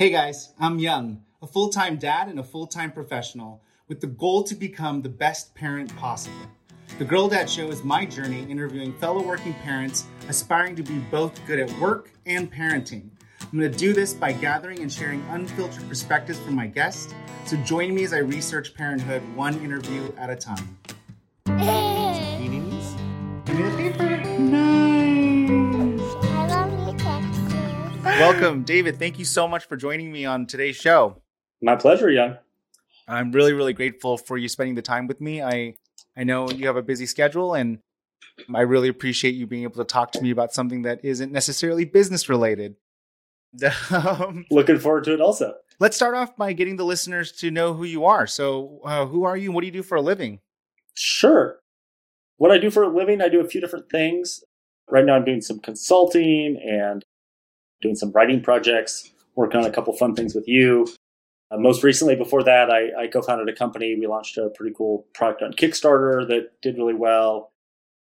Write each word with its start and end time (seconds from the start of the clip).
Hey 0.00 0.08
guys, 0.08 0.54
I'm 0.58 0.78
Young, 0.78 1.22
a 1.42 1.46
full 1.46 1.68
time 1.68 1.98
dad 1.98 2.28
and 2.28 2.40
a 2.40 2.42
full 2.42 2.66
time 2.66 2.90
professional 2.90 3.62
with 3.86 4.00
the 4.00 4.06
goal 4.06 4.42
to 4.44 4.54
become 4.54 5.02
the 5.02 5.10
best 5.10 5.54
parent 5.54 5.94
possible. 5.94 6.46
The 6.98 7.04
Girl 7.04 7.28
Dad 7.28 7.50
Show 7.50 7.68
is 7.68 7.84
my 7.84 8.06
journey 8.06 8.46
interviewing 8.48 8.94
fellow 8.94 9.22
working 9.22 9.52
parents 9.52 10.06
aspiring 10.26 10.74
to 10.76 10.82
be 10.82 11.00
both 11.10 11.38
good 11.46 11.58
at 11.58 11.70
work 11.78 12.12
and 12.24 12.50
parenting. 12.50 13.10
I'm 13.42 13.58
going 13.58 13.70
to 13.70 13.78
do 13.78 13.92
this 13.92 14.14
by 14.14 14.32
gathering 14.32 14.78
and 14.78 14.90
sharing 14.90 15.20
unfiltered 15.28 15.86
perspectives 15.86 16.38
from 16.38 16.54
my 16.54 16.66
guests. 16.66 17.12
So 17.44 17.58
join 17.58 17.94
me 17.94 18.04
as 18.04 18.14
I 18.14 18.20
research 18.20 18.72
parenthood 18.72 19.20
one 19.36 19.62
interview 19.62 20.14
at 20.16 20.30
a 20.30 20.36
time. 20.36 20.78
Welcome, 28.20 28.64
David. 28.64 28.98
Thank 28.98 29.18
you 29.18 29.24
so 29.24 29.48
much 29.48 29.64
for 29.66 29.76
joining 29.78 30.12
me 30.12 30.26
on 30.26 30.44
today's 30.46 30.76
show. 30.76 31.22
My 31.62 31.74
pleasure, 31.74 32.10
Young. 32.10 32.36
I'm 33.08 33.32
really, 33.32 33.54
really 33.54 33.72
grateful 33.72 34.18
for 34.18 34.36
you 34.36 34.46
spending 34.46 34.74
the 34.74 34.82
time 34.82 35.06
with 35.06 35.22
me. 35.22 35.42
I 35.42 35.74
I 36.14 36.24
know 36.24 36.50
you 36.50 36.66
have 36.66 36.76
a 36.76 36.82
busy 36.82 37.06
schedule, 37.06 37.54
and 37.54 37.78
I 38.54 38.60
really 38.60 38.88
appreciate 38.88 39.34
you 39.36 39.46
being 39.46 39.62
able 39.62 39.76
to 39.76 39.84
talk 39.84 40.12
to 40.12 40.20
me 40.20 40.30
about 40.30 40.52
something 40.52 40.82
that 40.82 41.02
isn't 41.02 41.32
necessarily 41.32 41.84
business 41.86 42.28
related. 42.28 42.76
Um, 43.90 44.44
Looking 44.50 44.78
forward 44.78 45.04
to 45.04 45.14
it 45.14 45.20
also. 45.20 45.54
let's 45.80 45.96
start 45.96 46.14
off 46.14 46.36
by 46.36 46.52
getting 46.52 46.76
the 46.76 46.84
listeners 46.84 47.32
to 47.32 47.50
know 47.50 47.72
who 47.72 47.84
you 47.84 48.04
are. 48.04 48.26
So, 48.26 48.80
uh, 48.84 49.06
who 49.06 49.24
are 49.24 49.36
you? 49.36 49.48
And 49.48 49.54
what 49.54 49.62
do 49.62 49.66
you 49.66 49.72
do 49.72 49.82
for 49.82 49.96
a 49.96 50.02
living? 50.02 50.40
Sure. 50.94 51.58
What 52.36 52.50
I 52.52 52.58
do 52.58 52.70
for 52.70 52.82
a 52.84 52.88
living, 52.88 53.20
I 53.22 53.28
do 53.28 53.40
a 53.40 53.48
few 53.48 53.60
different 53.62 53.90
things. 53.90 54.44
Right 54.88 55.04
now, 55.06 55.14
I'm 55.16 55.24
doing 55.24 55.40
some 55.40 55.58
consulting 55.58 56.60
and 56.62 57.02
doing 57.80 57.94
some 57.94 58.12
writing 58.12 58.42
projects, 58.42 59.10
working 59.34 59.60
on 59.60 59.66
a 59.66 59.70
couple 59.70 59.92
fun 59.96 60.14
things 60.14 60.34
with 60.34 60.46
you. 60.48 60.86
Uh, 61.50 61.58
most 61.58 61.82
recently, 61.82 62.14
before 62.14 62.42
that, 62.44 62.70
I, 62.70 63.02
I 63.02 63.06
co 63.08 63.22
founded 63.22 63.48
a 63.48 63.56
company. 63.56 63.96
We 63.98 64.06
launched 64.06 64.38
a 64.38 64.50
pretty 64.50 64.74
cool 64.76 65.06
product 65.14 65.42
on 65.42 65.52
Kickstarter 65.52 66.26
that 66.28 66.60
did 66.62 66.76
really 66.76 66.94
well. 66.94 67.50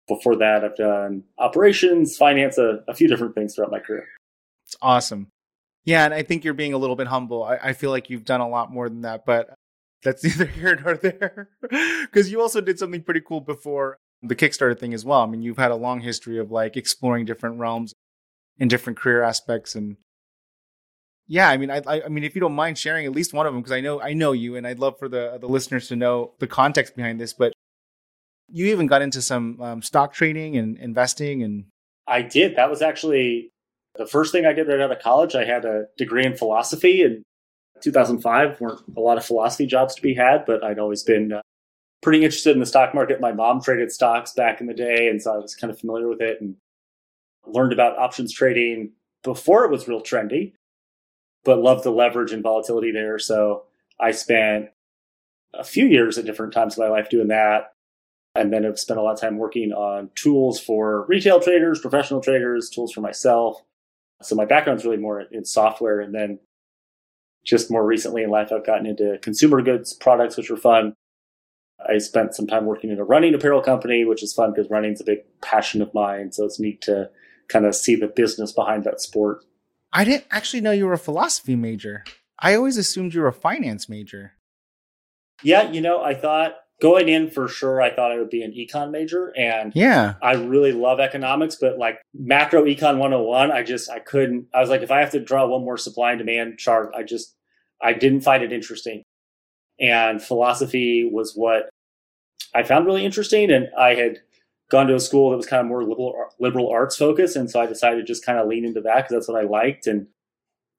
Before 0.09 0.37
that, 0.37 0.65
I've 0.65 0.77
done 0.77 1.23
operations, 1.39 2.17
finance, 2.17 2.59
a, 2.59 2.83
a 2.89 2.95
few 2.95 3.07
different 3.07 3.35
things 3.35 3.55
throughout 3.55 3.71
my 3.71 3.79
career. 3.79 4.09
It's 4.67 4.77
awesome. 4.83 5.29
Yeah, 5.85 6.05
and 6.05 6.13
I 6.13 6.23
think 6.23 6.45
you're 6.45 6.55
being 6.55 6.75
a 6.75 6.79
little 6.79 6.97
bit 6.97 7.07
humble. 7.07 7.45
I, 7.45 7.59
I 7.63 7.73
feel 7.73 7.91
like 7.91 8.11
you've 8.11 8.25
done 8.25 8.41
a 8.41 8.49
lot 8.49 8.73
more 8.73 8.89
than 8.89 9.03
that, 9.03 9.25
but 9.25 9.55
that's 10.03 10.25
neither 10.25 10.47
here 10.47 10.77
nor 10.77 10.97
there. 10.97 11.49
Because 12.03 12.31
you 12.31 12.41
also 12.41 12.61
did 12.61 12.79
something 12.79 13.03
pretty 13.03 13.21
cool 13.21 13.41
before 13.41 13.97
the 14.23 14.35
Kickstarter 14.35 14.79
thing 14.79 14.93
as 14.95 15.05
well. 15.05 15.21
I 15.21 15.27
mean, 15.27 15.43
you've 15.43 15.59
had 15.59 15.71
a 15.71 15.77
long 15.77 16.01
history 16.01 16.39
of 16.39 16.51
like 16.51 16.77
exploring 16.77 17.25
different 17.25 17.59
realms 17.59 17.95
and 18.59 18.69
different 18.69 18.99
career 18.99 19.23
aspects, 19.23 19.75
and 19.75 19.97
yeah, 21.31 21.49
I 21.49 21.59
mean, 21.59 21.71
I, 21.71 21.81
I, 21.87 22.03
I 22.07 22.09
mean, 22.09 22.25
if 22.25 22.35
you 22.35 22.41
don't 22.41 22.57
mind 22.57 22.77
sharing 22.77 23.07
at 23.07 23.13
least 23.13 23.33
one 23.33 23.47
of 23.47 23.53
them, 23.53 23.63
because 23.63 23.71
I 23.71 23.81
know 23.81 24.01
I 24.01 24.15
know 24.15 24.33
you, 24.33 24.57
and 24.57 24.67
I'd 24.67 24.81
love 24.81 24.99
for 24.99 25.09
the 25.09 25.39
the 25.41 25.47
listeners 25.47 25.87
to 25.89 25.97
know 25.97 26.33
the 26.41 26.49
context 26.49 26.97
behind 26.97 27.21
this. 27.21 27.33
But 27.33 27.53
you 28.51 28.67
even 28.67 28.89
got 28.89 29.01
into 29.01 29.23
some 29.23 29.61
um, 29.63 29.81
stock 29.81 30.13
trading 30.13 30.57
and 30.57 30.77
investing, 30.79 31.45
and 31.45 31.67
I 32.09 32.23
did. 32.23 32.57
That 32.57 32.69
was 32.69 32.83
actually 32.83 33.53
the 33.97 34.07
first 34.07 34.33
thing 34.33 34.45
I 34.45 34.53
did 34.53 34.67
right 34.67 34.81
out 34.81 34.91
of 34.91 34.99
college. 34.99 35.37
I 35.37 35.45
had 35.45 35.65
a 35.65 35.85
degree 35.97 36.27
in 36.27 36.37
philosophy 36.37 37.03
in 37.03 37.23
2005. 37.81 38.61
weren't 38.61 38.81
a 38.97 39.01
lot 39.01 39.17
of 39.17 39.25
philosophy 39.25 39.67
jobs 39.67 39.95
to 39.95 40.03
be 40.03 40.15
had, 40.15 40.45
but 40.47 40.65
I'd 40.65 40.81
always 40.81 41.05
been 41.05 41.33
uh, 41.33 41.43
pretty 42.03 42.25
interested 42.25 42.55
in 42.55 42.61
the 42.61 42.67
stock 42.67 42.93
market. 42.93 43.21
My 43.21 43.33
mom 43.33 43.63
traded 43.63 43.93
stocks 43.93 44.33
back 44.33 44.61
in 44.61 44.67
the 44.67 44.75
day, 44.75 45.09
and 45.09 45.23
so 45.23 45.35
I 45.35 45.37
was 45.37 45.55
kind 45.55 45.71
of 45.71 45.79
familiar 45.79 46.09
with 46.09 46.21
it 46.21 46.41
and 46.41 46.57
learned 47.47 47.73
about 47.73 47.99
options 47.99 48.33
trading 48.33 48.93
before 49.23 49.65
it 49.65 49.71
was 49.71 49.89
real 49.89 50.01
trendy, 50.01 50.53
but 51.45 51.59
loved 51.59 51.85
the 51.85 51.91
leverage 51.91 52.33
and 52.33 52.43
volatility 52.43 52.93
there. 52.93 53.19
So 53.19 53.65
I 54.01 54.13
spent 54.13 54.71
a 55.55 55.65
few 55.65 55.87
years 55.87 56.17
at 56.19 56.27
different 56.27 56.53
times 56.53 56.75
of 56.75 56.79
my 56.79 56.89
life 56.89 57.11
doing 57.11 57.29
that. 57.29 57.73
And 58.35 58.53
then 58.53 58.65
I've 58.65 58.79
spent 58.79 59.01
a 59.01 59.03
lot 59.03 59.15
of 59.15 59.21
time 59.21 59.39
working 59.39 59.73
on 59.73 60.11
tools 60.15 60.61
for 60.61 61.05
retail 61.07 61.41
traders, 61.41 61.81
professional 61.81 62.21
traders, 62.21 62.71
tools 62.71 62.93
for 62.93 63.01
myself. 63.01 63.61
So 64.23 64.37
my 64.37 64.45
background's 64.45 64.85
really 64.85 64.99
more 64.99 65.23
in 65.23 65.45
software. 65.45 66.01
And 66.01 66.15
then 66.15 66.39
just 67.45 67.71
more 67.71 67.85
recently 67.85 68.23
in 68.23 68.31
life, 68.31 68.53
I've 68.53 68.67
gotten 68.67 68.87
into 68.87 69.19
consumer 69.23 69.63
goods 69.63 69.95
products, 69.95 70.37
which 70.37 70.51
are 70.51 70.57
fun. 70.57 70.95
I 71.89 71.99
spent 71.99 72.35
some 72.35 72.47
time 72.47 72.67
working 72.67 72.91
in 72.91 72.99
a 72.99 73.05
running 73.05 73.35
apparel 73.35 73.63
company, 73.63 74.05
which 74.05 74.23
is 74.23 74.33
fun 74.33 74.53
because 74.53 74.71
running's 74.71 75.01
a 75.01 75.05
big 75.05 75.21
passion 75.43 75.83
of 75.83 75.93
mine. 75.95 76.31
So 76.31 76.45
it's 76.45 76.61
neat 76.61 76.83
to 76.83 77.11
kind 77.51 77.67
of 77.67 77.75
see 77.75 77.97
the 77.97 78.07
business 78.07 78.53
behind 78.53 78.85
that 78.85 79.01
sport. 79.01 79.45
I 79.93 80.05
didn't 80.05 80.27
actually 80.31 80.61
know 80.61 80.71
you 80.71 80.87
were 80.87 80.93
a 80.93 80.99
philosophy 80.99 81.57
major. 81.57 82.05
I 82.39 82.55
always 82.55 82.77
assumed 82.77 83.13
you 83.13 83.21
were 83.21 83.29
a 83.29 83.33
finance 83.33 83.89
major. 83.89 84.33
Yeah, 85.43 85.71
you 85.71 85.81
know, 85.81 86.03
I 86.03 86.15
thought 86.15 86.55
going 86.81 87.09
in 87.09 87.31
for 87.31 87.49
sure, 87.49 87.81
I 87.81 87.95
thought 87.95 88.11
I 88.11 88.19
would 88.19 88.31
be 88.31 88.43
an 88.43 88.53
econ 88.53 88.91
major. 88.91 89.33
And 89.37 89.73
Yeah. 89.75 90.15
I 90.23 90.35
really 90.35 90.73
love 90.73 90.99
economics, 91.01 91.57
but 91.61 91.79
like 91.79 92.01
macro 92.15 92.65
econ 92.65 92.99
101, 92.99 93.53
I 93.53 93.63
just, 93.63 93.91
I 93.91 93.99
couldn't, 93.99 94.47
I 94.55 94.61
was 94.61 94.71
like, 94.71 94.83
if 94.83 94.91
I 94.91 95.01
have 95.01 95.11
to 95.11 95.21
draw 95.21 95.47
one 95.47 95.65
more 95.65 95.77
supply 95.77 96.13
and 96.13 96.19
demand 96.19 96.59
chart, 96.59 96.93
I 96.97 97.03
just, 97.03 97.35
I 97.83 97.93
didn't 97.93 98.23
find 98.23 98.43
it 98.43 98.53
interesting. 98.53 99.03
And 99.79 100.23
philosophy 100.23 101.09
was 101.11 101.35
what 101.35 101.69
I 102.55 102.63
found 102.63 102.87
really 102.87 103.05
interesting. 103.05 103.51
And 103.51 103.69
I 103.79 103.95
had 103.95 104.19
gone 104.71 104.87
to 104.87 104.95
a 104.95 105.01
school 105.01 105.31
that 105.31 105.37
was 105.37 105.47
kind 105.47 105.61
of 105.61 105.67
more 105.67 105.83
liberal, 105.83 106.15
liberal 106.39 106.71
arts 106.71 106.97
focused. 106.97 107.37
And 107.37 107.51
so 107.51 107.61
I 107.61 107.67
decided 107.67 107.97
to 107.99 108.05
just 108.05 108.25
kind 108.25 108.39
of 108.39 108.49
lean 108.49 108.65
into 108.65 108.81
that 108.83 108.97
because 108.97 109.11
that's 109.13 109.29
what 109.29 109.41
I 109.41 109.47
liked. 109.47 109.87
And 109.87 110.07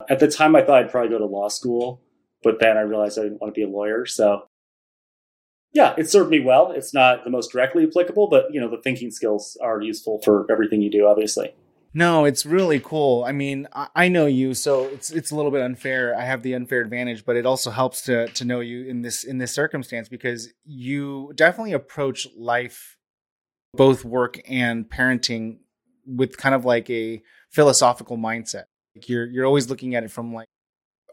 at 0.10 0.20
the 0.20 0.30
time, 0.30 0.56
I 0.56 0.64
thought 0.64 0.84
I'd 0.84 0.92
probably 0.92 1.10
go 1.10 1.20
to 1.20 1.26
law 1.26 1.50
school, 1.50 2.02
but 2.44 2.60
then 2.60 2.78
I 2.78 2.82
realized 2.82 3.20
I 3.20 3.24
didn't 3.24 3.42
want 3.42 3.54
to 3.54 3.60
be 3.60 3.66
a 3.66 3.70
lawyer. 3.70 4.06
So 4.06 4.48
yeah, 5.74 5.94
it 5.98 6.10
served 6.10 6.30
me 6.30 6.40
well. 6.40 6.72
It's 6.72 6.94
not 6.94 7.24
the 7.24 7.30
most 7.30 7.52
directly 7.52 7.86
applicable, 7.86 8.28
but 8.28 8.54
you 8.54 8.60
know, 8.60 8.70
the 8.70 8.82
thinking 8.82 9.12
skills 9.12 9.58
are 9.62 9.82
useful 9.82 10.22
for 10.24 10.46
everything 10.52 10.82
you 10.82 10.92
do, 10.92 11.08
obviously. 11.08 11.54
No, 11.94 12.24
it's 12.24 12.46
really 12.46 12.80
cool. 12.80 13.26
I 13.26 13.34
mean, 13.34 13.68
I, 13.74 14.08
know 14.08 14.26
you, 14.26 14.54
so 14.54 14.86
it's 14.86 15.12
it's 15.12 15.32
a 15.32 15.36
little 15.36 15.52
bit 15.52 15.62
unfair. 15.62 16.18
I 16.18 16.24
have 16.24 16.42
the 16.42 16.54
unfair 16.54 16.80
advantage, 16.80 17.26
but 17.26 17.36
it 17.36 17.46
also 17.46 17.70
helps 17.70 18.02
to 18.04 18.28
to 18.28 18.46
know 18.46 18.62
you 18.62 18.86
in 18.86 19.02
this 19.02 19.26
in 19.26 19.40
this 19.40 19.52
circumstance 19.54 20.08
because 20.08 20.54
you 20.64 21.34
definitely 21.36 21.74
approach 21.74 22.28
life, 22.38 22.98
both 23.74 24.04
work 24.04 24.42
and 24.48 24.90
parenting, 24.90 25.58
with 26.06 26.38
kind 26.38 26.56
of 26.56 26.66
like 26.66 26.90
a 26.90 27.22
philosophical 27.50 28.18
mindset. 28.18 28.66
Like 28.96 29.08
you're 29.08 29.26
you're 29.26 29.46
always 29.46 29.70
looking 29.70 29.96
at 29.96 30.04
it 30.04 30.12
from 30.12 30.34
like 30.34 30.48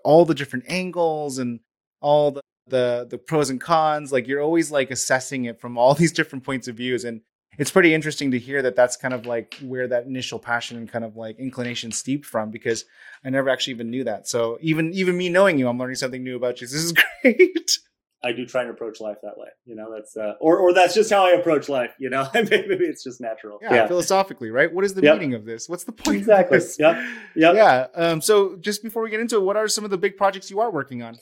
all 0.05 0.25
the 0.25 0.35
different 0.35 0.65
angles 0.69 1.39
and 1.39 1.61
all 2.01 2.31
the 2.31 2.41
the 2.67 3.07
the 3.09 3.19
pros 3.19 3.51
and 3.51 3.61
cons. 3.61 4.13
Like 4.13 4.27
you're 4.27 4.43
always 4.43 4.71
like 4.71 4.91
assessing 4.91 5.45
it 5.45 5.61
from 5.61 5.79
all 5.79 5.95
these 6.03 6.13
different 6.13 6.45
points 6.45 6.69
of 6.69 6.77
views 6.77 7.05
and 7.05 7.21
it's 7.59 7.73
pretty 7.73 7.93
interesting 7.93 8.31
to 8.31 8.39
hear 8.39 8.63
that 8.63 8.77
that's 8.77 8.97
kind 8.97 9.13
of 9.13 9.27
like 9.27 9.59
where 9.63 9.89
that 9.89 10.07
initial 10.07 10.39
passion 10.39 10.77
and 10.77 10.91
kind 10.91 11.05
of 11.05 11.17
like 11.17 11.39
inclination 11.41 11.91
steeped 11.91 12.25
from 12.25 12.51
because 12.51 12.85
I 13.25 13.31
never 13.31 13.49
actually 13.49 13.73
even 13.75 13.91
knew 13.91 14.05
that. 14.05 14.29
So 14.29 14.59
even 14.61 14.93
even 14.95 15.17
me 15.17 15.29
knowing 15.29 15.59
you, 15.59 15.69
I'm 15.69 15.79
learning 15.79 15.97
something 15.97 16.23
new 16.23 16.37
about 16.37 16.61
you. 16.61 16.69
This 16.69 16.85
is 16.85 16.93
great. 16.93 17.79
I 18.25 18.33
do 18.33 18.45
try 18.47 18.63
and 18.63 18.71
approach 18.71 19.01
life 19.01 19.19
that 19.23 19.39
way. 19.39 19.49
You 19.65 19.77
know, 19.77 19.93
that's 19.95 20.17
uh, 20.17 20.35
or 20.41 20.59
or 20.59 20.73
that's 20.75 20.95
just 20.95 21.11
how 21.11 21.25
I 21.25 21.31
approach 21.33 21.69
life. 21.69 21.91
You 21.99 22.11
know, 22.11 22.29
maybe 22.35 22.77
it's 22.81 23.05
just 23.05 23.21
natural. 23.21 23.59
Yeah, 23.63 23.87
philosophically, 23.87 24.51
right? 24.51 24.73
What 24.73 24.85
is 24.85 24.95
the 24.95 25.03
Yep. 25.03 25.15
meaning 25.19 25.35
of 25.35 25.45
this? 25.45 25.69
What's 25.69 25.85
the 25.85 25.93
point? 25.93 26.19
Exactly. 26.19 26.59
Yep. 26.79 26.97
Yep. 27.37 27.55
Yeah. 27.55 27.87
Um, 27.95 28.21
so 28.21 28.57
just 28.57 28.83
before 28.83 29.03
we 29.03 29.11
get 29.11 29.21
into 29.21 29.37
it, 29.37 29.43
what 29.43 29.57
are 29.57 29.69
some 29.69 29.85
of 29.85 29.91
the 29.91 29.99
big 29.99 30.17
projects 30.17 30.51
you 30.51 30.59
are 30.61 30.71
working 30.71 31.03
on? 31.03 31.19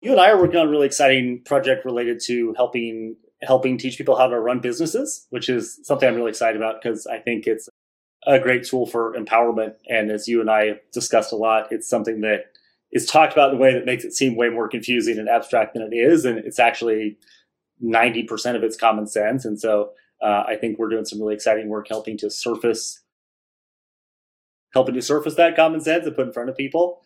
You 0.00 0.12
and 0.12 0.20
I 0.20 0.30
are 0.30 0.38
working 0.40 0.56
on 0.58 0.66
a 0.66 0.70
really 0.70 0.86
exciting 0.86 1.42
project 1.44 1.84
related 1.84 2.20
to 2.26 2.52
helping 2.56 3.16
helping 3.42 3.78
teach 3.78 3.98
people 3.98 4.16
how 4.16 4.26
to 4.26 4.38
run 4.40 4.60
businesses, 4.60 5.26
which 5.30 5.48
is 5.48 5.78
something 5.84 6.08
I'm 6.08 6.14
really 6.16 6.30
excited 6.30 6.56
about 6.56 6.82
because 6.82 7.06
I 7.06 7.18
think 7.18 7.46
it's 7.46 7.68
a 8.26 8.38
great 8.40 8.64
tool 8.64 8.86
for 8.86 9.14
empowerment. 9.14 9.74
And 9.88 10.10
as 10.10 10.26
you 10.26 10.40
and 10.40 10.50
I 10.50 10.80
discussed 10.92 11.30
a 11.32 11.36
lot, 11.36 11.68
it's 11.70 11.86
something 11.88 12.22
that 12.22 12.46
is 12.94 13.06
talked 13.06 13.32
about 13.32 13.50
in 13.50 13.56
a 13.56 13.60
way 13.60 13.74
that 13.74 13.84
makes 13.84 14.04
it 14.04 14.14
seem 14.14 14.36
way 14.36 14.48
more 14.48 14.68
confusing 14.68 15.18
and 15.18 15.28
abstract 15.28 15.74
than 15.74 15.82
it 15.82 15.94
is. 15.94 16.24
And 16.24 16.38
it's 16.38 16.60
actually 16.60 17.18
90% 17.82 18.56
of 18.56 18.62
it's 18.62 18.76
common 18.76 19.06
sense. 19.06 19.44
And 19.44 19.60
so 19.60 19.90
uh, 20.22 20.44
I 20.46 20.56
think 20.56 20.78
we're 20.78 20.88
doing 20.88 21.04
some 21.04 21.20
really 21.20 21.34
exciting 21.34 21.68
work 21.68 21.88
helping 21.88 22.16
to 22.18 22.30
surface 22.30 23.00
helping 24.72 24.94
to 24.94 25.02
surface 25.02 25.36
that 25.36 25.54
common 25.54 25.80
sense 25.80 26.04
and 26.04 26.16
put 26.16 26.26
in 26.26 26.32
front 26.32 26.50
of 26.50 26.56
people. 26.56 27.04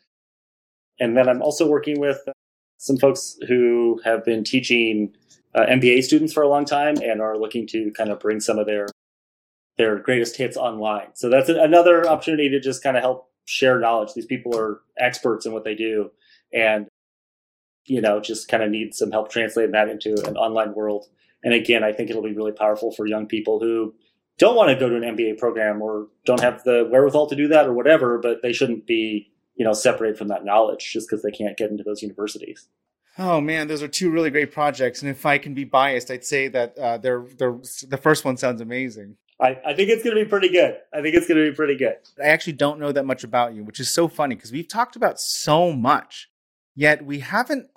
And 0.99 1.17
then 1.17 1.29
I'm 1.29 1.43
also 1.43 1.69
working 1.69 2.01
with 2.01 2.19
some 2.79 2.97
folks 2.97 3.37
who 3.47 4.01
have 4.05 4.25
been 4.25 4.43
teaching 4.43 5.15
uh, 5.55 5.67
MBA 5.67 6.03
students 6.03 6.33
for 6.33 6.43
a 6.43 6.49
long 6.49 6.65
time 6.65 6.97
and 7.03 7.21
are 7.21 7.37
looking 7.37 7.67
to 7.69 7.91
kind 7.93 8.11
of 8.11 8.21
bring 8.21 8.41
some 8.41 8.59
of 8.59 8.67
their 8.67 8.87
their 9.77 9.99
greatest 9.99 10.37
hits 10.37 10.57
online. 10.57 11.09
So 11.15 11.29
that's 11.29 11.49
another 11.49 12.09
opportunity 12.09 12.49
to 12.49 12.59
just 12.59 12.83
kind 12.83 12.97
of 12.97 13.03
help 13.03 13.31
share 13.49 13.79
knowledge. 13.79 14.15
These 14.15 14.27
people 14.27 14.57
are 14.59 14.81
experts 14.99 15.47
in 15.47 15.53
what 15.53 15.65
they 15.65 15.75
do, 15.75 16.11
and 16.53 16.87
you 17.87 18.01
know, 18.03 18.21
just 18.21 18.49
kind 18.49 18.63
of 18.63 18.71
need 18.71 18.95
some 18.95 19.11
help 19.11 19.31
translating 19.31 19.73
that 19.73 19.89
into 19.89 20.15
an 20.27 20.37
online 20.37 20.75
world. 20.75 21.07
And 21.43 21.55
again, 21.55 21.83
I 21.83 21.93
think 21.93 22.11
it'll 22.11 22.23
be 22.23 22.35
really 22.35 22.53
powerful 22.53 22.93
for 22.93 23.07
young 23.07 23.27
people 23.27 23.61
who 23.61 23.95
don't 24.37 24.57
want 24.57 24.71
to 24.71 24.77
go 24.77 24.91
to 24.91 24.97
an 24.97 25.17
MBA 25.17 25.39
program 25.39 25.81
or 25.81 26.09
don't 26.27 26.41
have 26.41 26.63
the 26.65 26.87
wherewithal 26.91 27.29
to 27.29 27.37
do 27.37 27.49
that 27.49 27.67
or 27.67 27.73
whatever, 27.73 28.19
but 28.19 28.43
they 28.43 28.53
shouldn't 28.53 28.87
be 28.87 29.33
you 29.59 29.65
know, 29.65 29.73
separate 29.73 30.17
from 30.17 30.29
that 30.29 30.45
knowledge 30.45 30.93
just 30.93 31.09
because 31.09 31.23
they 31.23 31.33
can't 31.33 31.57
get 31.57 31.71
into 31.71 31.83
those 31.83 32.01
universities. 32.01 32.69
Oh 33.19 33.41
man, 33.41 33.67
those 33.67 33.83
are 33.83 33.89
two 33.89 34.11
really 34.11 34.31
great 34.31 34.53
projects, 34.53 35.03
and 35.03 35.11
if 35.11 35.27
I 35.27 35.39
can 35.39 35.53
be 35.53 35.65
biased, 35.65 36.11
I'd 36.11 36.25
say 36.25 36.47
that 36.49 36.79
uh, 36.79 36.99
they're, 36.99 37.27
they're, 37.37 37.59
the 37.89 37.99
first 38.01 38.25
one 38.25 38.37
sounds 38.37 38.61
amazing. 38.61 39.17
I, 39.41 39.59
I 39.65 39.75
think 39.75 39.89
it's 39.89 40.03
going 40.03 40.17
to 40.17 40.25
be 40.25 40.29
pretty 40.29 40.49
good. 40.49 40.79
I 40.93 41.01
think 41.01 41.15
it's 41.15 41.29
going 41.29 41.45
to 41.45 41.51
be 41.51 41.55
pretty 41.55 41.77
good. 41.77 41.97
I 42.21 42.27
actually 42.27 42.55
don't 42.55 42.81
know 42.81 42.91
that 42.91 43.07
much 43.07 43.23
about 43.23 43.55
you, 43.55 43.63
which 43.63 43.79
is 43.79 43.89
so 43.89 44.09
funny 44.09 44.35
because 44.35 44.51
we've 44.51 44.69
talked 44.69 44.97
about 44.97 45.21
so 45.21 45.73
much, 45.73 46.29
yet 46.75 47.05
we 47.05 47.21
haven't 47.21 47.69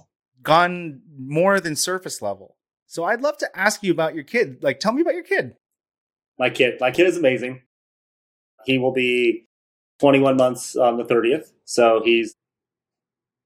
gone 0.42 1.02
more 1.18 1.60
than 1.60 1.76
surface 1.76 2.22
level. 2.22 2.56
So 2.88 3.04
I'd 3.04 3.22
love 3.22 3.38
to 3.38 3.50
ask 3.58 3.84
you 3.84 3.92
about 3.92 4.16
your 4.16 4.24
kid. 4.24 4.64
Like, 4.64 4.80
tell 4.80 4.92
me 4.92 5.02
about 5.02 5.14
your 5.14 5.24
kid. 5.24 5.56
My 6.40 6.50
kid, 6.50 6.80
my 6.80 6.90
kid 6.90 7.08
is 7.08 7.18
amazing. 7.18 7.62
He 8.66 8.78
will 8.78 8.92
be 8.92 9.46
21 10.00 10.38
months 10.38 10.76
on 10.76 10.98
the 10.98 11.04
30th, 11.04 11.52
so 11.64 12.02
he's 12.04 12.34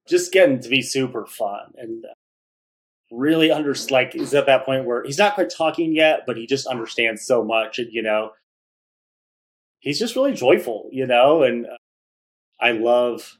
just 0.08 0.32
getting 0.32 0.60
to 0.60 0.68
be 0.68 0.80
super 0.80 1.26
fun 1.26 1.72
and 1.76 2.04
really 3.10 3.50
under 3.50 3.74
like 3.90 4.14
is 4.14 4.34
at 4.34 4.46
that 4.46 4.64
point 4.64 4.84
where 4.84 5.04
he's 5.04 5.18
not 5.18 5.34
quite 5.34 5.50
talking 5.50 5.94
yet, 5.94 6.20
but 6.26 6.36
he 6.36 6.46
just 6.46 6.66
understands 6.66 7.24
so 7.24 7.44
much, 7.44 7.78
and 7.78 7.92
you 7.92 8.02
know, 8.02 8.30
he's 9.80 9.98
just 9.98 10.16
really 10.16 10.32
joyful, 10.32 10.88
you 10.92 11.06
know, 11.06 11.42
and 11.42 11.66
uh, 11.66 11.76
I 12.60 12.72
love 12.72 13.38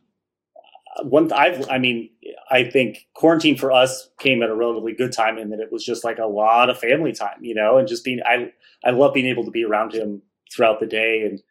uh, 0.96 1.04
one. 1.04 1.32
I've, 1.32 1.68
I 1.68 1.78
mean, 1.78 2.10
I 2.50 2.64
think 2.64 3.06
quarantine 3.14 3.56
for 3.56 3.72
us 3.72 4.08
came 4.18 4.42
at 4.42 4.50
a 4.50 4.54
relatively 4.54 4.94
good 4.94 5.12
time 5.12 5.38
in 5.38 5.50
that 5.50 5.60
it 5.60 5.72
was 5.72 5.84
just 5.84 6.04
like 6.04 6.18
a 6.18 6.26
lot 6.26 6.70
of 6.70 6.78
family 6.78 7.12
time, 7.12 7.38
you 7.40 7.54
know, 7.54 7.78
and 7.78 7.88
just 7.88 8.04
being. 8.04 8.20
I 8.24 8.52
I 8.84 8.90
love 8.90 9.14
being 9.14 9.26
able 9.26 9.44
to 9.44 9.50
be 9.50 9.64
around 9.64 9.92
him 9.92 10.22
throughout 10.54 10.80
the 10.80 10.86
day 10.86 11.22
and 11.22 11.42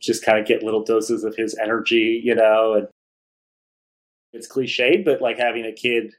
just 0.00 0.24
kind 0.24 0.38
of 0.38 0.46
get 0.46 0.64
little 0.64 0.82
doses 0.82 1.22
of 1.24 1.36
his 1.36 1.56
energy, 1.62 2.20
you 2.24 2.34
know, 2.34 2.74
and 2.74 2.88
it's 4.32 4.48
cliched, 4.48 5.04
but 5.04 5.22
like 5.22 5.38
having 5.38 5.64
a 5.64 5.72
kid, 5.72 6.12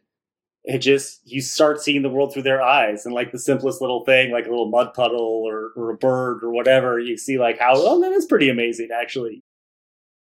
it 0.65 0.79
just 0.79 1.21
you 1.25 1.41
start 1.41 1.81
seeing 1.81 2.01
the 2.03 2.09
world 2.09 2.33
through 2.33 2.43
their 2.43 2.61
eyes, 2.61 3.05
and 3.05 3.13
like 3.13 3.31
the 3.31 3.39
simplest 3.39 3.81
little 3.81 4.03
thing, 4.05 4.31
like 4.31 4.45
a 4.45 4.49
little 4.49 4.69
mud 4.69 4.93
puddle 4.93 5.43
or, 5.45 5.71
or 5.75 5.89
a 5.91 5.97
bird 5.97 6.43
or 6.43 6.51
whatever, 6.51 6.99
you 6.99 7.17
see 7.17 7.37
like 7.37 7.59
how 7.59 7.73
oh 7.75 7.99
that 8.01 8.11
is 8.11 8.25
pretty 8.25 8.49
amazing 8.49 8.89
actually. 8.93 9.41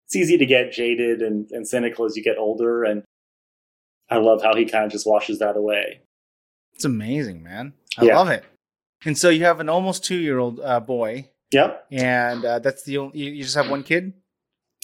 It's 0.06 0.16
easy 0.16 0.38
to 0.38 0.46
get 0.46 0.72
jaded 0.72 1.22
and, 1.22 1.50
and 1.52 1.68
cynical 1.68 2.06
as 2.06 2.16
you 2.16 2.24
get 2.24 2.38
older, 2.38 2.84
and 2.84 3.04
I 4.10 4.18
love 4.18 4.42
how 4.42 4.56
he 4.56 4.66
kind 4.66 4.86
of 4.86 4.92
just 4.92 5.06
washes 5.08 5.40
that 5.40 5.58
away. 5.58 6.02
It's 6.76 6.86
amazing, 6.86 7.44
man. 7.44 7.74
I 7.98 8.06
Yeah. 8.06 8.16
love 8.18 8.30
it. 8.30 8.44
And 9.06 9.18
so 9.18 9.30
you 9.30 9.44
have 9.46 9.60
an 9.60 9.68
almost 9.70 10.04
two 10.06 10.16
year 10.16 10.40
old 10.40 10.60
uh, 10.62 10.80
boy, 10.80 11.30
Yep, 11.52 11.88
and 11.92 12.44
uh, 12.46 12.60
that's 12.60 12.84
the 12.84 12.98
only, 12.98 13.20
you, 13.20 13.32
you 13.32 13.44
just 13.44 13.56
have 13.56 13.70
one 13.70 13.84
kid. 13.84 14.14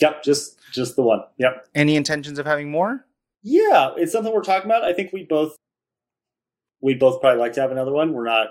yep, 0.01 0.23
just 0.23 0.57
just 0.73 0.95
the 0.95 1.01
one. 1.03 1.21
Yep. 1.37 1.67
Any 1.75 1.95
intentions 1.95 2.37
of 2.39 2.45
having 2.45 2.69
more? 2.71 3.05
Yeah, 3.43 3.91
it's 3.97 4.11
something 4.11 4.33
we're 4.33 4.41
talking 4.41 4.69
about. 4.69 4.83
I 4.83 4.93
think 4.93 5.11
we 5.13 5.23
both 5.23 5.55
we 6.81 6.93
both 6.93 7.21
probably 7.21 7.39
like 7.39 7.53
to 7.53 7.61
have 7.61 7.71
another 7.71 7.91
one. 7.91 8.13
We're 8.13 8.25
not 8.25 8.47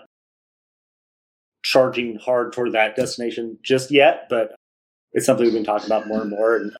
charging 1.62 2.16
hard 2.16 2.52
toward 2.52 2.72
that 2.72 2.96
destination 2.96 3.58
just 3.62 3.90
yet, 3.90 4.26
but 4.28 4.54
it's 5.12 5.26
something 5.26 5.44
we've 5.44 5.54
been 5.54 5.64
talking 5.64 5.86
about 5.86 6.08
more 6.08 6.22
and 6.22 6.30
more. 6.30 6.56
And 6.56 6.72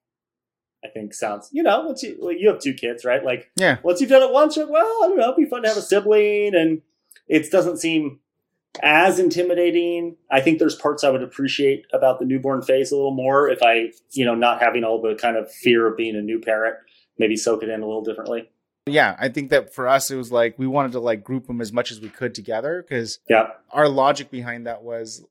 I 0.84 0.88
think 0.88 1.14
sounds, 1.14 1.48
you 1.52 1.62
know, 1.62 1.82
once 1.86 2.02
you 2.02 2.16
you 2.38 2.48
have 2.48 2.58
two 2.58 2.74
kids, 2.74 3.04
right? 3.04 3.24
Like 3.24 3.50
Yeah. 3.56 3.78
once 3.82 4.00
you've 4.00 4.10
done 4.10 4.22
it 4.22 4.32
once, 4.32 4.56
you're 4.56 4.66
like, 4.66 4.74
well, 4.74 5.04
I 5.04 5.08
don't 5.08 5.16
know, 5.18 5.24
it'd 5.32 5.36
be 5.36 5.44
fun 5.44 5.62
to 5.62 5.68
have 5.68 5.76
a 5.76 5.82
sibling, 5.82 6.54
and 6.54 6.82
it 7.28 7.50
doesn't 7.50 7.78
seem 7.78 8.18
as 8.82 9.18
intimidating. 9.18 10.16
I 10.30 10.40
think 10.40 10.58
there's 10.58 10.74
parts 10.74 11.04
I 11.04 11.10
would 11.10 11.22
appreciate 11.22 11.84
about 11.92 12.18
the 12.18 12.24
newborn 12.24 12.62
phase 12.62 12.90
a 12.90 12.96
little 12.96 13.14
more 13.14 13.48
if 13.48 13.62
I, 13.62 13.90
you 14.12 14.24
know, 14.24 14.34
not 14.34 14.60
having 14.62 14.82
all 14.82 15.00
the 15.00 15.14
kind 15.14 15.36
of 15.36 15.52
fear 15.52 15.86
of 15.86 15.96
being 15.96 16.16
a 16.16 16.22
new 16.22 16.40
parent, 16.40 16.76
maybe 17.18 17.36
soak 17.36 17.62
it 17.62 17.68
in 17.68 17.82
a 17.82 17.86
little 17.86 18.02
differently. 18.02 18.50
Yeah, 18.86 19.16
I 19.18 19.28
think 19.28 19.50
that 19.50 19.72
for 19.74 19.86
us 19.86 20.10
it 20.10 20.16
was 20.16 20.32
like 20.32 20.58
we 20.58 20.66
wanted 20.66 20.92
to 20.92 21.00
like 21.00 21.22
group 21.22 21.46
them 21.46 21.60
as 21.60 21.72
much 21.72 21.92
as 21.92 22.00
we 22.00 22.08
could 22.08 22.34
together 22.34 22.82
because 22.82 23.20
Yeah. 23.28 23.50
our 23.70 23.88
logic 23.88 24.30
behind 24.30 24.66
that 24.66 24.82
was 24.82 25.24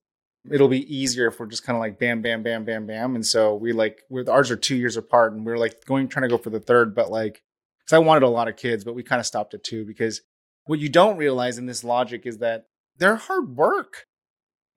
it'll 0.49 0.67
be 0.69 0.95
easier 0.95 1.27
if 1.27 1.39
we're 1.39 1.45
just 1.45 1.63
kind 1.63 1.75
of 1.75 1.81
like 1.81 1.99
bam, 1.99 2.21
bam, 2.21 2.41
bam, 2.43 2.63
bam, 2.65 2.87
bam. 2.87 3.13
And 3.15 3.25
so 3.25 3.53
we 3.55 3.73
like 3.73 4.03
with 4.09 4.29
ours 4.29 4.49
are 4.51 4.55
two 4.55 4.75
years 4.75 4.97
apart, 4.97 5.33
and 5.33 5.45
we 5.45 5.51
are 5.51 5.57
like 5.57 5.85
going 5.85 6.07
trying 6.07 6.23
to 6.23 6.29
go 6.29 6.37
for 6.37 6.49
the 6.49 6.59
third, 6.59 6.95
but 6.95 7.11
like 7.11 7.43
because 7.79 7.93
I 7.93 7.99
wanted 7.99 8.23
a 8.23 8.29
lot 8.29 8.47
of 8.47 8.55
kids, 8.55 8.83
but 8.83 8.95
we 8.95 9.03
kind 9.03 9.19
of 9.19 9.25
stopped 9.25 9.53
at 9.53 9.63
two 9.63 9.85
because 9.85 10.21
what 10.65 10.79
you 10.79 10.87
don't 10.89 11.17
realize 11.17 11.57
in 11.57 11.65
this 11.65 11.83
logic 11.83 12.25
is 12.25 12.37
that 12.37 12.65
they're 12.97 13.15
hard 13.17 13.55
work. 13.57 14.05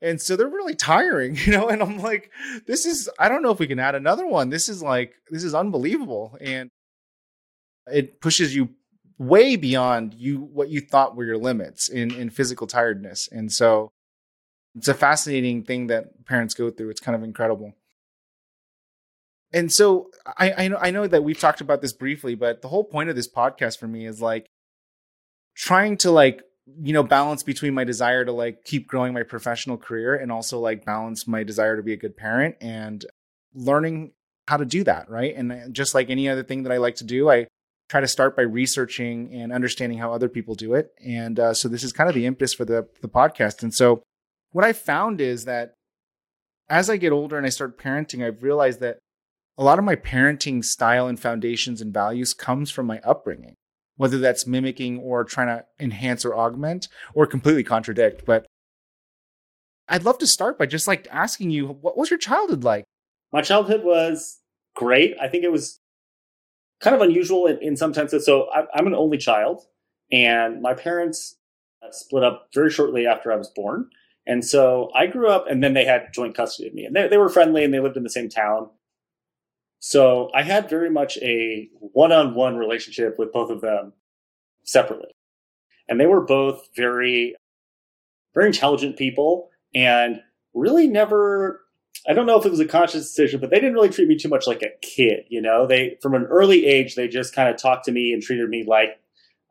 And 0.03 0.21
so 0.21 0.37
they're 0.37 0.49
really 0.49 0.75
tiring, 0.75 1.37
you 1.47 1.53
know. 1.53 1.69
And 1.69 1.81
I'm 1.83 1.99
like, 1.99 2.31
this 2.67 2.85
is, 2.85 3.09
I 3.19 3.29
don't 3.29 3.43
know 3.43 3.51
if 3.53 3.59
we 3.59 3.67
can 3.67 3.79
add 3.79 3.95
another 3.95 4.27
one. 4.27 4.51
This 4.51 4.69
is 4.69 4.83
like, 4.83 5.15
this 5.31 5.45
is 5.45 5.55
unbelievable. 5.55 6.37
And 6.41 6.69
it 7.87 8.21
pushes 8.21 8.55
you 8.55 8.71
way 9.19 9.57
beyond 9.57 10.15
you 10.15 10.41
what 10.41 10.69
you 10.69 10.81
thought 10.81 11.17
were 11.17 11.25
your 11.25 11.39
limits 11.39 11.89
in 11.89 12.13
in 12.13 12.31
physical 12.31 12.67
tiredness. 12.67 13.29
And 13.31 13.53
so 13.53 13.93
it's 14.75 14.89
a 14.89 14.95
fascinating 14.95 15.65
thing 15.65 15.87
that 15.87 16.27
parents 16.27 16.55
go 16.55 16.71
through. 16.71 16.91
It's 16.91 17.01
kind 17.01 17.15
of 17.15 17.23
incredible. 17.23 17.75
And 19.53 19.73
so 19.73 20.11
i 20.37 20.65
i 20.65 20.69
know 20.69 20.79
i 20.81 20.91
know 20.91 21.07
that 21.07 21.23
we've 21.23 21.39
talked 21.39 21.61
about 21.61 21.81
this 21.81 21.93
briefly 21.93 22.35
but 22.35 22.63
the 22.63 22.69
whole 22.69 22.85
point 22.85 23.09
of 23.11 23.17
this 23.17 23.29
podcast 23.29 23.79
for 23.79 23.87
me 23.87 24.07
is 24.07 24.21
like 24.21 24.49
trying 25.55 25.97
to 25.99 26.11
like 26.11 26.43
you 26.83 26.93
know 26.93 27.03
balance 27.03 27.43
between 27.43 27.75
my 27.75 27.85
desire 27.85 28.25
to 28.25 28.33
like 28.33 28.65
keep 28.65 28.89
growing 28.89 29.13
my 29.13 29.23
professional 29.23 29.77
career 29.77 30.17
and 30.17 30.33
also 30.33 30.59
like 30.59 30.85
balance 30.85 31.29
my 31.29 31.45
desire 31.45 31.77
to 31.77 31.83
be 31.83 31.93
a 31.93 31.97
good 31.97 32.17
parent 32.17 32.57
and 32.61 33.05
learning 33.55 34.13
how 34.49 34.57
to 34.57 34.65
do 34.65 34.83
that 34.85 35.09
right? 35.09 35.35
And 35.37 35.53
uh, 35.53 35.69
just 35.71 35.95
like 35.95 36.11
any 36.11 36.29
other 36.29 36.43
thing 36.43 36.65
that 36.65 36.73
i 36.73 36.79
like 36.79 36.97
to 36.97 37.05
do 37.05 37.31
i 37.31 37.47
try 37.89 38.01
to 38.01 38.09
start 38.09 38.37
by 38.37 38.43
researching 38.43 39.33
and 39.35 39.53
understanding 39.53 39.99
how 39.99 40.13
other 40.13 40.29
people 40.29 40.55
do 40.55 40.75
it. 40.75 40.93
And 41.05 41.39
uh, 41.39 41.55
so 41.55 41.69
this 41.69 41.85
is 41.85 41.93
kind 41.93 42.09
of 42.09 42.15
the 42.15 42.27
impetus 42.27 42.55
for 42.55 42.65
the 42.65 42.89
the 43.01 43.09
podcast. 43.09 43.63
And 43.63 43.75
so 43.75 44.03
what 44.53 44.65
I 44.65 44.73
found 44.73 45.21
is 45.21 45.45
that 45.45 45.75
as 46.69 46.89
I 46.89 46.97
get 46.97 47.13
older 47.13 47.37
and 47.37 47.47
I 47.47 47.51
start 47.51 47.79
parenting, 47.79 48.25
I've 48.25 48.43
realized 48.43 48.81
that 48.81 48.99
a 49.59 49.65
lot 49.65 49.79
of 49.79 49.85
my 49.85 49.97
parenting 49.97 50.65
style 50.65 51.07
and 51.07 51.21
foundations 51.21 51.81
and 51.81 51.93
values 51.93 52.35
comes 52.35 52.71
from 52.71 52.87
my 52.87 53.01
upbringing, 53.01 53.55
whether 53.97 54.19
that's 54.19 54.47
mimicking 54.47 54.99
or 54.99 55.25
trying 55.25 55.49
to 55.49 55.65
enhance 55.79 56.25
or 56.25 56.35
augment 56.35 56.89
or 57.15 57.27
completely 57.27 57.63
contradict. 57.63 58.25
But 58.25 58.47
I'd 59.89 60.05
love 60.05 60.19
to 60.19 60.27
start 60.27 60.59
by 60.59 60.67
just 60.67 60.89
like 60.89 61.07
asking 61.11 61.51
you, 61.51 61.69
what 61.69 61.97
was 61.97 62.11
your 62.11 62.19
childhood 62.19 62.65
like? 62.65 62.85
My 63.33 63.43
childhood 63.43 63.85
was 63.85 64.41
great. 64.75 65.15
I 65.21 65.29
think 65.29 65.45
it 65.45 65.53
was 65.53 65.79
kind 66.85 66.95
of 66.95 67.03
unusual 67.03 67.47
in, 67.47 67.59
in 67.63 67.77
some 67.77 67.95
senses. 67.95 68.25
So 68.25 68.49
I, 68.53 68.65
I'm 68.75 68.87
an 68.87 68.95
only 68.95 69.19
child, 69.19 69.63
and 70.13 70.61
my 70.63 70.75
parents 70.75 71.37
uh, 71.83 71.91
split 71.91 72.23
up 72.23 72.51
very 72.55 72.71
shortly 72.71 73.07
after 73.07 73.33
I 73.33 73.37
was 73.37 73.49
born. 73.49 73.89
And 74.27 74.45
so 74.45 74.91
I 74.95 75.07
grew 75.07 75.29
up, 75.29 75.47
and 75.51 75.63
then 75.63 75.75
they 75.75 75.85
had 75.85 76.13
joint 76.15 76.37
custody 76.37 76.69
of 76.69 76.75
me, 76.75 76.85
and 76.85 76.95
they, 76.95 77.09
they 77.09 77.19
were 77.19 77.29
friendly, 77.29 77.65
and 77.65 77.75
they 77.75 77.81
lived 77.81 77.97
in 77.97 78.05
the 78.05 78.11
same 78.11 78.29
town. 78.29 78.71
So 79.81 80.31
I 80.35 80.43
had 80.43 80.71
very 80.71 80.91
much 80.91 81.19
a 81.19 81.69
one-on-one 81.81 82.57
relationship 82.57 83.19
with 83.19 83.33
both 83.33 83.51
of 83.51 83.61
them 83.61 83.93
separately, 84.63 85.11
and 85.89 86.01
they 86.01 86.07
were 86.07 86.25
both 86.25 86.69
very, 86.77 87.35
very 88.35 88.47
intelligent 88.47 88.97
people, 88.97 89.51
and 89.75 90.21
really 90.55 90.87
never 90.87 91.64
I 92.07 92.13
don't 92.13 92.27
know 92.27 92.39
if 92.39 92.45
it 92.45 92.51
was 92.51 92.61
a 92.61 92.67
conscious 92.67 93.07
decision, 93.07 93.41
but 93.41 93.51
they 93.51 93.57
didn't 93.57 93.75
really 93.75 93.89
treat 93.89 94.09
me 94.09 94.17
too 94.17 94.29
much 94.29 94.47
like 94.47 94.63
a 94.63 94.77
kid. 94.83 95.25
You 95.29 95.41
know, 95.41 95.67
they 95.67 95.97
from 96.03 96.15
an 96.15 96.25
early 96.25 96.67
age 96.67 96.95
they 96.95 97.09
just 97.09 97.35
kind 97.35 97.49
of 97.49 97.57
talked 97.57 97.85
to 97.87 97.93
me 97.93 98.13
and 98.13 98.23
treated 98.23 98.49
me 98.49 98.65
like 98.67 99.01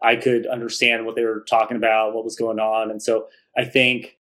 I 0.02 0.16
could 0.16 0.46
understand 0.46 1.06
what 1.06 1.16
they 1.16 1.24
were 1.24 1.46
talking 1.50 1.78
about, 1.78 2.14
what 2.14 2.26
was 2.26 2.36
going 2.36 2.60
on, 2.60 2.92
and 2.92 3.02
so 3.02 3.28
I 3.58 3.66
think 3.66 4.18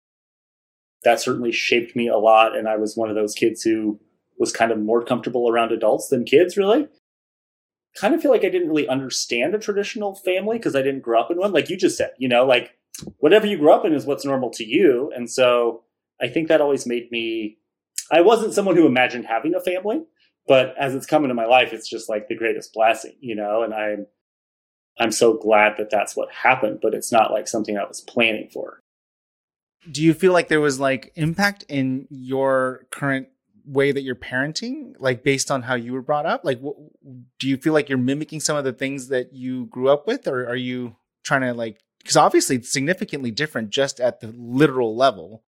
that 1.03 1.21
certainly 1.21 1.51
shaped 1.51 1.95
me 1.95 2.07
a 2.07 2.17
lot. 2.17 2.57
And 2.57 2.67
I 2.67 2.75
was 2.77 2.97
one 2.97 3.09
of 3.09 3.15
those 3.15 3.33
kids 3.33 3.63
who 3.63 3.99
was 4.37 4.51
kind 4.51 4.71
of 4.71 4.79
more 4.79 5.03
comfortable 5.03 5.49
around 5.49 5.71
adults 5.71 6.09
than 6.09 6.25
kids, 6.25 6.57
really. 6.57 6.87
Kind 7.95 8.13
of 8.13 8.21
feel 8.21 8.31
like 8.31 8.45
I 8.45 8.49
didn't 8.49 8.69
really 8.69 8.87
understand 8.87 9.55
a 9.55 9.59
traditional 9.59 10.15
family 10.15 10.57
because 10.57 10.75
I 10.75 10.81
didn't 10.81 11.01
grow 11.01 11.19
up 11.19 11.31
in 11.31 11.37
one, 11.37 11.51
like 11.51 11.69
you 11.69 11.77
just 11.77 11.97
said. 11.97 12.11
You 12.17 12.29
know, 12.29 12.45
like 12.45 12.71
whatever 13.17 13.47
you 13.47 13.57
grew 13.57 13.71
up 13.71 13.85
in 13.85 13.93
is 13.93 14.05
what's 14.05 14.25
normal 14.25 14.49
to 14.51 14.65
you, 14.65 15.11
and 15.15 15.29
so 15.29 15.83
I 16.21 16.27
think 16.27 16.47
that 16.47 16.61
always 16.61 16.85
made 16.85 17.11
me 17.11 17.57
I 18.11 18.21
wasn't 18.21 18.53
someone 18.53 18.75
who 18.75 18.85
imagined 18.85 19.25
having 19.25 19.55
a 19.55 19.59
family, 19.59 20.03
but 20.47 20.75
as 20.79 20.95
it's 20.95 21.05
come 21.05 21.23
into 21.23 21.35
my 21.35 21.45
life, 21.45 21.73
it's 21.73 21.89
just 21.89 22.09
like 22.09 22.27
the 22.27 22.35
greatest 22.35 22.73
blessing, 22.73 23.15
you 23.19 23.35
know. 23.35 23.63
And 23.63 23.73
I'm 23.73 24.07
I'm 24.99 25.11
so 25.11 25.33
glad 25.33 25.77
that 25.77 25.89
that's 25.89 26.15
what 26.15 26.31
happened, 26.31 26.79
but 26.81 26.93
it's 26.93 27.11
not 27.11 27.31
like 27.31 27.47
something 27.47 27.77
I 27.77 27.85
was 27.85 28.01
planning 28.01 28.49
for. 28.51 28.79
Do 29.89 30.03
you 30.03 30.13
feel 30.13 30.33
like 30.33 30.49
there 30.49 30.59
was 30.59 30.79
like 30.79 31.13
impact 31.15 31.63
in 31.69 32.07
your 32.09 32.85
current 32.91 33.29
way 33.65 33.91
that 33.91 34.01
you're 34.01 34.15
parenting, 34.15 34.93
like 34.99 35.23
based 35.23 35.51
on 35.51 35.61
how 35.61 35.75
you 35.75 35.93
were 35.93 36.01
brought 36.01 36.25
up? 36.25 36.43
Like, 36.43 36.59
wh- 36.61 36.79
do 37.39 37.47
you 37.47 37.55
feel 37.55 37.73
like 37.73 37.87
you're 37.87 37.97
mimicking 37.97 38.39
some 38.39 38.57
of 38.57 38.65
the 38.65 38.73
things 38.73 39.07
that 39.07 39.33
you 39.33 39.67
grew 39.67 39.89
up 39.89 40.07
with, 40.07 40.27
or 40.27 40.45
are 40.47 40.55
you 40.55 40.95
trying 41.23 41.41
to 41.41 41.53
like? 41.53 41.79
Because 41.99 42.17
obviously, 42.17 42.57
it's 42.57 42.71
significantly 42.71 43.31
different 43.31 43.69
just 43.69 43.99
at 43.99 44.19
the 44.19 44.33
literal 44.35 44.95
level. 44.95 45.43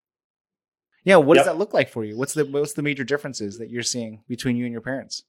Yeah, 1.03 1.15
what 1.17 1.35
Yep. 1.35 1.45
does 1.45 1.53
that 1.53 1.57
look 1.59 1.73
like 1.73 1.89
for 1.89 2.03
you? 2.03 2.15
What's 2.17 2.33
the 2.33 2.45
what's 2.45 2.73
the 2.73 2.83
major 2.83 3.03
differences 3.03 3.57
that 3.57 3.69
you're 3.69 3.81
seeing 3.83 4.23
between 4.27 4.55
you 4.55 4.65
and 4.65 4.71
your 4.71 4.81
parents? 4.81 5.23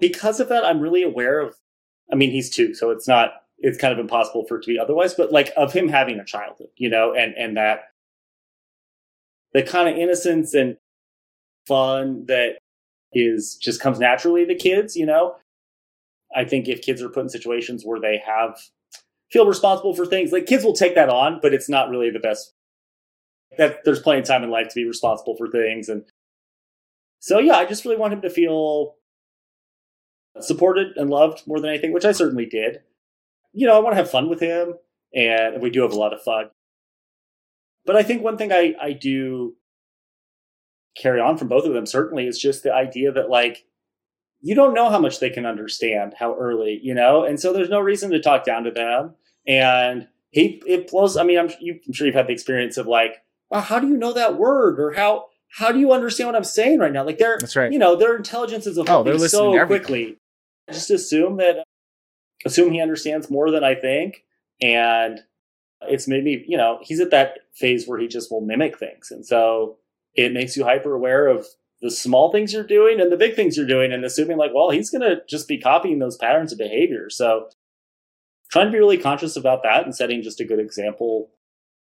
because 0.00 0.38
of 0.38 0.48
that, 0.48 0.64
I'm 0.64 0.78
really 0.80 1.02
aware 1.02 1.40
of. 1.40 1.56
I 2.12 2.14
mean, 2.14 2.30
he's 2.30 2.50
two, 2.50 2.72
so 2.74 2.90
it's 2.90 3.08
not. 3.08 3.30
It's 3.58 3.76
kind 3.76 3.92
of 3.92 3.98
impossible 3.98 4.44
for 4.46 4.58
it 4.58 4.62
to 4.62 4.68
be 4.68 4.78
otherwise. 4.78 5.14
But 5.14 5.32
like 5.32 5.52
of 5.56 5.72
him 5.72 5.88
having 5.88 6.20
a 6.20 6.24
childhood, 6.24 6.68
you 6.76 6.88
know, 6.88 7.12
and 7.14 7.34
and 7.36 7.56
that 7.56 7.80
the 9.52 9.62
kind 9.64 9.88
of 9.88 9.96
innocence 9.96 10.54
and 10.54 10.76
fun 11.66 12.26
that 12.26 12.58
is 13.12 13.56
just 13.60 13.80
comes 13.80 13.98
naturally 13.98 14.46
to 14.46 14.54
kids, 14.54 14.94
you 14.96 15.06
know. 15.06 15.36
I 16.36 16.44
think 16.44 16.68
if 16.68 16.82
kids 16.82 17.02
are 17.02 17.08
put 17.08 17.22
in 17.24 17.28
situations 17.28 17.82
where 17.84 18.00
they 18.00 18.22
have 18.24 18.58
feel 19.32 19.46
responsible 19.46 19.94
for 19.94 20.06
things, 20.06 20.30
like 20.30 20.46
kids 20.46 20.64
will 20.64 20.74
take 20.74 20.94
that 20.94 21.08
on, 21.08 21.40
but 21.42 21.52
it's 21.52 21.68
not 21.68 21.90
really 21.90 22.10
the 22.10 22.20
best. 22.20 22.54
That 23.56 23.84
there's 23.84 24.00
plenty 24.00 24.20
of 24.20 24.26
time 24.26 24.44
in 24.44 24.50
life 24.50 24.68
to 24.68 24.74
be 24.74 24.86
responsible 24.86 25.36
for 25.36 25.48
things, 25.48 25.88
and 25.88 26.04
so 27.18 27.38
yeah, 27.38 27.56
I 27.56 27.64
just 27.64 27.84
really 27.84 27.96
want 27.96 28.12
him 28.12 28.20
to 28.22 28.30
feel 28.30 28.96
supported 30.40 30.96
and 30.96 31.10
loved 31.10 31.46
more 31.46 31.60
than 31.60 31.70
anything, 31.70 31.92
which 31.92 32.04
I 32.04 32.12
certainly 32.12 32.46
did. 32.46 32.80
You 33.52 33.66
know, 33.66 33.76
I 33.76 33.80
want 33.80 33.92
to 33.92 33.96
have 33.96 34.10
fun 34.10 34.28
with 34.28 34.40
him, 34.40 34.74
and 35.14 35.60
we 35.62 35.70
do 35.70 35.82
have 35.82 35.92
a 35.92 35.98
lot 35.98 36.12
of 36.12 36.22
fun. 36.22 36.50
But 37.84 37.96
I 37.96 38.02
think 38.02 38.22
one 38.22 38.36
thing 38.36 38.52
I, 38.52 38.74
I 38.80 38.92
do 38.92 39.56
carry 40.96 41.20
on 41.20 41.38
from 41.38 41.48
both 41.48 41.64
of 41.64 41.72
them 41.72 41.86
certainly 41.86 42.26
is 42.26 42.38
just 42.38 42.62
the 42.62 42.74
idea 42.74 43.12
that 43.12 43.30
like 43.30 43.64
you 44.40 44.54
don't 44.54 44.74
know 44.74 44.90
how 44.90 45.00
much 45.00 45.20
they 45.20 45.30
can 45.30 45.46
understand 45.46 46.14
how 46.18 46.36
early, 46.38 46.78
you 46.82 46.94
know, 46.94 47.24
and 47.24 47.40
so 47.40 47.52
there's 47.52 47.70
no 47.70 47.80
reason 47.80 48.10
to 48.10 48.20
talk 48.20 48.44
down 48.44 48.64
to 48.64 48.70
them. 48.70 49.14
And 49.46 50.06
he 50.30 50.62
it 50.66 50.90
blows. 50.90 51.16
I 51.16 51.24
mean, 51.24 51.38
I'm, 51.38 51.50
you, 51.60 51.80
I'm 51.86 51.92
sure 51.92 52.06
you've 52.06 52.14
had 52.14 52.28
the 52.28 52.32
experience 52.32 52.76
of 52.76 52.86
like, 52.86 53.22
well, 53.50 53.62
how 53.62 53.78
do 53.78 53.88
you 53.88 53.96
know 53.96 54.12
that 54.12 54.36
word, 54.36 54.78
or 54.80 54.92
how 54.92 55.26
how 55.50 55.72
do 55.72 55.78
you 55.78 55.92
understand 55.92 56.28
what 56.28 56.36
I'm 56.36 56.44
saying 56.44 56.78
right 56.78 56.92
now? 56.92 57.04
Like 57.04 57.18
they're 57.18 57.38
That's 57.38 57.56
right. 57.56 57.72
You 57.72 57.78
know, 57.78 57.96
their 57.96 58.16
intelligence 58.16 58.66
is 58.66 58.78
Oh, 58.78 58.82
evolving 58.82 59.18
they're 59.18 59.28
so 59.28 59.66
quickly. 59.66 60.18
Just 60.70 60.90
assume 60.90 61.38
that 61.38 61.64
assume 62.44 62.72
he 62.72 62.80
understands 62.80 63.30
more 63.30 63.50
than 63.50 63.64
I 63.64 63.74
think, 63.74 64.24
and 64.60 65.20
it's 65.82 66.06
maybe 66.06 66.44
you 66.46 66.56
know 66.56 66.78
he's 66.82 67.00
at 67.00 67.10
that 67.10 67.38
phase 67.54 67.86
where 67.86 67.98
he 67.98 68.06
just 68.06 68.30
will 68.30 68.42
mimic 68.42 68.78
things, 68.78 69.10
and 69.10 69.24
so 69.24 69.78
it 70.14 70.32
makes 70.32 70.56
you 70.56 70.64
hyper 70.64 70.94
aware 70.94 71.26
of 71.28 71.46
the 71.80 71.90
small 71.90 72.32
things 72.32 72.52
you're 72.52 72.64
doing 72.64 73.00
and 73.00 73.10
the 73.12 73.16
big 73.16 73.34
things 73.34 73.56
you're 73.56 73.66
doing, 73.66 73.92
and 73.92 74.04
assuming 74.04 74.36
like, 74.36 74.50
well, 74.54 74.70
he's 74.70 74.90
going 74.90 75.02
to 75.02 75.22
just 75.28 75.46
be 75.46 75.58
copying 75.58 76.00
those 76.00 76.16
patterns 76.16 76.52
of 76.52 76.58
behavior. 76.58 77.08
So 77.08 77.48
trying 78.50 78.66
to 78.66 78.72
be 78.72 78.78
really 78.78 78.98
conscious 78.98 79.36
about 79.36 79.62
that 79.62 79.84
and 79.84 79.94
setting 79.94 80.22
just 80.22 80.40
a 80.40 80.44
good 80.44 80.58
example 80.58 81.30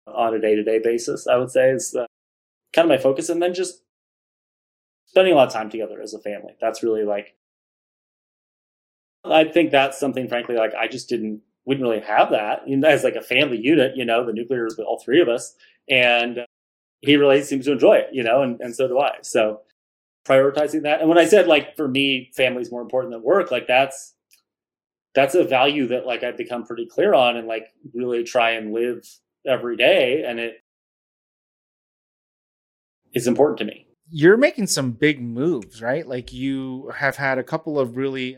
on 0.07 0.33
a 0.33 0.39
day 0.39 0.55
to 0.55 0.63
day 0.63 0.79
basis, 0.79 1.27
I 1.27 1.37
would 1.37 1.51
say 1.51 1.69
is 1.69 1.95
uh, 1.95 2.05
kind 2.73 2.89
of 2.89 2.97
my 2.97 3.01
focus, 3.01 3.29
and 3.29 3.41
then 3.41 3.53
just 3.53 3.81
spending 5.05 5.33
a 5.33 5.35
lot 5.35 5.47
of 5.47 5.53
time 5.53 5.69
together 5.69 6.01
as 6.01 6.13
a 6.13 6.19
family. 6.19 6.55
That's 6.59 6.83
really 6.83 7.03
like 7.03 7.35
I 9.31 9.45
think 9.45 9.71
that's 9.71 9.99
something, 9.99 10.27
frankly, 10.27 10.55
like 10.55 10.73
I 10.75 10.87
just 10.87 11.09
didn't, 11.09 11.41
we 11.65 11.75
didn't 11.75 11.89
really 11.89 12.01
have 12.01 12.29
that 12.31 12.67
you 12.67 12.77
know, 12.77 12.87
as 12.87 13.03
like 13.03 13.15
a 13.15 13.21
family 13.21 13.57
unit, 13.57 13.95
you 13.95 14.05
know, 14.05 14.25
the 14.25 14.33
nuclear 14.33 14.67
is 14.67 14.77
all 14.79 15.01
three 15.03 15.21
of 15.21 15.29
us. 15.29 15.55
And 15.89 16.45
he 17.01 17.17
really 17.17 17.41
seems 17.43 17.65
to 17.65 17.73
enjoy 17.73 17.95
it, 17.95 18.09
you 18.11 18.23
know, 18.23 18.41
and, 18.41 18.59
and 18.61 18.75
so 18.75 18.87
do 18.87 18.99
I. 18.99 19.17
So 19.21 19.61
prioritizing 20.27 20.83
that. 20.83 21.01
And 21.01 21.09
when 21.09 21.17
I 21.17 21.25
said 21.25 21.47
like 21.47 21.75
for 21.75 21.87
me, 21.87 22.31
family's 22.35 22.71
more 22.71 22.81
important 22.81 23.13
than 23.13 23.23
work, 23.23 23.51
like 23.51 23.67
that's, 23.67 24.13
that's 25.13 25.35
a 25.35 25.43
value 25.43 25.87
that 25.87 26.05
like 26.05 26.23
I've 26.23 26.37
become 26.37 26.65
pretty 26.65 26.85
clear 26.85 27.13
on 27.13 27.37
and 27.37 27.47
like 27.47 27.67
really 27.93 28.23
try 28.23 28.51
and 28.51 28.73
live 28.73 29.07
every 29.47 29.77
day. 29.77 30.23
And 30.25 30.39
it 30.39 30.61
is 33.13 33.27
important 33.27 33.59
to 33.59 33.65
me. 33.65 33.87
You're 34.11 34.37
making 34.37 34.67
some 34.67 34.91
big 34.91 35.21
moves, 35.21 35.81
right? 35.81 36.07
Like 36.07 36.31
you 36.31 36.91
have 36.97 37.15
had 37.15 37.39
a 37.39 37.43
couple 37.43 37.79
of 37.79 37.97
really 37.97 38.37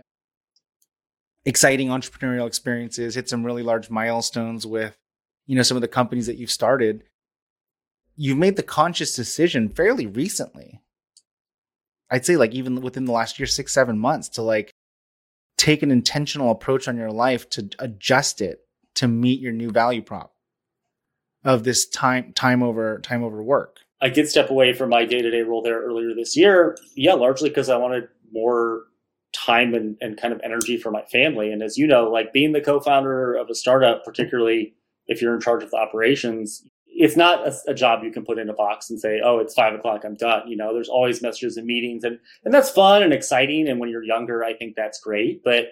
exciting 1.45 1.89
entrepreneurial 1.89 2.47
experiences, 2.47 3.15
hit 3.15 3.27
some 3.27 3.45
really 3.45 3.63
large 3.63 3.89
milestones 3.89 4.65
with, 4.65 4.95
you 5.45 5.55
know, 5.55 5.63
some 5.63 5.77
of 5.77 5.81
the 5.81 5.87
companies 5.87 6.27
that 6.27 6.37
you've 6.37 6.51
started. 6.51 7.03
You've 8.15 8.37
made 8.37 8.55
the 8.55 8.63
conscious 8.63 9.15
decision 9.15 9.69
fairly 9.69 10.07
recently. 10.07 10.81
I'd 12.09 12.25
say 12.25 12.37
like 12.37 12.53
even 12.53 12.81
within 12.81 13.05
the 13.05 13.11
last 13.11 13.37
year, 13.37 13.47
six, 13.47 13.73
seven 13.73 13.99
months 13.99 14.29
to 14.29 14.41
like 14.41 14.71
take 15.57 15.83
an 15.83 15.91
intentional 15.91 16.51
approach 16.51 16.87
on 16.87 16.95
your 16.97 17.11
life 17.11 17.49
to 17.49 17.69
adjust 17.79 18.41
it 18.41 18.59
to 18.95 19.07
meet 19.07 19.41
your 19.41 19.51
new 19.51 19.69
value 19.69 20.01
prop 20.01 20.33
of 21.43 21.63
this 21.63 21.87
time, 21.87 22.33
time 22.33 22.63
over, 22.63 22.99
time 22.99 23.23
over 23.23 23.41
work. 23.41 23.79
I 24.01 24.09
did 24.09 24.29
step 24.29 24.49
away 24.49 24.73
from 24.73 24.89
my 24.89 25.05
day 25.05 25.21
to 25.21 25.31
day 25.31 25.41
role 25.41 25.61
there 25.61 25.81
earlier 25.81 26.13
this 26.13 26.37
year. 26.37 26.77
Yeah, 26.95 27.13
largely 27.13 27.49
because 27.49 27.69
I 27.69 27.77
wanted 27.77 28.07
more 28.31 28.83
time 29.33 29.73
and, 29.73 29.97
and 30.01 30.19
kind 30.19 30.33
of 30.33 30.41
energy 30.43 30.77
for 30.77 30.91
my 30.91 31.03
family. 31.03 31.51
And 31.51 31.61
as 31.61 31.77
you 31.77 31.87
know, 31.87 32.09
like 32.09 32.33
being 32.33 32.51
the 32.51 32.61
co 32.61 32.79
founder 32.79 33.35
of 33.35 33.49
a 33.49 33.55
startup, 33.55 34.03
particularly 34.03 34.73
if 35.07 35.21
you're 35.21 35.33
in 35.33 35.41
charge 35.41 35.63
of 35.63 35.71
the 35.71 35.77
operations, 35.77 36.63
it's 36.85 37.15
not 37.15 37.47
a, 37.47 37.55
a, 37.67 37.73
job 37.73 38.03
you 38.03 38.11
can 38.11 38.25
put 38.25 38.39
in 38.39 38.49
a 38.49 38.53
box 38.53 38.89
and 38.89 38.99
say, 38.99 39.21
oh, 39.23 39.39
it's 39.39 39.53
five 39.53 39.73
o'clock, 39.73 40.03
I'm 40.03 40.15
done. 40.15 40.47
You 40.47 40.57
know, 40.57 40.73
there's 40.73 40.89
always 40.89 41.21
messages 41.21 41.57
and 41.57 41.67
meetings 41.67 42.03
and, 42.03 42.19
and 42.43 42.53
that's 42.53 42.69
fun 42.69 43.03
and 43.03 43.13
exciting. 43.13 43.67
And 43.67 43.79
when 43.79 43.89
you're 43.89 44.03
younger, 44.03 44.43
I 44.43 44.53
think 44.53 44.75
that's 44.75 44.99
great. 44.99 45.43
But 45.43 45.67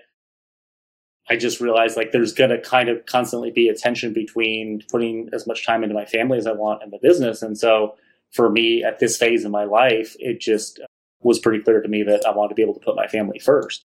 I 1.30 1.36
just 1.36 1.60
realized 1.60 1.98
like 1.98 2.12
there's 2.12 2.34
going 2.34 2.52
to 2.52 2.62
kind 2.62 2.88
of 2.88 3.06
constantly 3.06 3.52
be 3.52 3.68
a 3.68 3.76
tension 3.76 4.14
between 4.14 4.84
putting 4.92 5.30
as 5.34 5.48
much 5.48 5.66
time 5.66 5.84
into 5.84 5.96
my 5.96 6.06
family 6.06 6.38
as 6.38 6.46
I 6.46 6.52
want 6.52 6.84
and 6.84 6.94
the 6.94 7.00
business. 7.02 7.42
And 7.42 7.58
so 7.58 7.96
for 8.32 8.50
me 8.50 8.84
at 8.84 9.00
this 9.00 9.18
phase 9.18 9.44
in 9.44 9.52
my 9.52 9.64
life, 9.64 10.16
it 10.20 10.40
just 10.40 10.80
was 11.22 11.40
pretty 11.40 11.64
clear 11.64 11.82
to 11.82 11.88
me 11.88 12.04
that 12.04 12.26
I 12.28 12.32
wanted 12.32 12.50
to 12.50 12.56
be 12.56 12.62
able 12.62 12.76
to 12.76 12.80
put 12.80 12.96
my 12.96 13.08
family 13.08 13.40
first. 13.40 13.86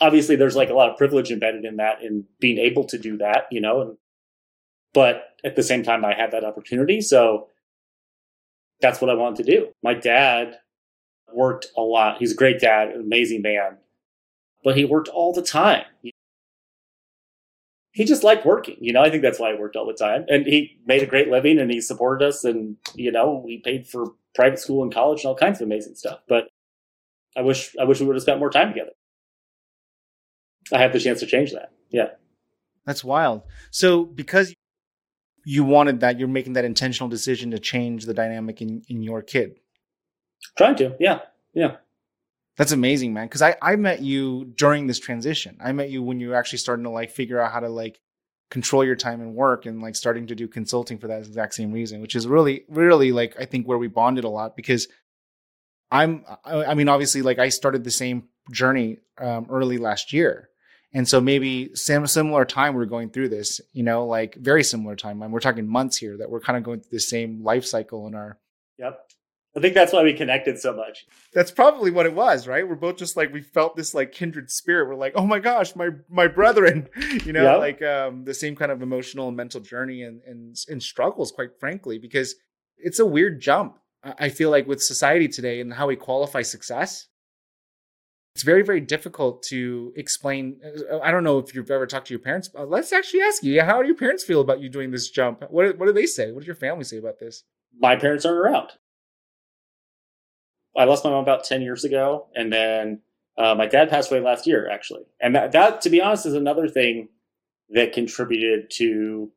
Obviously, 0.00 0.36
there's 0.36 0.56
like 0.56 0.70
a 0.70 0.74
lot 0.74 0.88
of 0.88 0.96
privilege 0.96 1.30
embedded 1.30 1.64
in 1.64 1.76
that, 1.76 2.02
in 2.02 2.24
being 2.38 2.58
able 2.58 2.84
to 2.84 2.98
do 2.98 3.18
that, 3.18 3.46
you 3.50 3.60
know, 3.60 3.80
and, 3.80 3.96
but 4.94 5.34
at 5.44 5.56
the 5.56 5.62
same 5.62 5.82
time, 5.82 6.04
I 6.04 6.14
had 6.14 6.30
that 6.30 6.44
opportunity. 6.44 7.00
So 7.00 7.48
that's 8.80 9.00
what 9.00 9.10
I 9.10 9.14
wanted 9.14 9.44
to 9.44 9.56
do. 9.56 9.68
My 9.82 9.94
dad 9.94 10.58
worked 11.32 11.66
a 11.76 11.82
lot. 11.82 12.18
He's 12.18 12.32
a 12.32 12.36
great 12.36 12.60
dad, 12.60 12.92
amazing 12.94 13.42
man, 13.42 13.78
but 14.64 14.76
he 14.76 14.84
worked 14.84 15.08
all 15.08 15.32
the 15.32 15.42
time. 15.42 15.84
He 18.00 18.06
just 18.06 18.24
liked 18.24 18.46
working, 18.46 18.78
you 18.80 18.94
know. 18.94 19.02
I 19.02 19.10
think 19.10 19.22
that's 19.22 19.38
why 19.38 19.52
he 19.52 19.58
worked 19.58 19.76
all 19.76 19.86
the 19.86 19.92
time, 19.92 20.24
and 20.28 20.46
he 20.46 20.80
made 20.86 21.02
a 21.02 21.06
great 21.06 21.28
living, 21.28 21.58
and 21.58 21.70
he 21.70 21.82
supported 21.82 22.26
us, 22.26 22.44
and 22.44 22.78
you 22.94 23.12
know, 23.12 23.42
we 23.44 23.58
paid 23.58 23.86
for 23.86 24.14
private 24.34 24.58
school 24.58 24.82
and 24.82 24.90
college 24.90 25.20
and 25.20 25.26
all 25.26 25.36
kinds 25.36 25.60
of 25.60 25.66
amazing 25.66 25.96
stuff. 25.96 26.20
But 26.26 26.48
I 27.36 27.42
wish 27.42 27.76
I 27.78 27.84
wish 27.84 28.00
we 28.00 28.06
would 28.06 28.16
have 28.16 28.22
spent 28.22 28.38
more 28.38 28.48
time 28.48 28.68
together. 28.68 28.92
I 30.72 30.78
had 30.78 30.94
the 30.94 30.98
chance 30.98 31.20
to 31.20 31.26
change 31.26 31.52
that. 31.52 31.72
Yeah. 31.90 32.12
That's 32.86 33.04
wild. 33.04 33.42
So 33.70 34.06
because 34.06 34.54
you 35.44 35.64
wanted 35.64 36.00
that, 36.00 36.18
you're 36.18 36.26
making 36.26 36.54
that 36.54 36.64
intentional 36.64 37.10
decision 37.10 37.50
to 37.50 37.58
change 37.58 38.06
the 38.06 38.14
dynamic 38.14 38.62
in, 38.62 38.80
in 38.88 39.02
your 39.02 39.20
kid. 39.20 39.60
Trying 40.56 40.76
to, 40.76 40.96
yeah. 40.98 41.18
Yeah. 41.52 41.76
That's 42.60 42.72
amazing, 42.72 43.14
man. 43.14 43.26
Cause 43.30 43.40
I, 43.40 43.56
I 43.62 43.76
met 43.76 44.02
you 44.02 44.52
during 44.54 44.86
this 44.86 44.98
transition. 44.98 45.56
I 45.64 45.72
met 45.72 45.88
you 45.88 46.02
when 46.02 46.20
you 46.20 46.28
were 46.28 46.34
actually 46.34 46.58
starting 46.58 46.84
to 46.84 46.90
like 46.90 47.10
figure 47.10 47.40
out 47.40 47.52
how 47.52 47.60
to 47.60 47.70
like 47.70 47.98
control 48.50 48.84
your 48.84 48.96
time 48.96 49.22
and 49.22 49.34
work 49.34 49.64
and 49.64 49.80
like 49.80 49.96
starting 49.96 50.26
to 50.26 50.34
do 50.34 50.46
consulting 50.46 50.98
for 50.98 51.08
that 51.08 51.20
exact 51.20 51.54
same 51.54 51.72
reason, 51.72 52.02
which 52.02 52.14
is 52.14 52.26
really, 52.26 52.64
really 52.68 53.12
like 53.12 53.34
I 53.40 53.46
think 53.46 53.66
where 53.66 53.78
we 53.78 53.88
bonded 53.88 54.24
a 54.24 54.28
lot 54.28 54.56
because 54.56 54.88
I'm, 55.90 56.26
I 56.44 56.74
mean, 56.74 56.90
obviously, 56.90 57.22
like 57.22 57.38
I 57.38 57.48
started 57.48 57.82
the 57.82 57.90
same 57.90 58.24
journey 58.52 58.98
um, 59.16 59.46
early 59.48 59.78
last 59.78 60.12
year. 60.12 60.50
And 60.92 61.08
so 61.08 61.18
maybe 61.18 61.74
sim- 61.74 62.06
similar 62.08 62.44
time 62.44 62.74
we're 62.74 62.84
going 62.84 63.08
through 63.08 63.30
this, 63.30 63.62
you 63.72 63.84
know, 63.84 64.04
like 64.04 64.34
very 64.34 64.64
similar 64.64 64.96
time. 64.96 65.22
And 65.22 65.32
we're 65.32 65.40
talking 65.40 65.66
months 65.66 65.96
here 65.96 66.18
that 66.18 66.28
we're 66.28 66.40
kind 66.40 66.58
of 66.58 66.62
going 66.64 66.80
through 66.80 66.90
the 66.92 67.00
same 67.00 67.42
life 67.42 67.64
cycle 67.64 68.06
in 68.06 68.14
our. 68.14 68.38
Yep. 68.76 69.09
I 69.56 69.60
think 69.60 69.74
that's 69.74 69.92
why 69.92 70.04
we 70.04 70.12
connected 70.12 70.60
so 70.60 70.72
much. 70.72 71.06
That's 71.34 71.50
probably 71.50 71.90
what 71.90 72.06
it 72.06 72.14
was, 72.14 72.46
right? 72.46 72.66
We're 72.68 72.76
both 72.76 72.96
just 72.96 73.16
like 73.16 73.32
we 73.32 73.40
felt 73.42 73.74
this 73.74 73.94
like 73.94 74.12
kindred 74.12 74.48
spirit. 74.50 74.88
We're 74.88 74.94
like, 74.94 75.14
oh 75.16 75.26
my 75.26 75.40
gosh, 75.40 75.74
my 75.74 75.88
my 76.08 76.28
brethren, 76.28 76.88
you 77.24 77.32
know, 77.32 77.42
Yep. 77.42 77.58
like 77.58 77.82
um, 77.82 78.24
the 78.24 78.34
same 78.34 78.54
kind 78.54 78.70
of 78.70 78.80
emotional 78.80 79.26
and 79.28 79.36
mental 79.36 79.60
journey 79.60 80.02
and 80.02 80.20
and 80.24 80.56
and 80.68 80.80
struggles, 80.82 81.32
quite 81.32 81.58
frankly, 81.58 81.98
because 81.98 82.36
it's 82.78 83.00
a 83.00 83.06
weird 83.06 83.40
jump. 83.40 83.76
I 84.04 84.28
feel 84.30 84.50
like 84.50 84.66
with 84.66 84.80
society 84.82 85.28
today 85.28 85.60
and 85.60 85.74
how 85.74 85.88
we 85.88 85.96
qualify 85.96 86.42
success, 86.42 87.08
it's 88.34 88.44
very 88.44 88.62
very 88.62 88.80
difficult 88.80 89.42
to 89.48 89.92
explain. 89.96 90.60
uh, 90.90 91.00
I 91.00 91.10
don't 91.10 91.24
know 91.24 91.38
if 91.38 91.54
you've 91.54 91.70
ever 91.70 91.86
talked 91.86 92.06
to 92.06 92.14
your 92.14 92.20
parents. 92.20 92.48
Let's 92.54 92.92
actually 92.92 93.22
ask 93.22 93.42
you, 93.42 93.60
how 93.62 93.82
do 93.82 93.88
your 93.88 93.96
parents 93.96 94.22
feel 94.24 94.40
about 94.40 94.60
you 94.60 94.68
doing 94.68 94.90
this 94.92 95.10
jump? 95.10 95.42
What 95.50 95.76
what 95.76 95.86
do 95.86 95.92
they 95.92 96.06
say? 96.06 96.30
What 96.30 96.40
does 96.40 96.46
your 96.46 96.56
family 96.56 96.84
say 96.84 96.98
about 96.98 97.18
this? 97.18 97.42
My 97.78 97.96
parents 97.96 98.24
aren't 98.24 98.38
around. 98.38 98.70
I 100.76 100.84
lost 100.84 101.04
my 101.04 101.10
mom 101.10 101.22
about 101.22 101.44
10 101.44 101.62
years 101.62 101.84
ago, 101.84 102.28
and 102.34 102.52
then 102.52 103.00
uh, 103.36 103.54
my 103.54 103.66
dad 103.66 103.90
passed 103.90 104.10
away 104.10 104.20
last 104.20 104.46
year, 104.46 104.68
actually. 104.70 105.02
And 105.20 105.34
that, 105.34 105.52
that, 105.52 105.80
to 105.82 105.90
be 105.90 106.00
honest, 106.00 106.26
is 106.26 106.34
another 106.34 106.68
thing 106.68 107.08
that 107.70 107.92
contributed 107.92 108.70
to 108.70 109.30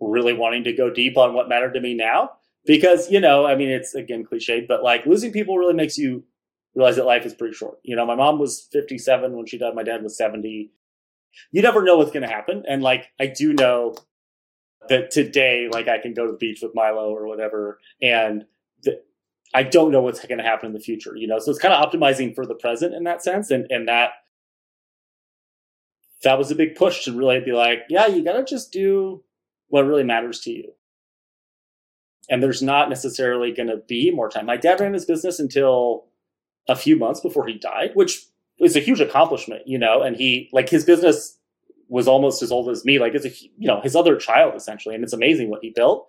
really 0.00 0.32
wanting 0.32 0.64
to 0.64 0.72
go 0.72 0.90
deep 0.90 1.16
on 1.16 1.34
what 1.34 1.48
mattered 1.48 1.72
to 1.74 1.80
me 1.80 1.94
now. 1.94 2.32
Because, 2.66 3.10
you 3.10 3.20
know, 3.20 3.46
I 3.46 3.54
mean, 3.54 3.70
it's 3.70 3.94
again 3.94 4.24
cliched, 4.24 4.68
but 4.68 4.82
like 4.82 5.06
losing 5.06 5.32
people 5.32 5.56
really 5.56 5.74
makes 5.74 5.96
you 5.96 6.24
realize 6.74 6.96
that 6.96 7.06
life 7.06 7.24
is 7.24 7.34
pretty 7.34 7.54
short. 7.54 7.78
You 7.82 7.96
know, 7.96 8.06
my 8.06 8.14
mom 8.14 8.38
was 8.38 8.68
57 8.72 9.32
when 9.32 9.46
she 9.46 9.58
died. 9.58 9.74
My 9.74 9.82
dad 9.82 10.02
was 10.02 10.16
70. 10.16 10.70
You 11.52 11.62
never 11.62 11.82
know 11.82 11.96
what's 11.96 12.10
going 12.10 12.26
to 12.26 12.28
happen. 12.28 12.64
And 12.68 12.82
like, 12.82 13.10
I 13.18 13.26
do 13.26 13.52
know 13.54 13.94
that 14.88 15.10
today, 15.10 15.68
like 15.72 15.88
I 15.88 15.98
can 15.98 16.12
go 16.12 16.26
to 16.26 16.32
the 16.32 16.38
beach 16.38 16.60
with 16.62 16.74
Milo 16.74 17.10
or 17.10 17.26
whatever. 17.26 17.78
And 18.02 18.44
I 19.52 19.64
don't 19.64 19.90
know 19.90 20.00
what's 20.00 20.24
going 20.24 20.38
to 20.38 20.44
happen 20.44 20.66
in 20.68 20.72
the 20.72 20.80
future, 20.80 21.16
you 21.16 21.26
know? 21.26 21.38
So 21.38 21.50
it's 21.50 21.60
kind 21.60 21.74
of 21.74 21.90
optimizing 21.90 22.34
for 22.34 22.46
the 22.46 22.54
present 22.54 22.94
in 22.94 23.04
that 23.04 23.22
sense. 23.22 23.50
And, 23.50 23.66
and 23.70 23.88
that, 23.88 24.10
that 26.22 26.38
was 26.38 26.50
a 26.50 26.54
big 26.54 26.76
push 26.76 27.04
to 27.04 27.12
really 27.12 27.40
be 27.40 27.52
like, 27.52 27.80
yeah, 27.88 28.06
you 28.06 28.22
got 28.22 28.34
to 28.34 28.44
just 28.44 28.72
do 28.72 29.24
what 29.68 29.86
really 29.86 30.04
matters 30.04 30.40
to 30.40 30.50
you. 30.50 30.72
And 32.28 32.42
there's 32.42 32.62
not 32.62 32.88
necessarily 32.88 33.50
going 33.50 33.68
to 33.68 33.78
be 33.88 34.12
more 34.12 34.28
time. 34.28 34.46
My 34.46 34.56
dad 34.56 34.78
ran 34.78 34.94
his 34.94 35.04
business 35.04 35.40
until 35.40 36.06
a 36.68 36.76
few 36.76 36.96
months 36.96 37.20
before 37.20 37.46
he 37.46 37.54
died, 37.54 37.90
which 37.94 38.26
is 38.60 38.76
a 38.76 38.80
huge 38.80 39.00
accomplishment, 39.00 39.62
you 39.66 39.78
know. 39.78 40.02
And 40.02 40.16
he, 40.16 40.48
like, 40.52 40.68
his 40.68 40.84
business 40.84 41.38
was 41.88 42.06
almost 42.06 42.40
as 42.40 42.52
old 42.52 42.68
as 42.68 42.84
me. 42.84 43.00
Like, 43.00 43.14
it's 43.14 43.24
a, 43.24 43.30
you 43.58 43.66
know, 43.66 43.80
his 43.80 43.96
other 43.96 44.14
child 44.16 44.54
essentially. 44.54 44.94
And 44.94 45.02
it's 45.02 45.12
amazing 45.12 45.50
what 45.50 45.62
he 45.62 45.70
built. 45.70 46.06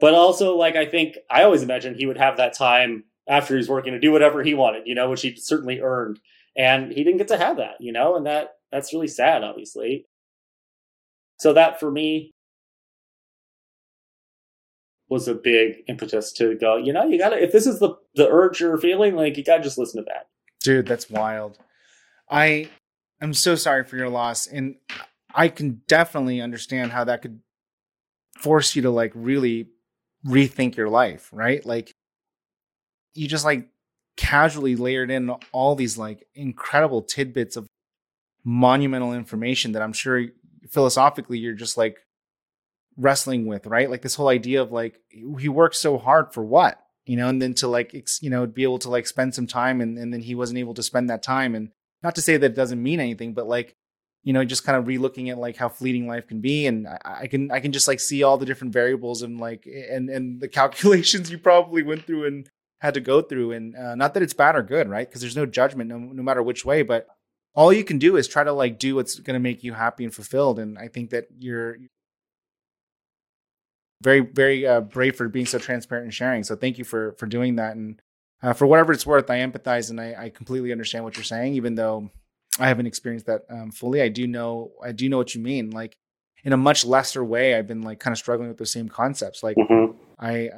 But 0.00 0.14
also, 0.14 0.56
like, 0.56 0.76
I 0.76 0.86
think 0.86 1.18
I 1.30 1.42
always 1.42 1.62
imagined 1.62 1.96
he 1.96 2.06
would 2.06 2.18
have 2.18 2.38
that 2.38 2.56
time 2.56 3.04
after 3.28 3.56
he's 3.56 3.68
working 3.68 3.92
to 3.92 4.00
do 4.00 4.12
whatever 4.12 4.42
he 4.42 4.54
wanted, 4.54 4.86
you 4.86 4.94
know, 4.94 5.10
which 5.10 5.22
he 5.22 5.36
certainly 5.36 5.80
earned. 5.80 6.18
And 6.56 6.90
he 6.90 7.04
didn't 7.04 7.18
get 7.18 7.28
to 7.28 7.38
have 7.38 7.58
that, 7.58 7.74
you 7.80 7.92
know, 7.92 8.16
and 8.16 8.26
that 8.26 8.54
that's 8.72 8.92
really 8.92 9.08
sad, 9.08 9.44
obviously. 9.44 10.06
So 11.38 11.52
that 11.52 11.78
for 11.78 11.90
me 11.90 12.32
was 15.08 15.28
a 15.28 15.34
big 15.34 15.82
impetus 15.88 16.32
to 16.32 16.54
go, 16.56 16.76
you 16.76 16.92
know, 16.92 17.04
you 17.04 17.18
gotta 17.18 17.42
if 17.42 17.52
this 17.52 17.66
is 17.66 17.78
the 17.78 17.94
the 18.14 18.28
urge 18.28 18.60
you're 18.60 18.78
feeling, 18.78 19.14
like 19.14 19.36
you 19.36 19.44
gotta 19.44 19.62
just 19.62 19.78
listen 19.78 20.02
to 20.02 20.08
that. 20.08 20.28
Dude, 20.60 20.86
that's 20.86 21.08
wild. 21.08 21.58
I 22.28 22.68
I 23.20 23.24
am 23.24 23.34
so 23.34 23.54
sorry 23.54 23.84
for 23.84 23.96
your 23.96 24.08
loss. 24.08 24.46
And 24.46 24.76
I 25.34 25.48
can 25.48 25.82
definitely 25.86 26.40
understand 26.40 26.92
how 26.92 27.04
that 27.04 27.22
could 27.22 27.40
force 28.38 28.74
you 28.74 28.82
to 28.82 28.90
like 28.90 29.12
really 29.14 29.68
rethink 30.26 30.76
your 30.76 30.88
life, 30.88 31.28
right? 31.32 31.64
Like 31.64 31.92
you 33.14 33.28
just 33.28 33.44
like 33.44 33.68
casually 34.16 34.76
layered 34.76 35.10
in 35.10 35.30
all 35.52 35.74
these 35.74 35.96
like 35.96 36.26
incredible 36.34 37.02
tidbits 37.02 37.56
of 37.56 37.66
monumental 38.44 39.12
information 39.12 39.72
that 39.72 39.82
I'm 39.82 39.92
sure 39.92 40.26
philosophically 40.68 41.38
you're 41.38 41.54
just 41.54 41.76
like 41.76 41.98
wrestling 42.96 43.46
with, 43.46 43.66
right? 43.66 43.90
Like 43.90 44.02
this 44.02 44.14
whole 44.14 44.28
idea 44.28 44.62
of 44.62 44.72
like 44.72 45.00
he 45.08 45.48
worked 45.48 45.76
so 45.76 45.98
hard 45.98 46.32
for 46.32 46.44
what, 46.44 46.78
you 47.06 47.16
know, 47.16 47.28
and 47.28 47.40
then 47.40 47.54
to 47.54 47.68
like 47.68 47.94
you 48.20 48.30
know 48.30 48.46
be 48.46 48.62
able 48.62 48.78
to 48.80 48.90
like 48.90 49.06
spend 49.06 49.34
some 49.34 49.46
time 49.46 49.80
and 49.80 49.98
and 49.98 50.12
then 50.12 50.20
he 50.20 50.34
wasn't 50.34 50.58
able 50.58 50.74
to 50.74 50.82
spend 50.82 51.10
that 51.10 51.22
time 51.22 51.54
and 51.54 51.70
not 52.02 52.14
to 52.14 52.22
say 52.22 52.36
that 52.36 52.52
it 52.52 52.56
doesn't 52.56 52.82
mean 52.82 53.00
anything, 53.00 53.34
but 53.34 53.46
like 53.46 53.76
you 54.22 54.32
know 54.32 54.44
just 54.44 54.64
kind 54.64 54.76
of 54.76 54.84
relooking 54.84 55.30
at 55.30 55.38
like 55.38 55.56
how 55.56 55.68
fleeting 55.68 56.06
life 56.06 56.26
can 56.26 56.40
be. 56.40 56.66
And 56.66 56.86
I, 56.86 57.20
I 57.22 57.26
can 57.26 57.50
I 57.50 57.60
can 57.60 57.72
just 57.72 57.88
like 57.88 58.00
see 58.00 58.22
all 58.22 58.38
the 58.38 58.46
different 58.46 58.72
variables 58.72 59.22
and 59.22 59.40
like 59.40 59.66
and 59.66 60.08
and 60.08 60.40
the 60.40 60.48
calculations 60.60 61.30
you 61.30 61.38
probably 61.38 61.82
went 61.82 62.04
through 62.04 62.26
and 62.26 62.48
had 62.80 62.94
to 62.94 63.00
go 63.00 63.22
through. 63.22 63.52
And 63.52 63.76
uh, 63.76 63.94
not 63.94 64.14
that 64.14 64.22
it's 64.22 64.34
bad 64.34 64.56
or 64.56 64.62
good, 64.62 64.88
right? 64.88 65.08
Because 65.08 65.20
there's 65.20 65.36
no 65.36 65.46
judgment 65.46 65.90
no, 65.90 65.98
no 65.98 66.22
matter 66.22 66.42
which 66.42 66.64
way, 66.64 66.82
but 66.82 67.06
all 67.54 67.72
you 67.72 67.84
can 67.84 67.98
do 67.98 68.16
is 68.16 68.28
try 68.28 68.44
to 68.44 68.52
like 68.52 68.78
do 68.78 68.94
what's 68.94 69.18
going 69.18 69.34
to 69.34 69.40
make 69.40 69.64
you 69.64 69.74
happy 69.74 70.04
and 70.04 70.14
fulfilled. 70.14 70.58
And 70.58 70.78
i 70.78 70.88
think 70.88 71.10
that 71.10 71.26
you're 71.38 71.78
very 74.02 74.20
very 74.20 74.66
uh, 74.66 74.80
brave 74.80 75.16
for 75.16 75.28
being 75.28 75.46
so 75.46 75.58
transparent 75.58 76.04
and 76.04 76.14
sharing. 76.14 76.44
So 76.44 76.56
thank 76.56 76.78
you 76.78 76.84
for 76.84 77.12
for 77.18 77.26
doing 77.26 77.56
that. 77.56 77.76
And 77.76 78.00
uh, 78.42 78.52
for 78.52 78.66
whatever 78.66 78.92
it's 78.92 79.06
worth 79.06 79.30
i 79.30 79.38
empathize 79.38 79.90
and 79.90 80.00
I, 80.00 80.14
I, 80.18 80.28
completely 80.30 80.72
understand 80.72 81.04
what 81.04 81.16
you're 81.16 81.24
saying 81.24 81.54
even 81.54 81.74
though 81.74 82.10
i 82.58 82.68
haven't 82.68 82.86
experienced 82.86 83.26
that 83.26 83.42
um, 83.50 83.70
fully 83.70 84.02
i 84.02 84.08
do 84.08 84.26
know 84.26 84.72
i 84.82 84.92
do 84.92 85.08
know 85.08 85.16
what 85.16 85.34
you 85.34 85.40
mean 85.40 85.70
like 85.70 85.96
in 86.44 86.52
a 86.52 86.56
much 86.56 86.84
lesser 86.84 87.24
way 87.24 87.54
i've 87.54 87.66
been 87.66 87.82
like 87.82 88.00
kind 88.00 88.12
of 88.12 88.18
struggling 88.18 88.48
with 88.48 88.58
the 88.58 88.66
same 88.66 88.88
concepts 88.88 89.42
like 89.42 89.56
mm-hmm. 89.56 89.96
i 90.18 90.48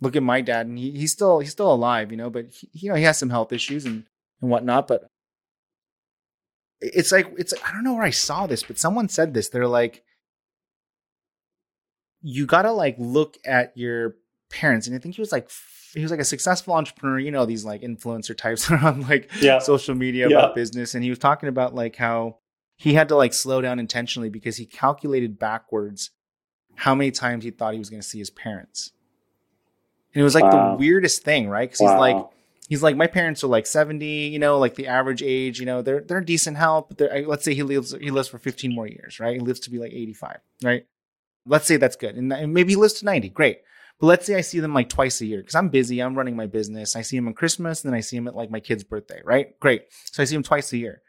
look 0.00 0.16
at 0.16 0.22
my 0.22 0.40
dad 0.40 0.66
and 0.66 0.78
he, 0.78 0.90
he's 0.90 1.12
still 1.12 1.38
he's 1.38 1.52
still 1.52 1.72
alive 1.72 2.10
you 2.10 2.16
know 2.16 2.30
but 2.30 2.46
he, 2.50 2.68
you 2.72 2.88
know 2.90 2.96
he 2.96 3.04
has 3.04 3.18
some 3.18 3.30
health 3.30 3.52
issues 3.52 3.84
and 3.84 4.04
and 4.40 4.50
whatnot 4.50 4.88
but 4.88 5.08
it's 6.82 7.12
like 7.12 7.32
it's 7.38 7.54
I 7.64 7.72
don't 7.72 7.84
know 7.84 7.94
where 7.94 8.02
I 8.02 8.10
saw 8.10 8.46
this, 8.46 8.62
but 8.62 8.78
someone 8.78 9.08
said 9.08 9.32
this. 9.32 9.48
They're 9.48 9.68
like, 9.68 10.02
you 12.20 12.44
gotta 12.44 12.72
like 12.72 12.96
look 12.98 13.38
at 13.44 13.72
your 13.76 14.16
parents, 14.52 14.86
and 14.86 14.94
I 14.94 14.98
think 14.98 15.16
he 15.16 15.22
was 15.22 15.32
like 15.32 15.50
he 15.94 16.00
was 16.00 16.10
like 16.10 16.20
a 16.20 16.24
successful 16.24 16.74
entrepreneur. 16.74 17.18
You 17.18 17.30
know 17.30 17.46
these 17.46 17.64
like 17.64 17.82
influencer 17.82 18.36
types 18.36 18.70
on 18.70 19.02
like 19.02 19.30
yeah. 19.40 19.58
social 19.58 19.94
media 19.94 20.28
yeah. 20.28 20.38
about 20.38 20.54
business, 20.54 20.94
and 20.94 21.02
he 21.02 21.10
was 21.10 21.18
talking 21.18 21.48
about 21.48 21.74
like 21.74 21.96
how 21.96 22.38
he 22.76 22.94
had 22.94 23.08
to 23.08 23.16
like 23.16 23.34
slow 23.34 23.60
down 23.60 23.78
intentionally 23.78 24.28
because 24.28 24.56
he 24.56 24.66
calculated 24.66 25.38
backwards 25.38 26.10
how 26.74 26.94
many 26.94 27.10
times 27.10 27.44
he 27.44 27.50
thought 27.50 27.74
he 27.74 27.78
was 27.78 27.90
going 27.90 28.02
to 28.02 28.08
see 28.08 28.18
his 28.18 28.30
parents. 28.30 28.92
And 30.14 30.20
it 30.20 30.24
was 30.24 30.34
like 30.34 30.44
wow. 30.44 30.72
the 30.72 30.78
weirdest 30.78 31.22
thing, 31.22 31.48
right? 31.48 31.68
Because 31.68 31.80
wow. 31.80 31.92
he's 31.92 32.00
like 32.00 32.26
he's 32.72 32.82
like, 32.82 32.96
my 32.96 33.06
parents 33.06 33.44
are 33.44 33.48
like 33.48 33.66
70, 33.66 34.06
you 34.06 34.38
know, 34.38 34.58
like 34.58 34.76
the 34.76 34.86
average 34.86 35.22
age, 35.22 35.60
you 35.60 35.66
know, 35.66 35.82
they're, 35.82 36.00
they're 36.00 36.22
decent 36.22 36.56
health. 36.56 36.86
But 36.88 36.98
they're, 36.98 37.26
let's 37.26 37.44
say 37.44 37.52
he 37.52 37.62
lives, 37.62 37.94
he 38.00 38.10
lives 38.10 38.28
for 38.28 38.38
15 38.38 38.74
more 38.74 38.86
years, 38.86 39.20
right? 39.20 39.34
He 39.34 39.40
lives 39.40 39.60
to 39.60 39.70
be 39.70 39.78
like 39.78 39.92
85, 39.92 40.38
right? 40.62 40.86
Let's 41.44 41.66
say 41.66 41.76
that's 41.76 41.96
good. 41.96 42.16
And, 42.16 42.32
and 42.32 42.54
maybe 42.54 42.72
he 42.72 42.76
lives 42.76 42.94
to 42.94 43.04
90. 43.04 43.28
Great. 43.28 43.58
But 44.02 44.08
let's 44.08 44.26
say 44.26 44.34
I 44.34 44.40
see 44.40 44.58
them 44.58 44.74
like 44.74 44.88
twice 44.88 45.20
a 45.20 45.26
year 45.26 45.38
because 45.38 45.54
I'm 45.54 45.68
busy. 45.68 46.00
I'm 46.00 46.16
running 46.16 46.34
my 46.34 46.48
business. 46.48 46.96
I 46.96 47.02
see 47.02 47.16
them 47.16 47.28
on 47.28 47.34
Christmas 47.34 47.84
and 47.84 47.92
then 47.92 47.96
I 47.96 48.00
see 48.00 48.16
them 48.16 48.26
at 48.26 48.34
like 48.34 48.50
my 48.50 48.58
kid's 48.58 48.82
birthday, 48.82 49.20
right? 49.24 49.56
Great. 49.60 49.84
So 50.06 50.24
I 50.24 50.26
see 50.26 50.34
them 50.34 50.42
twice 50.42 50.72
a 50.72 50.78
year. 50.78 51.02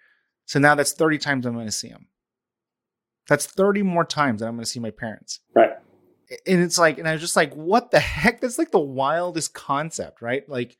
So 0.45 0.59
now 0.59 0.75
that's 0.75 0.93
30 0.93 1.17
times 1.17 1.47
I'm 1.47 1.55
going 1.55 1.65
to 1.65 1.71
see 1.71 1.89
them. 1.89 2.05
That's 3.27 3.47
30 3.47 3.81
more 3.81 4.05
times 4.05 4.41
that 4.41 4.47
I'm 4.47 4.53
going 4.53 4.63
to 4.63 4.69
see 4.69 4.79
my 4.79 4.91
parents. 4.91 5.39
Right. 5.55 5.71
And 6.45 6.61
it's 6.61 6.77
like, 6.77 6.99
and 6.99 7.07
I 7.07 7.13
was 7.13 7.21
just 7.21 7.35
like, 7.35 7.51
what 7.55 7.89
the 7.89 7.99
heck? 7.99 8.41
That's 8.41 8.59
like 8.59 8.69
the 8.69 8.77
wildest 8.77 9.55
concept, 9.55 10.21
right? 10.21 10.47
Like, 10.47 10.77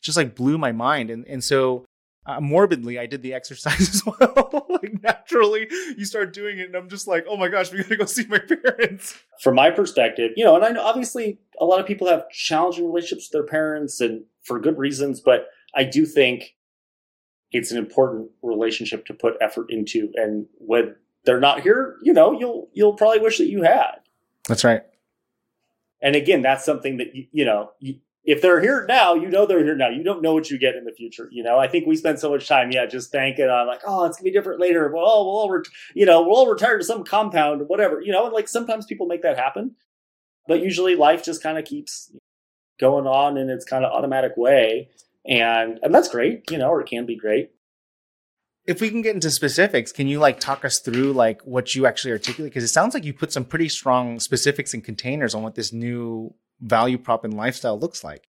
just 0.00 0.16
like 0.16 0.34
blew 0.34 0.56
my 0.56 0.72
mind. 0.72 1.10
And 1.10 1.26
and 1.26 1.44
so 1.44 1.84
uh, 2.26 2.40
morbidly, 2.40 2.98
I 2.98 3.06
did 3.06 3.22
the 3.22 3.34
exercise 3.40 3.80
as 3.80 4.02
well. 4.06 4.66
like 4.68 5.02
naturally, 5.02 5.68
you 5.96 6.04
start 6.04 6.32
doing 6.32 6.58
it, 6.58 6.66
and 6.66 6.74
I'm 6.74 6.88
just 6.88 7.06
like, 7.06 7.26
oh 7.28 7.36
my 7.36 7.48
gosh, 7.48 7.72
we 7.72 7.82
gotta 7.82 7.96
go 7.96 8.04
see 8.04 8.26
my 8.26 8.38
parents. 8.62 9.18
From 9.40 9.54
my 9.56 9.70
perspective, 9.70 10.32
you 10.36 10.44
know, 10.44 10.56
and 10.56 10.64
I 10.64 10.70
know 10.70 10.82
obviously 10.82 11.38
a 11.60 11.64
lot 11.64 11.78
of 11.78 11.86
people 11.86 12.08
have 12.08 12.28
challenging 12.30 12.86
relationships 12.86 13.28
with 13.28 13.32
their 13.32 13.46
parents, 13.46 14.00
and 14.00 14.24
for 14.42 14.58
good 14.58 14.78
reasons. 14.78 15.20
But 15.20 15.48
I 15.74 15.84
do 15.84 16.06
think 16.06 16.56
it's 17.52 17.70
an 17.70 17.78
important 17.78 18.30
relationship 18.42 19.06
to 19.06 19.14
put 19.14 19.34
effort 19.40 19.66
into, 19.70 20.10
and 20.14 20.46
when 20.58 20.96
they're 21.24 21.40
not 21.40 21.60
here, 21.60 21.96
you 22.02 22.12
know, 22.12 22.32
you'll 22.32 22.68
you'll 22.72 22.94
probably 22.94 23.20
wish 23.20 23.38
that 23.38 23.48
you 23.48 23.62
had. 23.62 23.96
That's 24.48 24.64
right. 24.64 24.82
And 26.02 26.16
again, 26.16 26.40
that's 26.40 26.64
something 26.64 26.96
that 26.96 27.14
you, 27.14 27.26
you 27.30 27.44
know 27.44 27.72
you, 27.78 27.96
if 28.24 28.42
they're 28.42 28.60
here 28.60 28.84
now, 28.86 29.14
you 29.14 29.28
know 29.28 29.46
they're 29.46 29.64
here 29.64 29.76
now. 29.76 29.88
You 29.88 30.02
don't 30.02 30.22
know 30.22 30.34
what 30.34 30.50
you 30.50 30.58
get 30.58 30.76
in 30.76 30.84
the 30.84 30.92
future. 30.92 31.28
You 31.32 31.42
know, 31.42 31.58
I 31.58 31.68
think 31.68 31.86
we 31.86 31.96
spend 31.96 32.18
so 32.18 32.30
much 32.30 32.46
time, 32.46 32.70
yeah, 32.70 32.86
just 32.86 33.12
banking 33.12 33.48
on 33.48 33.66
like, 33.66 33.80
oh, 33.86 34.04
it's 34.04 34.18
gonna 34.18 34.24
be 34.24 34.30
different 34.30 34.60
later. 34.60 34.90
Well, 34.92 35.24
we'll 35.24 35.34
all, 35.34 35.50
ret- 35.50 35.66
you 35.94 36.06
know, 36.06 36.22
we'll 36.22 36.36
all 36.36 36.50
retire 36.50 36.78
to 36.78 36.84
some 36.84 37.02
compound 37.02 37.62
or 37.62 37.64
whatever. 37.64 38.00
You 38.00 38.12
know, 38.12 38.26
and 38.26 38.34
like 38.34 38.48
sometimes 38.48 38.86
people 38.86 39.06
make 39.06 39.22
that 39.22 39.38
happen, 39.38 39.74
but 40.46 40.62
usually 40.62 40.94
life 40.94 41.24
just 41.24 41.42
kind 41.42 41.58
of 41.58 41.64
keeps 41.64 42.12
going 42.78 43.06
on 43.06 43.36
in 43.36 43.50
its 43.50 43.64
kind 43.64 43.84
of 43.84 43.92
automatic 43.92 44.36
way, 44.36 44.88
and 45.26 45.78
and 45.82 45.94
that's 45.94 46.08
great, 46.08 46.50
you 46.50 46.58
know, 46.58 46.70
or 46.70 46.80
it 46.80 46.88
can 46.88 47.06
be 47.06 47.16
great. 47.16 47.50
If 48.66 48.80
we 48.80 48.90
can 48.90 49.02
get 49.02 49.14
into 49.14 49.30
specifics, 49.30 49.90
can 49.90 50.06
you 50.06 50.18
like 50.18 50.38
talk 50.38 50.64
us 50.64 50.78
through 50.78 51.12
like 51.12 51.40
what 51.42 51.74
you 51.74 51.86
actually 51.86 52.12
articulate? 52.12 52.52
Because 52.52 52.64
it 52.64 52.68
sounds 52.68 52.94
like 52.94 53.04
you 53.04 53.12
put 53.12 53.32
some 53.32 53.44
pretty 53.44 53.68
strong 53.68 54.20
specifics 54.20 54.74
and 54.74 54.84
containers 54.84 55.34
on 55.34 55.42
what 55.42 55.54
this 55.54 55.72
new 55.72 56.34
value 56.60 56.98
prop 56.98 57.24
and 57.24 57.34
lifestyle 57.34 57.78
looks 57.78 58.04
like. 58.04 58.28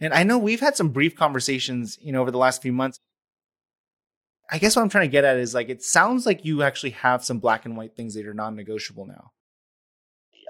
And 0.00 0.12
I 0.12 0.22
know 0.22 0.38
we've 0.38 0.60
had 0.60 0.76
some 0.76 0.90
brief 0.90 1.16
conversations, 1.16 1.98
you 2.00 2.12
know, 2.12 2.20
over 2.20 2.30
the 2.30 2.38
last 2.38 2.62
few 2.62 2.72
months. 2.72 3.00
I 4.50 4.58
guess 4.58 4.76
what 4.76 4.82
I'm 4.82 4.88
trying 4.88 5.08
to 5.08 5.12
get 5.12 5.24
at 5.24 5.36
is 5.36 5.54
like, 5.54 5.68
it 5.68 5.82
sounds 5.82 6.24
like 6.24 6.44
you 6.44 6.62
actually 6.62 6.90
have 6.90 7.24
some 7.24 7.38
black 7.38 7.66
and 7.66 7.76
white 7.76 7.96
things 7.96 8.14
that 8.14 8.26
are 8.26 8.34
non 8.34 8.56
negotiable 8.56 9.06
now. 9.06 9.32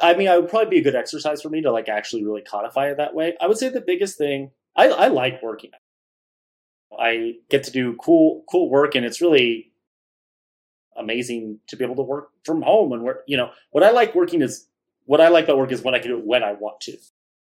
I 0.01 0.15
mean, 0.15 0.29
it 0.29 0.41
would 0.41 0.51
probably 0.51 0.71
be 0.71 0.79
a 0.79 0.83
good 0.83 0.95
exercise 0.95 1.43
for 1.43 1.49
me 1.49 1.63
to 1.63 1.73
like 1.73 1.89
actually 1.89 2.25
really 2.25 2.43
codify 2.43 2.89
it 2.89 2.97
that 2.99 3.15
way. 3.15 3.37
I 3.41 3.47
would 3.47 3.59
say 3.59 3.69
the 3.69 3.81
biggest 3.81 4.17
thing, 4.17 4.51
I, 4.77 4.89
I 4.89 5.09
like 5.09 5.43
working. 5.43 5.71
I 6.99 7.35
get 7.51 7.65
to 7.65 7.71
do 7.71 7.97
cool, 7.97 8.45
cool 8.51 8.71
work 8.71 8.95
and 8.95 9.05
it's 9.05 9.21
really 9.21 9.73
amazing 10.97 11.61
to 11.69 11.77
be 11.77 11.85
able 11.85 11.97
to 11.97 12.03
work 12.03 12.31
from 12.45 12.63
home 12.63 12.93
and 12.93 13.03
work, 13.03 13.25
you 13.27 13.37
know, 13.37 13.51
what 13.71 13.85
I 13.85 13.91
like 13.91 14.15
working 14.15 14.43
is 14.43 14.67
what 15.05 15.21
I 15.21 15.29
like 15.29 15.45
about 15.45 15.59
work 15.59 15.73
is 15.73 15.83
when 15.83 15.95
I 15.95 15.99
can 15.99 16.11
do 16.11 16.19
it 16.19 16.27
when 16.27 16.43
I 16.43 16.53
want 16.53 16.81
to. 16.83 16.97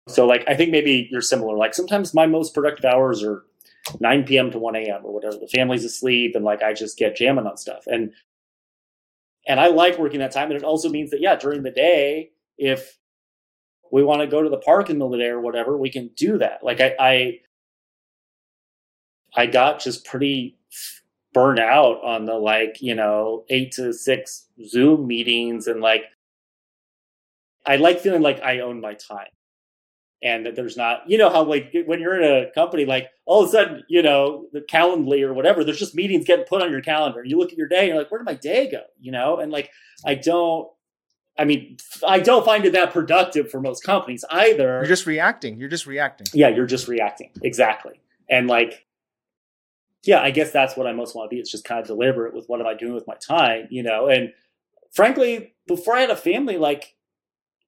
So 0.09 0.27
like 0.27 0.45
I 0.47 0.55
think 0.55 0.71
maybe 0.71 1.09
you're 1.11 1.21
similar. 1.21 1.57
Like 1.57 1.75
sometimes 1.75 2.15
my 2.15 2.27
most 2.27 2.55
productive 2.55 2.85
hours 2.85 3.23
are 3.23 3.45
9 4.01 4.25
p.m. 4.25 4.51
to 4.51 4.59
1 4.59 4.77
a.m. 4.77 5.01
or 5.05 5.13
whatever. 5.13 5.37
The 5.37 5.49
family's 5.49 5.85
asleep 5.85 6.35
and 6.35 6.45
like 6.45 6.63
I 6.63 6.73
just 6.73 6.99
get 6.99 7.17
jamming 7.17 7.47
on 7.47 7.57
stuff. 7.57 7.85
And 7.87 8.13
and 9.47 9.61
I 9.61 9.69
like 9.69 9.99
working 9.99 10.21
that 10.21 10.33
time. 10.33 10.51
And 10.51 10.57
it 10.57 10.65
also 10.65 10.89
means 10.89 11.11
that 11.11 11.21
yeah, 11.21 11.37
during 11.37 11.63
the 11.63 11.71
day, 11.71 12.31
if 12.59 12.99
we 13.91 14.03
want 14.03 14.21
to 14.23 14.27
go 14.27 14.43
to 14.43 14.49
the 14.49 14.59
park 14.59 14.91
in 14.91 14.99
the 14.99 15.05
middle 15.05 15.15
of 15.15 15.19
the 15.19 15.25
day 15.25 15.31
or 15.31 15.41
whatever, 15.41 15.77
we 15.77 15.91
can 15.91 16.11
do 16.17 16.39
that. 16.39 16.61
Like 16.63 16.81
I, 16.81 16.95
I 16.99 17.41
I 19.37 19.47
got 19.47 19.81
just 19.81 20.05
pretty 20.05 20.59
burnt 21.33 21.59
out 21.59 22.03
on 22.05 22.25
the 22.25 22.35
like, 22.35 22.81
you 22.81 22.95
know, 22.95 23.45
eight 23.51 23.73
to 23.73 23.93
six 23.93 24.47
Zoom 24.67 25.07
meetings 25.07 25.67
and 25.67 25.81
like, 25.81 26.05
I 27.67 27.77
like 27.77 28.01
feeling 28.01 28.23
like 28.23 28.41
I 28.43 28.61
own 28.61 28.81
my 28.81 28.95
time 28.95 29.27
and 30.23 30.47
that 30.47 30.55
there's 30.55 30.77
not, 30.77 31.09
you 31.09 31.19
know, 31.19 31.31
how 31.31 31.43
like 31.43 31.75
when 31.87 32.01
you're 32.01 32.21
in 32.21 32.47
a 32.47 32.51
company, 32.53 32.85
like 32.85 33.09
all 33.27 33.43
of 33.43 33.49
a 33.49 33.53
sudden, 33.53 33.83
you 33.89 34.03
know, 34.03 34.47
the 34.53 34.61
Calendly 34.61 35.23
or 35.23 35.35
whatever, 35.35 35.65
there's 35.65 35.79
just 35.79 35.95
meetings 35.95 36.27
getting 36.27 36.47
put 36.47 36.63
on 36.63 36.71
your 36.71 36.81
calendar. 36.81 37.25
You 37.25 37.39
look 37.39 37.51
at 37.51 37.59
your 37.59 37.69
day 37.69 37.81
and 37.81 37.89
you're 37.89 37.99
like, 37.99 38.11
where 38.11 38.21
did 38.21 38.27
my 38.27 38.35
day 38.35 38.71
go? 38.71 38.83
You 39.01 39.13
know, 39.13 39.39
and 39.39 39.51
like, 39.51 39.71
I 40.07 40.15
don't, 40.15 40.69
I 41.37 41.45
mean, 41.45 41.79
I 42.07 42.21
don't 42.21 42.45
find 42.45 42.65
it 42.65 42.73
that 42.75 42.93
productive 42.93 43.51
for 43.51 43.61
most 43.61 43.83
companies 43.83 44.25
either. 44.31 44.77
You're 44.79 44.87
just 44.87 45.07
reacting. 45.07 45.59
You're 45.59 45.69
just 45.69 45.87
reacting. 45.87 46.27
Yeah, 46.33 46.49
you're 46.49 46.67
just 46.67 46.87
reacting. 46.87 47.31
Exactly. 47.43 48.01
And 48.31 48.47
like, 48.47 48.87
yeah, 50.05 50.21
I 50.21 50.31
guess 50.31 50.53
that's 50.53 50.77
what 50.77 50.87
I 50.87 50.93
most 50.93 51.15
want 51.15 51.31
to 51.31 51.35
be. 51.35 51.41
It's 51.41 51.51
just 51.51 51.65
kind 51.65 51.81
of 51.81 51.87
deliberate 51.87 52.35
with 52.35 52.47
what 52.47 52.61
am 52.61 52.67
I 52.67 52.75
doing 52.75 52.95
with 52.95 53.07
my 53.07 53.17
time, 53.17 53.67
you 53.71 53.83
know? 53.83 54.07
And 54.07 54.33
frankly, 54.93 55.55
before 55.67 55.97
I 55.97 56.03
had 56.03 56.11
a 56.11 56.17
family, 56.17 56.57
like, 56.59 56.95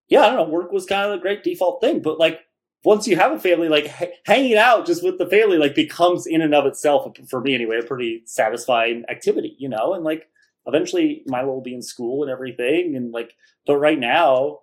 yeah, 0.09 0.21
I 0.21 0.27
don't 0.29 0.37
know, 0.37 0.55
work 0.55 0.71
was 0.71 0.87
kind 0.87 1.11
of 1.11 1.19
a 1.19 1.23
great 1.23 1.43
default 1.43 1.81
thing. 1.81 2.03
But 2.03 2.19
like, 2.21 2.41
once 2.85 3.09
you 3.09 3.17
have 3.17 3.33
a 3.33 3.41
family, 3.41 3.69
like 3.69 3.91
h- 4.01 4.11
hanging 4.27 4.57
out 4.57 4.87
just 4.87 5.03
with 5.03 5.19
the 5.19 5.27
family, 5.27 5.57
like 5.57 5.75
becomes 5.75 6.27
in 6.27 6.41
and 6.41 6.55
of 6.55 6.67
itself, 6.67 7.11
for 7.29 7.41
me 7.41 7.55
anyway, 7.55 7.81
a 7.81 7.83
pretty 7.83 8.23
satisfying 8.27 9.05
activity, 9.09 9.57
you 9.59 9.69
know? 9.69 9.95
And 9.95 10.05
like, 10.05 10.29
eventually 10.67 11.23
Milo 11.27 11.53
will 11.53 11.63
be 11.63 11.75
in 11.75 11.83
school 11.83 12.23
and 12.23 12.31
everything. 12.31 12.95
And 12.97 13.13
like, 13.13 13.35
but 13.67 13.79
right 13.79 13.99
now, 13.99 14.61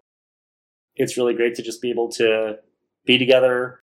it's 0.95 1.17
really 1.17 1.33
great 1.33 1.55
to 1.55 1.63
just 1.63 1.81
be 1.81 1.89
able 1.89 2.09
to 2.13 2.57
be 3.05 3.17
together. 3.17 3.81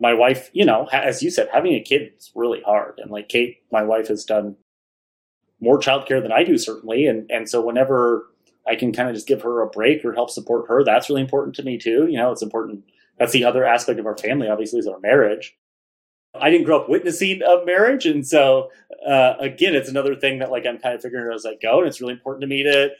My 0.00 0.14
wife, 0.14 0.50
you 0.52 0.64
know, 0.64 0.88
as 0.92 1.22
you 1.22 1.30
said, 1.30 1.48
having 1.52 1.74
a 1.74 1.80
kid 1.80 2.12
is 2.16 2.32
really 2.34 2.62
hard. 2.62 2.98
And 2.98 3.10
like 3.10 3.28
Kate, 3.28 3.58
my 3.70 3.82
wife 3.82 4.08
has 4.08 4.24
done 4.24 4.56
more 5.60 5.78
childcare 5.78 6.22
than 6.22 6.32
I 6.32 6.44
do, 6.44 6.58
certainly. 6.58 7.06
And, 7.06 7.30
and 7.30 7.48
so 7.48 7.60
whenever 7.60 8.26
I 8.66 8.74
can 8.74 8.92
kind 8.92 9.08
of 9.08 9.14
just 9.14 9.28
give 9.28 9.42
her 9.42 9.62
a 9.62 9.68
break 9.68 10.04
or 10.04 10.12
help 10.12 10.30
support 10.30 10.68
her, 10.68 10.82
that's 10.84 11.08
really 11.08 11.20
important 11.22 11.54
to 11.56 11.62
me 11.62 11.78
too. 11.78 12.06
You 12.08 12.18
know, 12.18 12.32
it's 12.32 12.42
important. 12.42 12.84
That's 13.18 13.32
the 13.32 13.44
other 13.44 13.64
aspect 13.64 14.00
of 14.00 14.06
our 14.06 14.16
family, 14.16 14.48
obviously, 14.48 14.80
is 14.80 14.86
our 14.86 14.98
marriage. 15.00 15.56
I 16.40 16.50
didn't 16.50 16.66
grow 16.66 16.80
up 16.80 16.88
witnessing 16.88 17.42
a 17.42 17.64
marriage, 17.64 18.06
and 18.06 18.26
so 18.26 18.70
uh, 19.06 19.34
again, 19.38 19.74
it's 19.74 19.88
another 19.88 20.16
thing 20.16 20.38
that 20.38 20.50
like 20.50 20.66
I'm 20.66 20.78
kind 20.78 20.94
of 20.94 21.02
figuring 21.02 21.28
out 21.28 21.34
as 21.34 21.46
I 21.46 21.54
go, 21.60 21.78
and 21.78 21.88
it's 21.88 22.00
really 22.00 22.14
important 22.14 22.42
to 22.42 22.46
me 22.46 22.62
to 22.64 22.90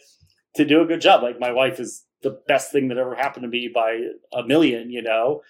to 0.57 0.65
do 0.65 0.81
a 0.81 0.87
good 0.87 1.01
job. 1.01 1.23
Like 1.23 1.41
my 1.41 1.53
wife 1.53 1.81
is 1.81 2.05
the 2.23 2.41
best 2.47 2.71
thing 2.71 2.89
that 2.89 2.99
ever 2.99 3.15
happened 3.15 3.43
to 3.43 3.49
me 3.49 3.71
by 3.73 4.09
a 4.33 4.43
million, 4.45 4.91
you 4.91 5.03
know. 5.03 5.43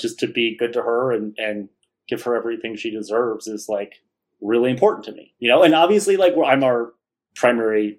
Just 0.00 0.18
to 0.20 0.26
be 0.26 0.56
good 0.56 0.72
to 0.72 0.82
her 0.82 1.12
and 1.12 1.34
and 1.38 1.68
give 2.08 2.22
her 2.22 2.34
everything 2.34 2.76
she 2.76 2.90
deserves 2.90 3.46
is 3.46 3.68
like 3.68 3.96
really 4.40 4.70
important 4.70 5.04
to 5.04 5.12
me, 5.12 5.34
you 5.38 5.48
know. 5.48 5.62
And 5.62 5.74
obviously, 5.74 6.16
like 6.16 6.34
I'm 6.44 6.64
our 6.64 6.92
primary 7.36 7.98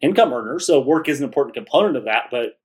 income 0.00 0.32
earner, 0.32 0.58
so 0.58 0.80
work 0.80 1.08
is 1.08 1.18
an 1.18 1.24
important 1.24 1.54
component 1.54 1.96
of 1.96 2.04
that. 2.04 2.24
But 2.30 2.58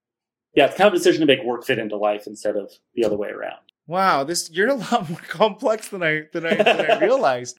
yeah, 0.54 0.66
it's 0.66 0.76
kind 0.76 0.88
of 0.88 0.94
a 0.94 0.96
decision 0.96 1.20
to 1.20 1.26
make 1.26 1.44
work 1.44 1.64
fit 1.64 1.78
into 1.78 1.96
life 1.96 2.26
instead 2.26 2.56
of 2.56 2.72
the 2.94 3.04
other 3.04 3.16
way 3.16 3.28
around. 3.28 3.65
Wow, 3.86 4.24
this 4.24 4.50
you're 4.50 4.68
a 4.68 4.74
lot 4.74 5.08
more 5.08 5.18
complex 5.28 5.88
than 5.88 6.02
I 6.02 6.24
than 6.32 6.46
I, 6.46 6.54
than 6.54 6.90
I 6.90 7.00
realized. 7.00 7.58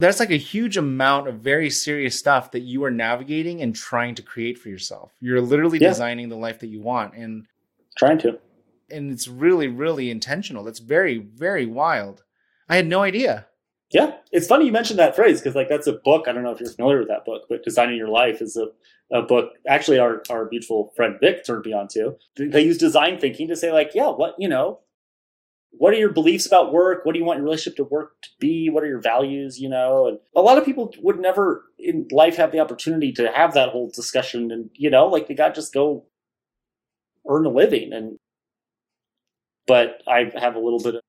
That's 0.00 0.20
like 0.20 0.30
a 0.30 0.36
huge 0.36 0.76
amount 0.76 1.26
of 1.26 1.40
very 1.40 1.70
serious 1.70 2.16
stuff 2.16 2.52
that 2.52 2.60
you 2.60 2.84
are 2.84 2.90
navigating 2.90 3.60
and 3.62 3.74
trying 3.74 4.14
to 4.14 4.22
create 4.22 4.56
for 4.56 4.68
yourself. 4.68 5.12
You're 5.20 5.40
literally 5.40 5.78
Yeah. 5.80 5.88
designing 5.88 6.28
the 6.28 6.36
life 6.36 6.60
that 6.60 6.68
you 6.68 6.80
want, 6.80 7.14
and 7.14 7.46
Trying 7.96 8.18
to. 8.18 8.38
and 8.90 9.10
it's 9.10 9.26
really 9.26 9.66
really 9.66 10.10
intentional. 10.10 10.62
That's 10.62 10.78
very 10.78 11.18
very 11.18 11.66
wild. 11.66 12.22
I 12.68 12.76
had 12.76 12.86
no 12.86 13.02
idea. 13.02 13.46
Yeah, 13.90 14.12
it's 14.30 14.46
funny 14.46 14.66
you 14.66 14.72
mentioned 14.72 14.98
that 14.98 15.16
phrase 15.16 15.40
because 15.40 15.54
like 15.56 15.68
that's 15.70 15.86
a 15.86 15.94
book. 15.94 16.26
I 16.28 16.32
don't 16.32 16.42
know 16.44 16.52
if 16.52 16.60
you're 16.60 16.70
familiar 16.70 16.98
with 16.98 17.08
that 17.08 17.24
book, 17.24 17.46
but 17.48 17.64
Designing 17.64 17.96
Your 17.96 18.08
Life 18.10 18.40
is 18.42 18.54
a, 18.56 18.68
a 19.16 19.22
book. 19.22 19.54
Actually, 19.66 19.98
our 19.98 20.22
our 20.30 20.46
mutual 20.50 20.92
friend 20.94 21.16
Vic 21.20 21.44
turned 21.44 21.64
me 21.64 21.72
on 21.72 21.88
to. 21.88 22.14
They 22.36 22.62
use 22.62 22.78
design 22.78 23.18
thinking 23.18 23.48
to 23.48 23.56
say 23.56 23.72
like, 23.72 23.92
yeah, 23.94 24.10
what 24.10 24.34
you 24.38 24.46
know, 24.48 24.80
what 25.70 25.92
are 25.92 25.98
your 25.98 26.12
beliefs 26.12 26.46
about 26.46 26.72
work? 26.72 27.04
What 27.04 27.12
do 27.12 27.18
you 27.18 27.24
want 27.24 27.38
your 27.38 27.44
relationship 27.44 27.76
to 27.76 27.84
work 27.84 28.20
to 28.22 28.28
be? 28.38 28.68
What 28.70 28.82
are 28.82 28.88
your 28.88 29.00
values? 29.00 29.60
You 29.60 29.68
know, 29.68 30.08
and 30.08 30.18
a 30.34 30.40
lot 30.40 30.58
of 30.58 30.64
people 30.64 30.92
would 31.00 31.20
never 31.20 31.64
in 31.78 32.08
life 32.10 32.36
have 32.36 32.52
the 32.52 32.60
opportunity 32.60 33.12
to 33.12 33.30
have 33.32 33.54
that 33.54 33.70
whole 33.70 33.90
discussion, 33.90 34.50
and 34.50 34.70
you 34.74 34.90
know, 34.90 35.06
like 35.06 35.28
they 35.28 35.34
got 35.34 35.54
just 35.54 35.72
go 35.74 36.04
earn 37.28 37.46
a 37.46 37.50
living 37.50 37.92
and. 37.92 38.18
But 39.66 40.02
I 40.08 40.32
have 40.34 40.54
a 40.54 40.60
little 40.60 40.80
bit 40.80 40.94
of 40.94 41.02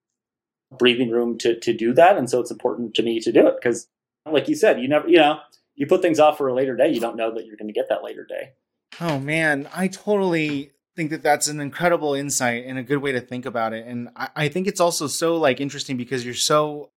breathing 0.77 1.09
room 1.09 1.37
to 1.37 1.57
to 1.61 1.73
do 1.73 1.93
that 1.93 2.17
and 2.17 2.29
so 2.29 2.39
it's 2.39 2.51
important 2.51 2.93
to 2.93 3.01
me 3.01 3.19
to 3.19 3.31
do 3.31 3.47
it 3.47 3.55
because 3.55 3.87
like 4.29 4.47
you 4.47 4.53
said 4.53 4.79
you 4.79 4.87
never 4.87 5.07
you 5.07 5.17
know 5.17 5.39
you 5.73 5.87
put 5.87 5.99
things 5.99 6.19
off 6.19 6.37
for 6.37 6.47
a 6.47 6.53
later 6.53 6.75
day 6.75 6.87
you 6.87 6.99
don't 6.99 7.15
know 7.15 7.33
that 7.33 7.47
you're 7.47 7.55
going 7.55 7.69
to 7.69 7.73
get 7.73 7.89
that 7.89 8.03
later 8.03 8.23
day 8.23 8.51
Oh 8.99 9.19
man, 9.19 9.69
I 9.73 9.87
totally 9.87 10.71
think 10.95 11.11
that 11.11 11.23
that's 11.23 11.47
an 11.47 11.59
incredible 11.59 12.13
insight 12.13 12.65
and 12.65 12.77
a 12.77 12.83
good 12.83 12.97
way 12.97 13.11
to 13.11 13.21
think 13.21 13.45
about 13.45 13.73
it. 13.73 13.85
And 13.85 14.09
I, 14.15 14.29
I 14.35 14.47
think 14.49 14.67
it's 14.67 14.79
also 14.79 15.07
so 15.07 15.37
like 15.37 15.61
interesting 15.61 15.97
because 15.97 16.25
you're 16.25 16.33
so 16.33 16.91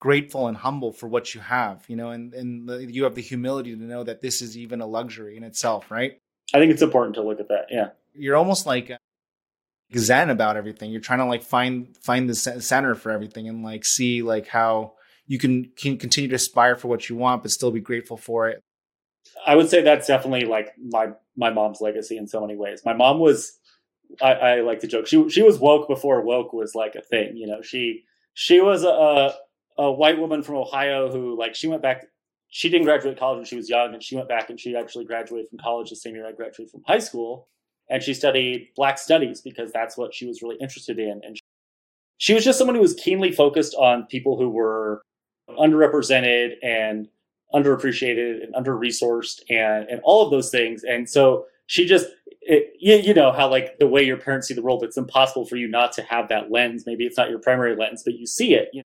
grateful 0.00 0.48
and 0.48 0.56
humble 0.56 0.92
for 0.92 1.06
what 1.08 1.34
you 1.34 1.40
have, 1.40 1.84
you 1.88 1.96
know, 1.96 2.10
and 2.10 2.34
and 2.34 2.68
the, 2.68 2.84
you 2.84 3.04
have 3.04 3.14
the 3.14 3.22
humility 3.22 3.74
to 3.76 3.82
know 3.82 4.04
that 4.04 4.20
this 4.20 4.42
is 4.42 4.56
even 4.56 4.80
a 4.80 4.86
luxury 4.86 5.36
in 5.36 5.44
itself, 5.44 5.90
right? 5.90 6.18
i 6.54 6.58
think 6.58 6.72
it's 6.72 6.82
important 6.82 7.14
to 7.14 7.22
look 7.22 7.40
at 7.40 7.48
that 7.48 7.66
yeah 7.70 7.88
You're 8.14 8.36
almost 8.36 8.66
like 8.66 8.92
zen 9.96 10.30
about 10.30 10.56
everything. 10.56 10.90
You're 10.90 11.00
trying 11.00 11.20
to 11.20 11.26
like 11.26 11.42
find 11.42 11.96
find 11.98 12.28
the 12.28 12.34
center 12.34 12.94
for 12.94 13.10
everything 13.10 13.48
and 13.48 13.62
like 13.62 13.84
see 13.84 14.22
like 14.22 14.48
how 14.48 14.94
you 15.26 15.38
can 15.38 15.70
can 15.76 15.98
continue 15.98 16.28
to 16.30 16.36
aspire 16.36 16.76
for 16.76 16.88
what 16.88 17.08
you 17.08 17.16
want, 17.16 17.42
but 17.42 17.50
still 17.50 17.70
be 17.70 17.80
grateful 17.80 18.16
for 18.16 18.48
it. 18.48 18.62
I 19.46 19.56
would 19.56 19.68
say 19.68 19.82
that's 19.82 20.06
definitely 20.06 20.46
like 20.46 20.72
my 20.90 21.08
my 21.36 21.50
mom's 21.50 21.80
legacy 21.80 22.16
in 22.16 22.26
so 22.26 22.40
many 22.40 22.56
ways. 22.56 22.82
My 22.84 22.92
mom 22.92 23.18
was 23.18 23.58
i, 24.20 24.32
I 24.32 24.60
like 24.60 24.80
to 24.80 24.86
joke 24.86 25.06
she 25.06 25.28
she 25.30 25.42
was 25.42 25.58
woke 25.58 25.88
before 25.88 26.20
woke 26.22 26.52
was 26.52 26.74
like 26.74 26.94
a 26.94 27.02
thing 27.02 27.36
you 27.36 27.46
know? 27.46 27.62
She 27.62 28.04
she 28.34 28.60
was 28.60 28.84
a 28.84 29.34
a 29.78 29.90
white 29.90 30.18
woman 30.18 30.42
from 30.42 30.56
ohio 30.56 31.10
who 31.10 31.38
like 31.38 31.54
she 31.54 31.68
went 31.68 31.82
back 31.82 32.04
she 32.48 32.68
didn't 32.68 32.84
graduate 32.84 33.18
college 33.18 33.36
when 33.36 33.46
she 33.46 33.56
was 33.56 33.70
young 33.70 33.94
and 33.94 34.02
she 34.02 34.16
went 34.16 34.28
back 34.28 34.50
and 34.50 34.60
she 34.60 34.76
actually 34.76 35.06
graduated 35.06 35.48
from 35.48 35.58
college 35.58 35.88
the 35.88 35.96
same 35.96 36.14
year 36.14 36.26
i 36.26 36.32
graduated 36.32 36.70
from 36.70 36.82
high 36.86 36.98
school 36.98 37.48
and 37.88 38.02
she 38.02 38.12
studied 38.12 38.68
black 38.76 38.98
studies 38.98 39.40
because 39.40 39.72
that's 39.72 39.96
what 39.96 40.14
she 40.14 40.26
was 40.26 40.42
really 40.42 40.56
interested 40.60 40.98
in 40.98 41.20
and 41.24 41.38
she 42.18 42.34
was 42.34 42.44
just 42.44 42.58
someone 42.58 42.76
who 42.76 42.82
was 42.82 42.94
keenly 42.94 43.32
focused 43.32 43.74
on 43.74 44.06
people 44.06 44.36
who 44.36 44.50
were 44.50 45.02
underrepresented 45.58 46.52
and 46.62 47.08
underappreciated 47.54 48.42
and 48.42 48.54
under 48.54 48.76
resourced 48.76 49.40
and 49.50 49.88
and 49.88 50.00
all 50.04 50.24
of 50.24 50.30
those 50.30 50.50
things. 50.50 50.84
And 50.84 51.08
so 51.08 51.46
she 51.66 51.86
just 51.86 52.06
it, 52.40 52.72
you, 52.80 52.96
you 52.96 53.14
know 53.14 53.32
how 53.32 53.48
like 53.48 53.78
the 53.78 53.86
way 53.86 54.02
your 54.02 54.16
parents 54.16 54.48
see 54.48 54.54
the 54.54 54.62
world 54.62 54.82
it's 54.82 54.96
impossible 54.96 55.46
for 55.46 55.56
you 55.56 55.68
not 55.68 55.92
to 55.92 56.02
have 56.02 56.28
that 56.28 56.50
lens. 56.50 56.84
Maybe 56.86 57.04
it's 57.04 57.16
not 57.16 57.30
your 57.30 57.38
primary 57.38 57.76
lens 57.76 58.02
but 58.04 58.14
you 58.14 58.26
see 58.26 58.54
it 58.54 58.68
you 58.72 58.80
know? 58.80 58.84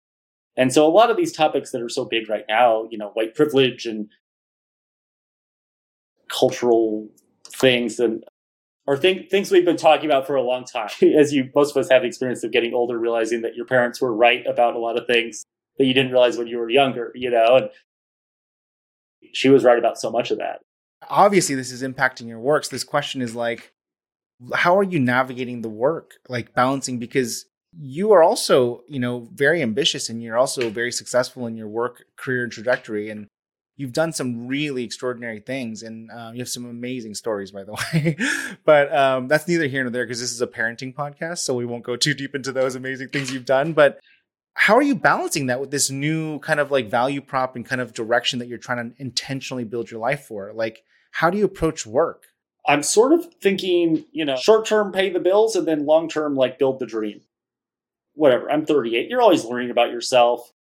and 0.57 0.73
so 0.73 0.87
a 0.87 0.91
lot 0.91 1.11
of 1.11 1.17
these 1.17 1.33
topics 1.33 1.71
that 1.71 1.83
are 1.83 1.89
so 1.89 2.05
big 2.05 2.29
right 2.29 2.45
now 2.49 2.89
you 2.91 2.99
know 2.99 3.11
white 3.11 3.35
privilege 3.35 3.87
and 3.87 4.09
cultural 6.29 7.09
things 7.49 8.01
and 8.01 8.25
or 8.87 8.97
thing, 8.97 9.27
things 9.31 9.51
we've 9.51 9.65
been 9.65 9.77
talking 9.77 10.07
about 10.07 10.27
for 10.27 10.37
a 10.37 10.43
long 10.43 10.65
time. 10.65 10.91
As 11.17 11.33
you 11.33 11.51
most 11.55 11.71
of 11.71 11.81
us 11.81 11.91
have 11.91 12.03
the 12.03 12.09
experience 12.09 12.45
of 12.45 12.53
getting 12.53 12.75
older 12.75 12.99
realizing 12.99 13.43
that 13.43 13.55
your 13.55 13.67
parents 13.67 14.01
were 14.01 14.15
right 14.15 14.45
about 14.47 14.75
a 14.75 14.79
lot 14.79 14.99
of 14.99 15.07
things 15.07 15.45
that 15.79 15.87
you 15.87 15.95
didn't 15.95 16.13
realize 16.13 16.37
when 16.37 16.47
you 16.47 16.59
were 16.59 16.71
younger 16.71 17.13
you 17.15 17.31
know? 17.31 17.57
And 17.57 17.71
she 19.33 19.49
was 19.49 19.65
right 19.65 19.79
about 19.79 19.99
so 19.99 20.11
much 20.11 20.31
of 20.31 20.39
that. 20.39 20.61
Obviously 21.09 21.55
this 21.55 21.73
is 21.73 21.83
impacting 21.83 22.29
your 22.29 22.41
works. 22.41 22.69
This 22.69 22.85
question 22.85 23.23
is 23.23 23.35
like 23.35 23.73
how 24.53 24.77
are 24.79 24.83
you 24.83 24.99
navigating 24.99 25.63
the 25.63 25.69
work 25.69 26.15
like 26.29 26.55
balancing? 26.55 26.99
Because 26.99 27.47
you 27.79 28.13
are 28.13 28.23
also 28.23 28.83
you 28.89 29.01
know 29.01 29.29
very 29.33 29.63
ambitious 29.63 30.09
and 30.09 30.23
you're 30.23 30.37
also 30.37 30.71
very 30.71 30.93
successful 30.93 31.47
in 31.47 31.57
your 31.57 31.69
work 31.69 32.05
career 32.17 32.45
and 32.45 32.53
trajectory 32.53 33.11
and 33.11 33.27
you've 33.77 33.93
done 33.93 34.13
some 34.13 34.47
really 34.47 34.85
extraordinary 34.85 35.41
things 35.41 35.83
and 35.83 36.09
uh, 36.13 36.31
you 36.33 36.39
have 36.39 36.49
some 36.49 36.65
amazing 36.65 37.15
stories 37.15 37.51
by 37.51 37.65
the 37.65 37.73
way. 37.93 38.17
But 38.65 38.95
um, 38.95 39.27
that's 39.27 39.49
neither 39.49 39.67
here 39.67 39.83
nor 39.83 39.91
there 39.91 40.05
because 40.05 40.21
this 40.21 40.31
is 40.31 40.41
a 40.41 40.47
parenting 40.47 40.95
podcast 40.95 41.39
so 41.39 41.55
we 41.55 41.67
won't 41.67 41.85
go 41.85 41.97
too 41.97 42.15
deep 42.15 42.35
into 42.35 42.53
those 42.53 42.77
amazing 42.77 43.09
things 43.09 43.33
you've 43.33 43.45
done 43.45 43.73
but 43.73 43.99
how 44.55 44.77
are 44.77 44.83
you 44.83 44.95
balancing 44.95 45.47
that 45.47 45.61
with 45.61 45.71
this 45.71 45.91
new 45.91 46.39
kind 46.39 46.61
of 46.61 46.71
like 46.71 46.89
value 46.89 47.21
prop 47.21 47.57
and 47.57 47.67
kind 47.67 47.81
of 47.81 47.93
direction 47.93 48.39
that 48.39 48.49
you're 48.49 48.59
trying 48.59 48.91
to 48.91 49.03
intentionally 49.03 49.65
build 49.65 49.91
your 49.91 50.01
life 50.01 50.25
for? 50.25 50.53
Like 50.55 50.85
how 51.11 51.31
do 51.31 51.37
you 51.39 51.45
approach 51.45 51.87
work? 51.87 52.27
I'm 52.67 52.83
sort 52.83 53.13
of 53.13 53.27
thinking 53.43 54.05
you 54.13 54.25
know 54.25 54.37
short 54.37 54.67
term 54.67 54.93
pay 54.93 55.11
the 55.11 55.21
bills 55.21 55.57
and 55.57 55.67
then 55.67 55.85
long 55.85 56.09
term 56.09 56.35
like 56.35 56.59
build 56.59 56.79
the 56.79 56.87
dream. 56.87 57.21
Whatever 58.15 58.49
i'm 58.51 58.65
38 58.65 59.11
you're 59.11 59.21
always 59.21 59.45
learning 59.45 59.71
about 59.71 59.91
yourself. 59.91 60.53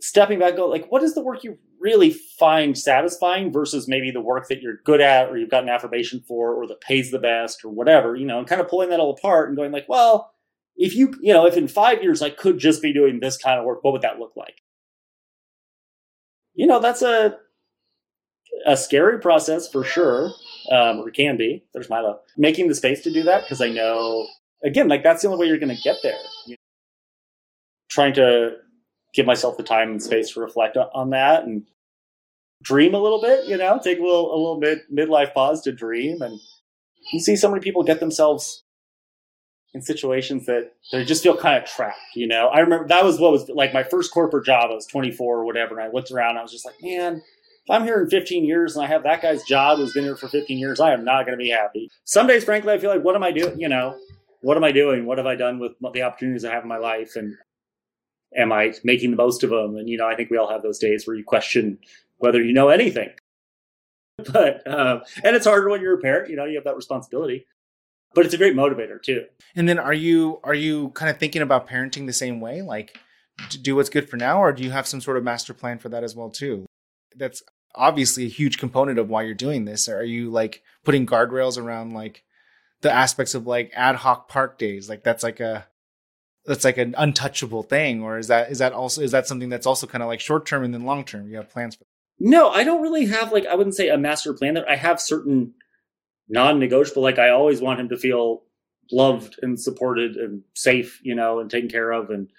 Stepping 0.00 0.38
back 0.38 0.56
go 0.56 0.66
like 0.66 0.90
what 0.90 1.02
is 1.02 1.14
the 1.14 1.22
work 1.22 1.44
you 1.44 1.58
really 1.78 2.10
find 2.10 2.76
satisfying 2.76 3.52
versus 3.52 3.88
maybe 3.88 4.10
the 4.10 4.20
work 4.20 4.48
that 4.48 4.62
you're 4.62 4.80
good 4.84 5.00
at 5.00 5.28
or 5.28 5.38
you've 5.38 5.50
got 5.50 5.62
an 5.62 5.68
affirmation 5.68 6.22
for 6.26 6.54
or 6.54 6.66
that 6.66 6.80
pays 6.80 7.10
the 7.10 7.18
best 7.18 7.64
or 7.64 7.70
whatever 7.70 8.16
you 8.16 8.26
know 8.26 8.38
and 8.38 8.48
kind 8.48 8.60
of 8.60 8.68
pulling 8.68 8.88
that 8.88 9.00
all 9.00 9.12
apart 9.12 9.48
and 9.48 9.56
going 9.56 9.72
like 9.72 9.88
well 9.88 10.32
if 10.80 10.96
you, 10.96 11.14
you 11.20 11.34
know, 11.34 11.46
if 11.46 11.58
in 11.58 11.68
five 11.68 12.02
years 12.02 12.22
I 12.22 12.30
could 12.30 12.58
just 12.58 12.80
be 12.80 12.92
doing 12.92 13.20
this 13.20 13.36
kind 13.36 13.60
of 13.60 13.66
work, 13.66 13.84
what 13.84 13.92
would 13.92 14.02
that 14.02 14.18
look 14.18 14.32
like? 14.34 14.62
You 16.54 16.66
know, 16.66 16.80
that's 16.80 17.02
a 17.02 17.36
a 18.66 18.76
scary 18.76 19.20
process 19.20 19.70
for 19.70 19.84
sure, 19.84 20.32
um, 20.72 20.98
or 20.98 21.10
can 21.10 21.36
be. 21.36 21.64
There's 21.74 21.90
Milo 21.90 22.20
making 22.36 22.68
the 22.68 22.74
space 22.74 23.02
to 23.02 23.12
do 23.12 23.22
that 23.24 23.42
because 23.42 23.60
I 23.60 23.68
know, 23.68 24.26
again, 24.64 24.88
like 24.88 25.02
that's 25.02 25.20
the 25.20 25.28
only 25.28 25.38
way 25.40 25.48
you're 25.48 25.58
going 25.58 25.74
to 25.74 25.82
get 25.82 25.98
there. 26.02 26.18
You 26.46 26.52
know, 26.52 26.56
trying 27.90 28.14
to 28.14 28.56
give 29.12 29.26
myself 29.26 29.58
the 29.58 29.62
time 29.62 29.90
and 29.90 30.02
space 30.02 30.32
to 30.32 30.40
reflect 30.40 30.78
on 30.78 31.10
that 31.10 31.44
and 31.44 31.64
dream 32.62 32.94
a 32.94 33.02
little 33.02 33.20
bit. 33.20 33.46
You 33.46 33.58
know, 33.58 33.78
take 33.84 33.98
a 33.98 34.02
little 34.02 34.34
a 34.34 34.36
little 34.36 34.58
mid 34.58 34.78
midlife 34.90 35.34
pause 35.34 35.60
to 35.62 35.72
dream, 35.72 36.22
and 36.22 36.40
you 37.12 37.20
see 37.20 37.36
so 37.36 37.50
many 37.50 37.60
people 37.60 37.82
get 37.82 38.00
themselves 38.00 38.64
in 39.72 39.82
situations 39.82 40.46
that 40.46 40.72
they 40.90 41.04
just 41.04 41.22
feel 41.22 41.36
kind 41.36 41.62
of 41.62 41.68
trapped. 41.68 41.98
You 42.14 42.26
know, 42.26 42.48
I 42.48 42.60
remember 42.60 42.88
that 42.88 43.04
was 43.04 43.20
what 43.20 43.32
was 43.32 43.48
like 43.48 43.72
my 43.72 43.84
first 43.84 44.12
corporate 44.12 44.46
job. 44.46 44.70
I 44.70 44.74
was 44.74 44.86
24 44.86 45.38
or 45.38 45.44
whatever, 45.44 45.78
and 45.78 45.88
I 45.88 45.92
looked 45.92 46.10
around. 46.10 46.38
I 46.38 46.42
was 46.42 46.52
just 46.52 46.64
like, 46.64 46.76
man 46.82 47.22
if 47.64 47.70
I'm 47.70 47.84
here 47.84 48.00
in 48.00 48.08
15 48.08 48.44
years 48.44 48.74
and 48.74 48.84
I 48.84 48.88
have 48.88 49.02
that 49.04 49.22
guy's 49.22 49.44
job 49.44 49.78
who's 49.78 49.92
been 49.92 50.04
here 50.04 50.16
for 50.16 50.28
15 50.28 50.58
years, 50.58 50.80
I 50.80 50.92
am 50.92 51.04
not 51.04 51.26
going 51.26 51.38
to 51.38 51.42
be 51.42 51.50
happy. 51.50 51.90
Some 52.04 52.26
days, 52.26 52.44
frankly, 52.44 52.72
I 52.72 52.78
feel 52.78 52.90
like, 52.90 53.04
what 53.04 53.14
am 53.14 53.22
I 53.22 53.32
doing? 53.32 53.60
You 53.60 53.68
know, 53.68 53.96
what 54.40 54.56
am 54.56 54.64
I 54.64 54.72
doing? 54.72 55.06
What 55.06 55.18
have 55.18 55.26
I 55.26 55.36
done 55.36 55.58
with 55.58 55.72
the 55.92 56.02
opportunities 56.02 56.44
I 56.44 56.52
have 56.52 56.62
in 56.62 56.68
my 56.68 56.78
life? 56.78 57.16
And 57.16 57.36
am 58.36 58.52
I 58.52 58.72
making 58.82 59.10
the 59.10 59.16
most 59.16 59.44
of 59.44 59.50
them? 59.50 59.76
And, 59.76 59.88
you 59.88 59.98
know, 59.98 60.08
I 60.08 60.16
think 60.16 60.30
we 60.30 60.36
all 60.38 60.50
have 60.50 60.62
those 60.62 60.78
days 60.78 61.06
where 61.06 61.16
you 61.16 61.24
question 61.24 61.78
whether 62.18 62.42
you 62.42 62.52
know 62.52 62.68
anything. 62.68 63.10
But, 64.34 64.66
uh, 64.66 65.00
and 65.24 65.34
it's 65.34 65.46
harder 65.46 65.70
when 65.70 65.80
you're 65.80 65.94
a 65.94 66.02
parent, 66.02 66.28
you 66.28 66.36
know, 66.36 66.44
you 66.44 66.56
have 66.56 66.64
that 66.64 66.76
responsibility 66.76 67.46
but 68.14 68.24
it's 68.24 68.34
a 68.34 68.38
great 68.38 68.56
motivator 68.56 69.02
too. 69.02 69.24
And 69.54 69.68
then 69.68 69.78
are 69.78 69.94
you 69.94 70.40
are 70.44 70.54
you 70.54 70.90
kind 70.90 71.10
of 71.10 71.18
thinking 71.18 71.42
about 71.42 71.68
parenting 71.68 72.06
the 72.06 72.12
same 72.12 72.40
way, 72.40 72.62
like 72.62 72.98
do 73.62 73.76
what's 73.76 73.90
good 73.90 74.08
for 74.08 74.16
now, 74.16 74.42
or 74.42 74.52
do 74.52 74.62
you 74.62 74.70
have 74.70 74.86
some 74.86 75.00
sort 75.00 75.16
of 75.16 75.24
master 75.24 75.54
plan 75.54 75.78
for 75.78 75.88
that 75.88 76.04
as 76.04 76.14
well 76.14 76.30
too? 76.30 76.66
That's 77.16 77.42
obviously 77.74 78.26
a 78.26 78.28
huge 78.28 78.58
component 78.58 78.98
of 78.98 79.08
why 79.08 79.22
you're 79.22 79.34
doing 79.34 79.64
this. 79.64 79.88
Are 79.88 80.04
you 80.04 80.30
like 80.30 80.62
putting 80.84 81.06
guardrails 81.06 81.58
around 81.58 81.92
like 81.92 82.24
the 82.80 82.92
aspects 82.92 83.34
of 83.34 83.46
like 83.46 83.70
ad 83.74 83.96
hoc 83.96 84.28
park 84.28 84.58
days? 84.58 84.88
Like 84.88 85.02
that's 85.04 85.22
like 85.22 85.40
a 85.40 85.66
that's 86.46 86.64
like 86.64 86.78
an 86.78 86.94
untouchable 86.96 87.62
thing, 87.62 88.02
or 88.02 88.18
is 88.18 88.28
that 88.28 88.50
is 88.50 88.58
that 88.58 88.72
also 88.72 89.02
is 89.02 89.12
that 89.12 89.26
something 89.26 89.48
that's 89.48 89.66
also 89.66 89.86
kind 89.86 90.02
of 90.02 90.08
like 90.08 90.20
short 90.20 90.46
term 90.46 90.64
and 90.64 90.74
then 90.74 90.84
long 90.84 91.04
term? 91.04 91.28
You 91.28 91.36
have 91.36 91.50
plans 91.50 91.76
for. 91.76 91.84
No, 92.18 92.50
I 92.50 92.64
don't 92.64 92.82
really 92.82 93.06
have 93.06 93.32
like 93.32 93.46
I 93.46 93.54
wouldn't 93.54 93.76
say 93.76 93.88
a 93.88 93.98
master 93.98 94.34
plan. 94.34 94.54
There, 94.54 94.68
I 94.68 94.76
have 94.76 95.00
certain 95.00 95.54
non-negotiable. 96.30 97.02
Like 97.02 97.18
I 97.18 97.30
always 97.30 97.60
want 97.60 97.80
him 97.80 97.88
to 97.90 97.98
feel 97.98 98.44
loved 98.90 99.36
and 99.42 99.60
supported 99.60 100.16
and 100.16 100.42
safe, 100.54 101.00
you 101.02 101.14
know, 101.14 101.40
and 101.40 101.50
taken 101.50 101.68
care 101.68 101.90
of, 101.90 102.10
and 102.10 102.30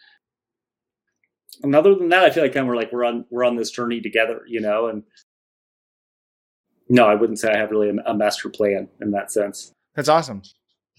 and 1.62 1.76
other 1.76 1.94
than 1.94 2.10
that, 2.10 2.24
I 2.24 2.32
feel 2.32 2.44
like 2.44 2.54
kind 2.54 2.66
of 2.66 2.70
we're 2.70 2.76
like 2.78 2.92
we're 2.92 3.06
on 3.06 3.26
we're 3.30 3.44
on 3.44 3.58
this 3.58 3.70
journey 3.70 4.02
together, 4.02 4.42
you 4.48 4.62
know. 4.62 4.88
And 4.88 5.04
no, 6.90 7.06
I 7.06 7.16
wouldn't 7.16 7.40
say 7.40 7.52
I 7.52 7.58
have 7.58 7.72
really 7.72 7.90
a, 7.90 8.12
a 8.12 8.14
master 8.16 8.50
plan 8.50 8.88
in 9.00 9.12
that 9.12 9.32
sense. 9.32 9.72
That's 9.96 10.10
awesome, 10.10 10.42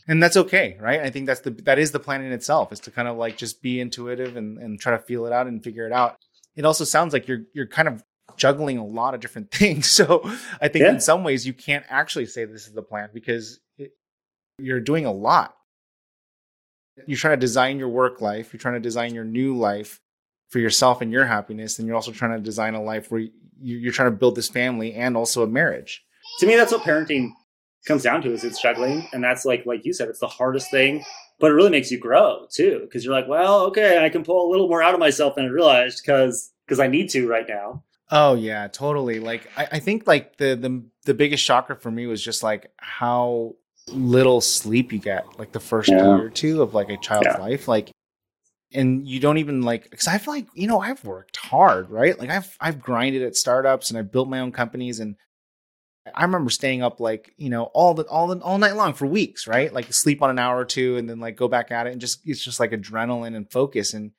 and 0.07 0.23
that's 0.23 0.37
okay, 0.37 0.77
right? 0.81 1.01
I 1.01 1.11
think 1.11 1.27
that's 1.27 1.41
the 1.41 1.51
that 1.51 1.79
is 1.79 1.93
the 1.93 2.01
plan 2.01 2.23
in 2.23 2.33
itself 2.33 2.73
is 2.73 2.81
to 2.81 2.91
kind 2.91 3.09
of 3.09 3.17
like 3.17 3.37
just 3.37 3.63
be 3.63 3.81
intuitive 3.81 4.37
and 4.37 4.59
and 4.59 4.79
try 4.79 4.97
to 4.97 5.03
feel 5.03 5.27
it 5.27 5.33
out 5.33 5.47
and 5.47 5.65
figure 5.65 5.87
it 5.87 5.93
out. 5.93 6.19
It 6.55 6.67
also 6.67 6.85
sounds 6.85 7.13
like 7.13 7.27
you're 7.27 7.43
you're 7.55 7.67
kind 7.67 7.89
of 7.89 8.05
juggling 8.37 8.79
a 8.79 8.85
lot 8.85 9.15
of 9.15 9.21
different 9.21 9.51
things. 9.53 9.91
So 9.91 10.23
I 10.61 10.69
think 10.69 10.85
yeah. 10.85 10.93
in 10.93 11.01
some 11.01 11.25
ways 11.25 11.47
you 11.47 11.53
can't 11.53 11.85
actually 11.89 12.27
say 12.27 12.45
this 12.45 12.67
is 12.67 12.73
the 12.73 12.83
plan 12.83 13.11
because 13.13 13.61
it, 13.79 13.93
you're 14.59 14.81
doing 14.81 15.07
a 15.07 15.13
lot. 15.13 15.55
You're 17.07 17.19
trying 17.19 17.39
to 17.39 17.41
design 17.41 17.79
your 17.79 17.89
work 17.89 18.21
life. 18.21 18.53
You're 18.53 18.61
trying 18.61 18.75
to 18.75 18.81
design 18.81 19.15
your 19.15 19.25
new 19.25 19.57
life 19.57 20.01
for 20.51 20.59
yourself 20.59 21.01
and 21.01 21.11
your 21.11 21.25
happiness, 21.25 21.79
and 21.79 21.89
you're 21.89 21.97
also 21.97 22.13
trying 22.13 22.37
to 22.37 22.39
design 22.39 22.75
a 22.75 22.83
life 22.83 23.11
where 23.11 23.27
you're 23.63 23.93
trying 23.93 24.11
to 24.11 24.17
build 24.17 24.35
this 24.35 24.49
family 24.49 24.93
and 24.93 25.17
also 25.17 25.43
a 25.43 25.47
marriage. 25.47 26.05
To 26.41 26.47
me, 26.47 26.57
that's 26.57 26.71
what 26.71 26.83
parenting 26.83 27.31
comes 27.87 28.03
down 28.03 28.21
to: 28.23 28.33
is 28.33 28.45
it's 28.45 28.61
juggling, 28.61 29.09
and 29.15 29.25
that's 29.25 29.47
like 29.47 29.65
like 29.65 29.87
you 29.87 29.95
said, 29.95 30.09
it's 30.09 30.21
the 30.21 30.29
hardest 30.29 30.71
thing, 30.71 31.03
but 31.41 31.51
it 31.51 31.55
really 31.55 31.71
makes 31.71 31.91
you 31.91 31.99
grow 31.99 32.47
too, 32.51 32.81
because 32.83 33.05
you're 33.05 33.15
like, 33.15 33.29
well, 33.29 33.63
okay, 33.67 34.05
I 34.05 34.11
can 34.11 34.25
pull 34.25 34.47
a 34.47 34.51
little 34.51 34.69
more 34.69 34.83
out 34.83 34.95
of 34.95 35.01
myself 35.01 35.37
than 35.37 35.47
I 35.47 35.49
realized 35.49 36.03
because 36.05 36.53
because 36.67 36.81
I 36.81 36.87
need 36.87 37.09
to 37.11 37.27
right 37.27 37.47
now. 37.49 37.83
Oh 38.15 38.35
yeah, 38.35 38.69
totally. 38.69 39.21
Like 39.21 39.51
I, 39.57 39.69
I 39.73 39.79
think 39.79 40.07
like 40.07 40.37
the 40.37 40.55
the 40.55 40.85
the 41.07 41.15
biggest 41.15 41.43
shocker 41.43 41.75
for 41.75 41.91
me 41.91 42.07
was 42.07 42.23
just 42.23 42.43
like 42.43 42.71
how 42.77 43.55
little 43.89 44.41
sleep 44.41 44.93
you 44.93 44.99
get 44.99 45.25
like 45.39 45.51
the 45.51 45.59
first 45.59 45.89
yeah. 45.89 45.97
year 45.97 46.27
or 46.27 46.31
two 46.31 46.63
of 46.63 46.75
like 46.75 46.91
a 46.91 46.99
child's 46.99 47.27
yeah. 47.27 47.39
life. 47.39 47.67
Like 47.67 47.91
and 48.75 49.09
you 49.09 49.19
don't 49.19 49.39
even 49.39 49.63
like 49.63 49.91
because 49.91 50.09
I 50.09 50.19
feel 50.19 50.35
like 50.35 50.47
you 50.55 50.67
know 50.67 50.79
I've 50.79 51.03
worked 51.05 51.37
hard, 51.39 51.91
right? 51.91 52.19
Like 52.19 52.29
I've 52.29 52.55
I've 52.61 52.81
grinded 52.81 53.23
at 53.23 53.35
startups 53.35 53.91
and 53.91 53.99
I've 53.99 54.13
built 54.13 54.29
my 54.29 54.41
own 54.41 54.53
companies, 54.53 55.01
and 55.01 55.17
I 56.15 56.23
remember 56.23 56.51
staying 56.51 56.83
up 56.83 57.01
like 57.01 57.33
you 57.39 57.49
know 57.49 57.65
all 57.65 57.95
the 57.95 58.05
all 58.05 58.27
the 58.27 58.43
all 58.43 58.59
night 58.59 58.77
long 58.77 58.93
for 58.93 59.07
weeks, 59.07 59.47
right? 59.47 59.73
Like 59.73 59.93
sleep 59.93 60.23
on 60.23 60.29
an 60.29 60.39
hour 60.39 60.59
or 60.59 60.67
two, 60.67 60.99
and 60.99 61.09
then 61.09 61.19
like 61.19 61.37
go 61.37 61.49
back 61.49 61.71
at 61.71 61.87
it, 61.87 61.93
and 61.93 62.01
just 62.01 62.21
it's 62.25 62.45
just 62.45 62.61
like 62.61 62.73
adrenaline 62.73 63.35
and 63.37 63.51
focus, 63.51 63.95
and 63.95 64.13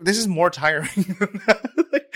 this 0.00 0.18
is 0.18 0.26
more 0.26 0.50
tiring. 0.50 0.88
like, 1.92 2.14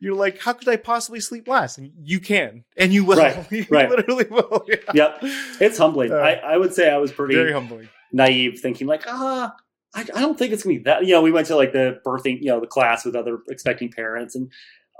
you're 0.00 0.14
like, 0.14 0.40
how 0.40 0.54
could 0.54 0.68
I 0.68 0.76
possibly 0.76 1.20
sleep 1.20 1.46
less? 1.46 1.78
And 1.78 1.92
you 2.02 2.20
can, 2.20 2.64
and 2.76 2.92
you 2.92 3.04
will. 3.04 3.18
Right, 3.18 3.52
you 3.52 3.66
right. 3.70 3.88
literally 3.88 4.26
will. 4.30 4.66
Yeah. 4.66 4.76
Yep, 4.94 5.18
it's 5.60 5.78
humbling. 5.78 6.12
Uh, 6.12 6.16
I 6.16 6.32
I 6.34 6.56
would 6.56 6.74
say 6.74 6.90
I 6.90 6.96
was 6.98 7.12
pretty 7.12 7.34
very 7.34 7.52
humbling, 7.52 7.88
naive, 8.12 8.60
thinking 8.60 8.86
like, 8.86 9.04
ah 9.06 9.54
I, 9.94 10.00
I 10.02 10.20
don't 10.20 10.38
think 10.38 10.52
it's 10.52 10.62
gonna 10.62 10.76
be 10.76 10.84
that. 10.84 11.04
You 11.04 11.14
know, 11.14 11.22
we 11.22 11.32
went 11.32 11.48
to 11.48 11.56
like 11.56 11.72
the 11.72 12.00
birthing, 12.06 12.40
you 12.40 12.46
know, 12.46 12.60
the 12.60 12.66
class 12.66 13.04
with 13.04 13.16
other 13.16 13.38
expecting 13.48 13.90
parents, 13.90 14.34
and 14.34 14.50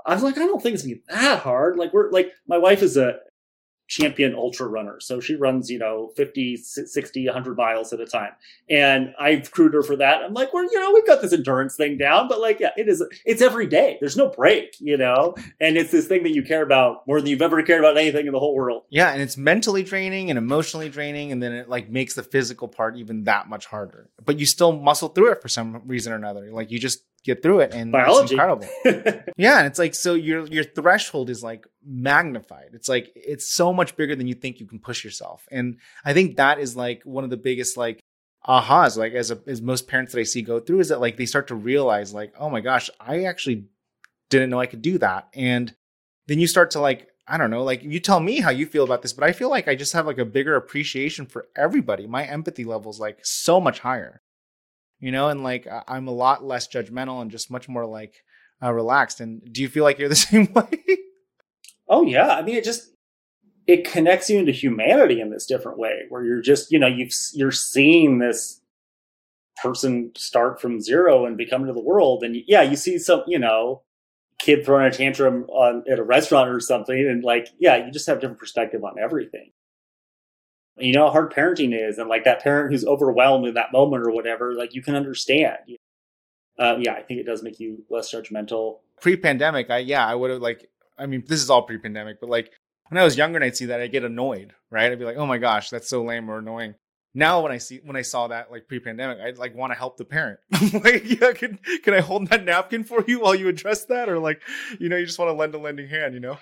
I 0.05 0.13
was 0.13 0.23
like, 0.23 0.37
I 0.37 0.45
don't 0.45 0.61
think 0.61 0.73
it's 0.73 0.83
gonna 0.83 0.95
be 0.95 1.03
that 1.09 1.39
hard. 1.39 1.77
Like 1.77 1.93
we're 1.93 2.11
like, 2.11 2.31
my 2.47 2.57
wife 2.57 2.81
is 2.81 2.97
a 2.97 3.17
champion 3.91 4.33
ultra 4.33 4.67
runner. 4.67 5.01
So 5.01 5.19
she 5.19 5.35
runs, 5.35 5.69
you 5.69 5.77
know, 5.77 6.13
50, 6.15 6.55
60, 6.55 7.25
100 7.25 7.57
miles 7.57 7.91
at 7.91 7.99
a 7.99 8.05
time. 8.05 8.31
And 8.69 9.13
I've 9.19 9.51
crewed 9.51 9.73
her 9.73 9.83
for 9.83 9.97
that. 9.97 10.23
I'm 10.23 10.33
like, 10.33 10.53
well, 10.53 10.63
you 10.63 10.79
know, 10.79 10.93
we've 10.93 11.05
got 11.05 11.21
this 11.21 11.33
endurance 11.33 11.75
thing 11.75 11.97
down, 11.97 12.29
but 12.29 12.39
like, 12.39 12.61
yeah, 12.61 12.71
it 12.77 12.87
is, 12.87 13.03
it's 13.25 13.41
every 13.41 13.67
day. 13.67 13.97
There's 13.99 14.15
no 14.15 14.29
break, 14.29 14.77
you 14.79 14.95
know? 14.95 15.35
And 15.59 15.75
it's 15.75 15.91
this 15.91 16.07
thing 16.07 16.23
that 16.23 16.33
you 16.33 16.41
care 16.41 16.63
about 16.63 17.05
more 17.05 17.19
than 17.19 17.29
you've 17.29 17.41
ever 17.41 17.61
cared 17.63 17.81
about 17.81 17.97
anything 17.97 18.27
in 18.27 18.31
the 18.31 18.39
whole 18.39 18.55
world. 18.55 18.83
Yeah. 18.89 19.11
And 19.11 19.21
it's 19.21 19.35
mentally 19.35 19.83
draining 19.83 20.29
and 20.29 20.39
emotionally 20.39 20.87
draining. 20.87 21.33
And 21.33 21.43
then 21.43 21.51
it 21.51 21.67
like 21.67 21.89
makes 21.89 22.13
the 22.13 22.23
physical 22.23 22.69
part 22.69 22.95
even 22.95 23.25
that 23.25 23.49
much 23.49 23.65
harder. 23.65 24.09
But 24.23 24.39
you 24.39 24.45
still 24.45 24.71
muscle 24.71 25.09
through 25.09 25.33
it 25.33 25.41
for 25.41 25.49
some 25.49 25.81
reason 25.85 26.13
or 26.13 26.15
another. 26.15 26.49
Like 26.49 26.71
you 26.71 26.79
just 26.79 27.03
get 27.23 27.43
through 27.43 27.59
it 27.59 27.73
and 27.73 27.91
Biology. 27.91 28.23
it's 28.23 28.31
incredible. 28.31 28.67
yeah, 29.37 29.59
and 29.59 29.67
it's 29.67 29.79
like 29.79 29.93
so 29.93 30.13
your 30.13 30.45
your 30.47 30.63
threshold 30.63 31.29
is 31.29 31.43
like 31.43 31.65
magnified. 31.85 32.69
It's 32.73 32.89
like 32.89 33.11
it's 33.15 33.53
so 33.53 33.71
much 33.73 33.95
bigger 33.95 34.15
than 34.15 34.27
you 34.27 34.33
think 34.33 34.59
you 34.59 34.65
can 34.65 34.79
push 34.79 35.03
yourself. 35.03 35.47
And 35.51 35.77
I 36.03 36.13
think 36.13 36.37
that 36.37 36.59
is 36.59 36.75
like 36.75 37.03
one 37.03 37.23
of 37.23 37.29
the 37.29 37.37
biggest 37.37 37.77
like 37.77 37.99
ahas 38.47 38.97
like 38.97 39.13
as 39.13 39.29
a, 39.29 39.39
as 39.45 39.61
most 39.61 39.87
parents 39.87 40.13
that 40.13 40.19
I 40.19 40.23
see 40.23 40.41
go 40.41 40.59
through 40.59 40.79
is 40.79 40.89
that 40.89 40.99
like 40.99 41.17
they 41.17 41.25
start 41.25 41.47
to 41.47 41.55
realize 41.55 42.13
like, 42.13 42.33
"Oh 42.39 42.49
my 42.49 42.61
gosh, 42.61 42.89
I 42.99 43.25
actually 43.25 43.65
didn't 44.29 44.49
know 44.49 44.59
I 44.59 44.65
could 44.65 44.81
do 44.81 44.97
that." 44.97 45.27
And 45.33 45.73
then 46.27 46.39
you 46.39 46.47
start 46.47 46.71
to 46.71 46.79
like 46.79 47.07
I 47.27 47.37
don't 47.37 47.51
know, 47.51 47.63
like 47.63 47.83
you 47.83 47.99
tell 47.99 48.19
me 48.19 48.39
how 48.39 48.49
you 48.49 48.65
feel 48.65 48.83
about 48.83 49.03
this, 49.03 49.13
but 49.13 49.23
I 49.23 49.31
feel 49.31 49.49
like 49.49 49.67
I 49.67 49.75
just 49.75 49.93
have 49.93 50.07
like 50.07 50.17
a 50.17 50.25
bigger 50.25 50.55
appreciation 50.55 51.25
for 51.27 51.47
everybody. 51.55 52.07
My 52.07 52.25
empathy 52.25 52.65
level 52.65 52.91
is 52.91 52.99
like 52.99 53.19
so 53.23 53.61
much 53.61 53.79
higher 53.79 54.21
you 55.01 55.11
know, 55.11 55.27
and 55.27 55.43
like 55.43 55.67
I'm 55.87 56.07
a 56.07 56.11
lot 56.11 56.45
less 56.45 56.67
judgmental 56.67 57.21
and 57.21 57.31
just 57.31 57.51
much 57.51 57.67
more 57.67 57.85
like 57.85 58.23
uh, 58.63 58.71
relaxed. 58.71 59.19
And 59.19 59.41
do 59.51 59.61
you 59.61 59.67
feel 59.67 59.83
like 59.83 59.99
you're 59.99 60.07
the 60.07 60.15
same 60.31 60.53
way? 60.53 60.97
oh 61.89 62.03
yeah, 62.03 62.29
I 62.29 62.41
mean, 62.43 62.55
it 62.55 62.63
just 62.63 62.91
it 63.67 63.83
connects 63.83 64.29
you 64.29 64.39
into 64.39 64.51
humanity 64.51 65.19
in 65.19 65.31
this 65.31 65.45
different 65.45 65.77
way, 65.77 66.03
where 66.09 66.23
you're 66.23 66.41
just 66.41 66.71
you 66.71 66.79
know 66.79 66.87
you've 66.87 67.13
you're 67.33 67.51
seeing 67.51 68.19
this 68.19 68.61
person 69.61 70.11
start 70.15 70.61
from 70.61 70.79
zero 70.79 71.25
and 71.25 71.35
become 71.35 71.61
into 71.61 71.73
the 71.73 71.81
world, 71.83 72.23
and 72.23 72.37
yeah, 72.47 72.61
you 72.61 72.77
see 72.77 72.97
some 72.99 73.23
you 73.27 73.39
know 73.39 73.81
kid 74.39 74.65
throwing 74.65 74.85
a 74.85 74.91
tantrum 74.91 75.43
on 75.49 75.83
at 75.91 75.99
a 75.99 76.03
restaurant 76.03 76.47
or 76.47 76.59
something, 76.59 76.95
and 76.95 77.23
like 77.23 77.47
yeah, 77.59 77.83
you 77.83 77.91
just 77.91 78.07
have 78.07 78.19
different 78.19 78.39
perspective 78.39 78.83
on 78.83 78.99
everything 79.01 79.51
you 80.81 80.93
know 80.93 81.05
how 81.07 81.11
hard 81.11 81.33
parenting 81.33 81.73
is 81.73 81.97
and 81.97 82.09
like 82.09 82.23
that 82.23 82.41
parent 82.41 82.71
who's 82.71 82.85
overwhelmed 82.85 83.45
in 83.45 83.53
that 83.53 83.71
moment 83.71 84.03
or 84.03 84.11
whatever 84.11 84.53
like 84.53 84.73
you 84.73 84.81
can 84.81 84.95
understand. 84.95 85.57
Uh, 86.59 86.77
yeah 86.79 86.93
i 86.93 87.01
think 87.01 87.19
it 87.19 87.25
does 87.25 87.41
make 87.41 87.59
you 87.59 87.83
less 87.89 88.13
judgmental. 88.13 88.79
Pre-pandemic 88.99 89.69
i 89.69 89.79
yeah 89.79 90.05
i 90.05 90.13
would 90.13 90.29
have 90.29 90.41
like 90.41 90.69
i 90.97 91.05
mean 91.05 91.23
this 91.27 91.41
is 91.41 91.49
all 91.49 91.63
pre-pandemic 91.63 92.19
but 92.19 92.29
like 92.29 92.51
when 92.89 92.99
i 92.99 93.03
was 93.03 93.17
younger 93.17 93.37
and 93.37 93.45
i'd 93.45 93.57
see 93.57 93.65
that 93.65 93.79
i'd 93.79 93.91
get 93.91 94.03
annoyed 94.03 94.53
right? 94.71 94.91
I'd 94.91 94.97
be 94.99 95.05
like 95.05 95.17
oh 95.17 95.25
my 95.25 95.37
gosh 95.37 95.69
that's 95.69 95.89
so 95.89 96.03
lame 96.03 96.29
or 96.29 96.39
annoying. 96.39 96.75
Now 97.13 97.41
when 97.41 97.51
i 97.51 97.57
see 97.57 97.81
when 97.83 97.95
i 97.95 98.01
saw 98.01 98.27
that 98.29 98.51
like 98.51 98.67
pre-pandemic 98.67 99.19
i'd 99.19 99.37
like 99.37 99.53
want 99.53 99.71
to 99.71 99.77
help 99.77 99.97
the 99.97 100.05
parent. 100.05 100.39
Like 100.73 101.03
yeah 101.05 101.33
can 101.33 101.59
can 101.83 101.93
i 101.93 101.99
hold 101.99 102.27
that 102.27 102.45
napkin 102.45 102.83
for 102.83 103.03
you 103.07 103.19
while 103.19 103.35
you 103.35 103.47
address 103.49 103.85
that? 103.85 104.09
Or 104.09 104.17
like 104.17 104.41
you 104.79 104.89
know 104.89 104.97
you 104.97 105.05
just 105.05 105.19
want 105.19 105.29
to 105.29 105.33
lend 105.33 105.53
a 105.53 105.59
lending 105.59 105.89
hand 105.89 106.13
you 106.13 106.19
know 106.21 106.37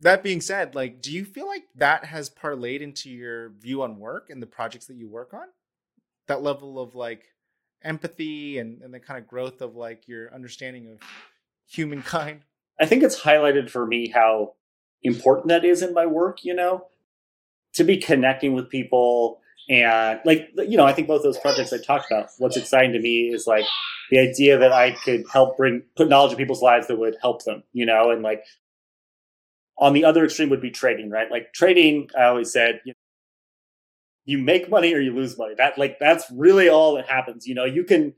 that 0.00 0.22
being 0.22 0.40
said, 0.40 0.74
like, 0.74 1.02
do 1.02 1.12
you 1.12 1.24
feel 1.24 1.46
like 1.46 1.64
that 1.76 2.04
has 2.04 2.30
parlayed 2.30 2.80
into 2.80 3.10
your 3.10 3.50
view 3.50 3.82
on 3.82 3.98
work 3.98 4.30
and 4.30 4.42
the 4.42 4.46
projects 4.46 4.86
that 4.86 4.96
you 4.96 5.08
work 5.08 5.34
on? 5.34 5.48
that 6.28 6.42
level 6.42 6.78
of 6.78 6.94
like 6.94 7.24
empathy 7.82 8.58
and 8.58 8.80
and 8.82 8.94
the 8.94 9.00
kind 9.00 9.18
of 9.18 9.26
growth 9.26 9.60
of 9.60 9.74
like 9.74 10.06
your 10.06 10.32
understanding 10.32 10.86
of 10.88 10.98
humankind? 11.66 12.42
I 12.80 12.86
think 12.86 13.02
it's 13.02 13.20
highlighted 13.20 13.68
for 13.68 13.84
me 13.84 14.08
how 14.08 14.54
important 15.02 15.48
that 15.48 15.64
is 15.64 15.82
in 15.82 15.92
my 15.92 16.06
work, 16.06 16.44
you 16.44 16.54
know, 16.54 16.86
to 17.74 17.82
be 17.82 17.96
connecting 17.96 18.52
with 18.52 18.70
people 18.70 19.40
and 19.68 20.20
like 20.24 20.50
you 20.56 20.76
know, 20.76 20.86
I 20.86 20.92
think 20.92 21.08
both 21.08 21.22
those 21.22 21.38
projects 21.38 21.72
I 21.72 21.78
talked 21.78 22.10
about, 22.10 22.28
what's 22.38 22.56
exciting 22.56 22.92
to 22.92 23.00
me 23.00 23.30
is 23.30 23.46
like 23.46 23.64
the 24.10 24.18
idea 24.20 24.58
that 24.58 24.72
I 24.72 24.92
could 24.92 25.24
help 25.32 25.56
bring 25.56 25.82
put 25.96 26.08
knowledge 26.08 26.32
in 26.32 26.38
people's 26.38 26.62
lives 26.62 26.86
that 26.86 26.98
would 26.98 27.16
help 27.20 27.44
them, 27.44 27.64
you 27.72 27.84
know, 27.84 28.10
and 28.10 28.22
like 28.22 28.44
on 29.78 29.92
the 29.92 30.04
other 30.04 30.24
extreme 30.24 30.50
would 30.50 30.60
be 30.60 30.70
trading, 30.70 31.10
right? 31.10 31.30
Like 31.30 31.52
trading, 31.52 32.10
I 32.18 32.24
always 32.24 32.52
said, 32.52 32.80
you, 32.84 32.94
you 34.28 34.38
make 34.38 34.68
money 34.68 34.92
or 34.92 35.00
you 35.00 35.14
lose 35.14 35.38
money. 35.38 35.54
That 35.56 35.78
like 35.78 35.98
that's 35.98 36.30
really 36.30 36.68
all 36.68 36.96
that 36.96 37.08
happens. 37.08 37.46
You 37.46 37.54
know, 37.54 37.64
you 37.64 37.82
can 37.82 38.12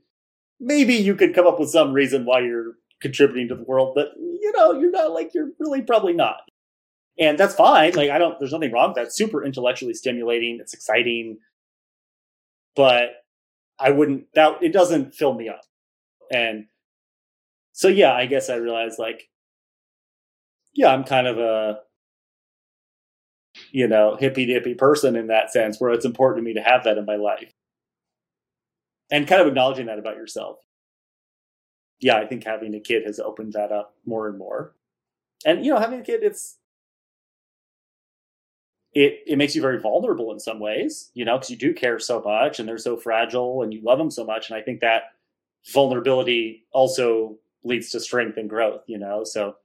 maybe 0.59 0.95
you 0.95 1.15
could 1.15 1.33
come 1.33 1.47
up 1.47 1.57
with 1.57 1.69
some 1.69 1.93
reason 1.93 2.25
why 2.25 2.41
you're 2.41 2.73
contributing 2.99 3.47
to 3.47 3.55
the 3.55 3.63
world, 3.63 3.93
but 3.95 4.09
you 4.17 4.51
know, 4.55 4.73
you're 4.73 4.91
not 4.91 5.11
like 5.11 5.33
you're 5.33 5.51
really 5.57 5.81
probably 5.81 6.11
not. 6.11 6.41
And 7.17 7.37
that's 7.37 7.55
fine. 7.55 7.93
Like 7.93 8.09
I 8.09 8.17
don't 8.17 8.37
there's 8.39 8.51
nothing 8.51 8.73
wrong 8.73 8.89
with 8.89 8.97
that. 8.97 9.13
super 9.13 9.41
intellectually 9.43 9.93
stimulating. 9.93 10.57
It's 10.59 10.73
exciting. 10.73 11.37
But 12.75 13.11
I 13.79 13.91
wouldn't 13.91 14.25
that 14.33 14.61
it 14.61 14.73
doesn't 14.73 15.15
fill 15.15 15.33
me 15.33 15.47
up. 15.47 15.61
And 16.29 16.65
so 17.71 17.87
yeah, 17.87 18.13
I 18.13 18.25
guess 18.25 18.49
I 18.49 18.55
realized 18.55 18.99
like 18.99 19.29
yeah, 20.73 20.89
I'm 20.93 21.03
kind 21.03 21.27
of 21.27 21.37
a 21.37 21.79
you 23.71 23.87
know, 23.87 24.15
hippy 24.17 24.45
dippy 24.45 24.73
person 24.75 25.15
in 25.15 25.27
that 25.27 25.51
sense 25.51 25.79
where 25.79 25.91
it's 25.91 26.05
important 26.05 26.39
to 26.39 26.49
me 26.49 26.53
to 26.53 26.61
have 26.61 26.83
that 26.85 26.97
in 26.97 27.05
my 27.05 27.17
life. 27.17 27.51
And 29.11 29.27
kind 29.27 29.41
of 29.41 29.47
acknowledging 29.47 29.87
that 29.87 29.99
about 29.99 30.15
yourself 30.15 30.59
yeah, 32.01 32.17
I 32.17 32.25
think 32.25 32.43
having 32.43 32.73
a 32.75 32.79
kid 32.79 33.05
has 33.05 33.19
opened 33.19 33.53
that 33.53 33.71
up 33.71 33.95
more 34.05 34.27
and 34.27 34.37
more. 34.37 34.75
And 35.45 35.65
you 35.65 35.71
know, 35.73 35.79
having 35.79 35.99
a 35.99 36.03
kid, 36.03 36.23
it's 36.23 36.57
it 38.93 39.19
it 39.25 39.37
makes 39.37 39.55
you 39.55 39.61
very 39.61 39.79
vulnerable 39.79 40.31
in 40.31 40.39
some 40.39 40.59
ways, 40.59 41.11
you 41.13 41.23
know, 41.23 41.37
because 41.37 41.49
you 41.49 41.57
do 41.57 41.73
care 41.73 41.99
so 41.99 42.21
much 42.21 42.59
and 42.59 42.67
they're 42.67 42.77
so 42.77 42.97
fragile 42.97 43.61
and 43.63 43.73
you 43.73 43.81
love 43.83 43.97
them 43.97 44.11
so 44.11 44.25
much. 44.25 44.49
And 44.49 44.57
I 44.57 44.61
think 44.61 44.81
that 44.81 45.03
vulnerability 45.73 46.65
also 46.73 47.37
leads 47.63 47.89
to 47.91 47.99
strength 47.99 48.37
and 48.37 48.49
growth, 48.49 48.81
you 48.87 48.97
know. 48.97 49.23
So 49.23 49.55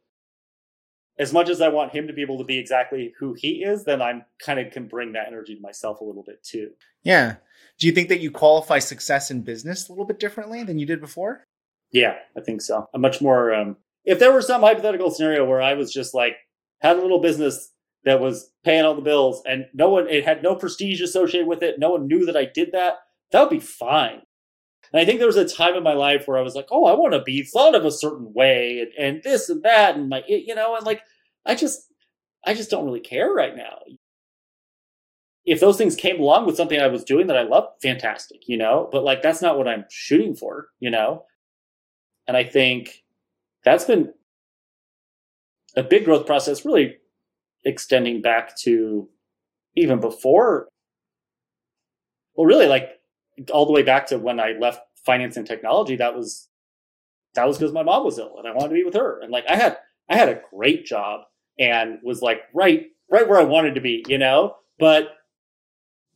as 1.19 1.33
much 1.33 1.49
as 1.49 1.61
I 1.61 1.69
want 1.69 1.93
him 1.93 2.07
to 2.07 2.13
be 2.13 2.23
able 2.23 2.39
to 2.39 2.45
be 2.45 2.59
exactly 2.59 3.15
who 3.19 3.35
he 3.35 3.63
is, 3.63 3.85
then 3.85 4.03
I'm 4.03 4.25
kind 4.39 4.61
of 4.61 4.73
can 4.73 4.87
bring 4.87 5.13
that 5.13 5.27
energy 5.27 5.55
to 5.55 5.61
myself 5.61 6.01
a 6.01 6.05
little 6.05 6.23
bit 6.23 6.43
too. 6.43 6.71
Yeah. 7.03 7.37
Do 7.79 7.87
you 7.87 7.93
think 7.93 8.09
that 8.09 8.21
you 8.21 8.31
qualify 8.31 8.79
success 8.79 9.31
in 9.31 9.43
business 9.43 9.89
a 9.89 9.93
little 9.93 10.07
bit 10.07 10.19
differently 10.19 10.63
than 10.63 10.79
you 10.79 10.87
did 10.87 11.01
before? 11.01 11.45
Yeah, 11.93 12.17
I 12.37 12.41
think 12.41 12.63
so. 12.63 12.89
A 12.95 12.99
much 12.99 13.23
more. 13.23 13.55
Um, 13.55 13.77
if 14.05 14.19
there 14.19 14.33
were 14.33 14.43
some 14.43 14.61
hypothetical 14.61 15.11
scenario 15.11 15.45
where 15.45 15.63
I 15.63 15.75
was 15.75 15.93
just 15.93 16.15
like 16.15 16.37
had 16.81 16.97
a 16.97 17.01
little 17.01 17.21
business 17.21 17.73
that 18.05 18.21
was 18.21 18.51
paying 18.65 18.85
all 18.85 18.95
the 18.95 19.03
bills 19.03 19.43
and 19.47 19.67
no 19.75 19.91
one 19.91 20.09
it 20.09 20.25
had 20.25 20.43
no 20.43 20.55
prestige 20.55 21.01
associated 21.01 21.49
with 21.49 21.63
it, 21.63 21.79
no 21.79 21.91
one 21.91 22.07
knew 22.07 22.27
that 22.27 22.37
I 22.37 22.45
did 22.45 22.73
that, 22.73 22.97
that 23.33 23.41
would 23.41 23.51
be 23.51 23.61
fine. 23.61 24.23
And 24.93 25.01
I 25.01 25.05
think 25.05 25.19
there 25.19 25.27
was 25.27 25.37
a 25.37 25.49
time 25.49 25.75
in 25.75 25.83
my 25.83 25.95
life 25.95 26.27
where 26.27 26.39
I 26.39 26.43
was 26.43 26.55
like, 26.55 26.69
oh, 26.71 26.87
I 26.87 26.93
want 26.93 27.13
to 27.15 27.23
be 27.23 27.43
thought 27.43 27.75
of 27.75 27.85
a 27.85 27.91
certain 27.91 28.33
way 28.33 28.81
and, 28.81 28.93
and 28.99 29.23
this 29.23 29.49
and 29.49 29.63
that 29.63 29.97
and 29.97 30.09
my 30.09 30.23
you 30.27 30.55
know 30.55 30.77
and 30.77 30.87
like 30.87 31.03
I 31.45 31.55
just 31.55 31.93
I 32.45 32.55
just 32.55 32.71
don't 32.71 32.85
really 32.85 33.01
care 33.01 33.33
right 33.33 33.57
now. 33.57 33.79
If 35.45 35.61
those 35.61 35.77
things 35.77 35.95
came 35.95 36.21
along 36.21 36.47
with 36.47 36.57
something 36.57 36.81
I 36.81 36.89
was 36.89 37.05
doing 37.05 37.29
that 37.29 37.37
I 37.37 37.43
love, 37.43 37.69
fantastic, 37.81 38.49
you 38.49 38.57
know. 38.57 38.89
But 38.91 39.05
like 39.05 39.23
that's 39.23 39.43
not 39.43 39.59
what 39.59 39.69
I'm 39.69 39.85
shooting 39.91 40.35
for, 40.35 40.69
you 40.81 40.91
know. 40.91 41.25
And 42.27 42.37
I 42.37 42.45
think 42.45 43.05
that's 43.65 43.85
been 43.85 44.13
a 45.77 45.83
big 45.83 46.05
growth 46.05 46.27
process, 46.27 46.65
really 46.65 46.97
extending 47.65 48.23
back 48.23 48.57
to 48.59 49.09
even 49.77 50.01
before, 50.01 50.69
well, 52.35 52.47
really 52.47 52.67
like 52.67 52.96
all 53.53 53.67
the 53.67 53.73
way 53.73 53.83
back 53.83 54.07
to 54.09 54.19
when 54.19 54.41
I 54.41 54.53
left 54.59 54.81
finance 55.05 55.37
and 55.37 55.47
technology. 55.47 55.97
That 55.97 56.15
was 56.15 56.49
that 57.35 57.47
was 57.47 57.59
because 57.59 57.73
my 57.73 57.83
mom 57.83 58.05
was 58.05 58.19
ill 58.19 58.37
and 58.39 58.49
I 58.49 58.53
wanted 58.53 58.71
to 58.71 58.75
be 58.75 58.85
with 58.85 58.95
her. 58.95 59.21
And 59.21 59.31
like 59.31 59.45
I 59.49 59.57
had 59.57 59.79
I 60.09 60.17
had 60.17 60.29
a 60.29 60.41
great 60.55 60.87
job 60.87 61.23
and 61.59 61.99
was 62.03 62.23
like 62.23 62.43
right 62.55 62.87
right 63.11 63.29
where 63.29 63.41
I 63.41 63.45
wanted 63.45 63.75
to 63.75 63.81
be, 63.81 64.05
you 64.09 64.19
know. 64.19 64.57
But 64.79 65.09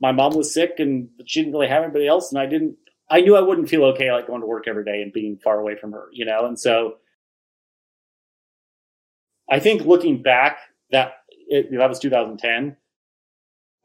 my 0.00 0.12
mom 0.12 0.34
was 0.34 0.52
sick 0.52 0.74
and 0.78 1.08
she 1.26 1.40
didn't 1.40 1.52
really 1.52 1.68
have 1.68 1.82
anybody 1.82 2.06
else, 2.06 2.32
and 2.32 2.40
I 2.40 2.46
didn't 2.46 2.76
I 3.10 3.20
knew 3.20 3.36
I 3.36 3.40
wouldn't 3.40 3.68
feel 3.68 3.84
okay 3.86 4.12
like 4.12 4.28
going 4.28 4.40
to 4.40 4.46
work 4.46 4.68
every 4.68 4.84
day 4.84 5.02
and 5.02 5.12
being 5.12 5.36
far 5.42 5.58
away 5.58 5.76
from 5.76 5.92
her, 5.92 6.06
you 6.12 6.24
know? 6.24 6.46
And 6.46 6.58
so 6.58 6.98
I 9.50 9.58
think 9.58 9.82
looking 9.82 10.22
back, 10.22 10.58
that 10.92 11.14
it, 11.48 11.70
that 11.76 11.88
was 11.88 11.98
2010. 11.98 12.76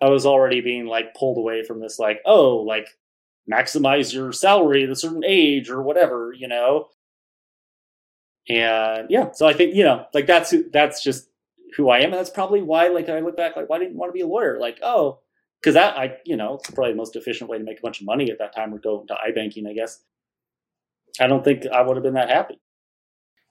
I 0.01 0.09
was 0.09 0.25
already 0.25 0.61
being 0.61 0.85
like 0.85 1.15
pulled 1.15 1.37
away 1.37 1.63
from 1.63 1.79
this, 1.79 1.97
like, 1.97 2.19
oh, 2.25 2.57
like 2.57 2.89
maximize 3.51 4.13
your 4.13 4.31
salary 4.31 4.83
at 4.83 4.89
a 4.89 4.95
certain 4.95 5.23
age 5.25 5.69
or 5.69 5.81
whatever, 5.81 6.33
you 6.33 6.47
know? 6.47 6.87
And 8.47 9.07
yeah, 9.09 9.31
so 9.31 9.47
I 9.47 9.53
think, 9.53 9.75
you 9.75 9.83
know, 9.83 10.05
like 10.13 10.27
that's, 10.27 10.53
that's 10.71 11.03
just 11.03 11.29
who 11.77 11.89
I 11.89 11.99
am. 11.99 12.05
And 12.05 12.13
that's 12.13 12.29
probably 12.29 12.61
why, 12.61 12.87
like, 12.87 13.09
I 13.09 13.19
look 13.19 13.37
back, 13.37 13.55
like, 13.55 13.69
why 13.69 13.79
didn't 13.79 13.93
you 13.93 13.99
want 13.99 14.09
to 14.09 14.13
be 14.13 14.21
a 14.21 14.27
lawyer? 14.27 14.59
Like, 14.59 14.79
oh, 14.83 15.19
because 15.65 15.73
that 15.73 15.97
I 15.97 16.17
you 16.25 16.37
know 16.37 16.55
it's 16.55 16.69
probably 16.69 16.91
the 16.91 16.97
most 16.97 17.15
efficient 17.15 17.49
way 17.49 17.57
to 17.57 17.63
make 17.63 17.79
a 17.79 17.81
bunch 17.81 17.99
of 17.99 18.05
money 18.05 18.29
at 18.29 18.37
that 18.37 18.55
time 18.55 18.71
or 18.71 18.77
go 18.77 19.01
into 19.01 19.15
iBanking, 19.15 19.67
I 19.67 19.73
guess. 19.73 19.99
I 21.19 21.25
don't 21.25 21.43
think 21.43 21.65
I 21.65 21.81
would 21.81 21.97
have 21.97 22.03
been 22.03 22.13
that 22.13 22.29
happy. 22.29 22.59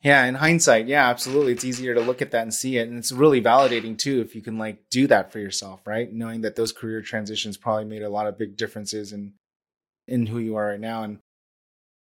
Yeah, 0.00 0.24
in 0.26 0.37
hindsight, 0.37 0.87
yeah, 0.87 1.09
absolutely. 1.09 1.54
It's 1.54 1.64
easier 1.64 1.94
to 1.94 2.00
look 2.00 2.22
at 2.22 2.30
that 2.30 2.42
and 2.42 2.54
see 2.54 2.76
it. 2.76 2.88
And 2.88 2.98
it's 2.98 3.11
really 3.11 3.42
validating 3.42 3.98
too 3.98 4.20
if 4.20 4.37
you 4.37 4.42
can 4.42 4.59
like 4.59 4.90
do 4.90 5.09
that 5.09 5.33
for 5.33 5.40
yourself, 5.40 5.80
right? 5.87 6.12
Knowing 6.12 6.42
that 6.42 6.54
those 6.54 6.72
career 6.72 7.00
transitions 7.00 7.57
probably 7.57 7.87
made 7.87 8.02
a 8.02 8.11
lot 8.11 8.28
of 8.28 8.38
big 8.38 8.57
differences 8.57 9.12
in 9.12 9.33
in 10.07 10.27
who 10.27 10.38
you 10.38 10.57
are 10.57 10.69
right 10.69 10.81
now. 10.81 11.03
And 11.03 11.19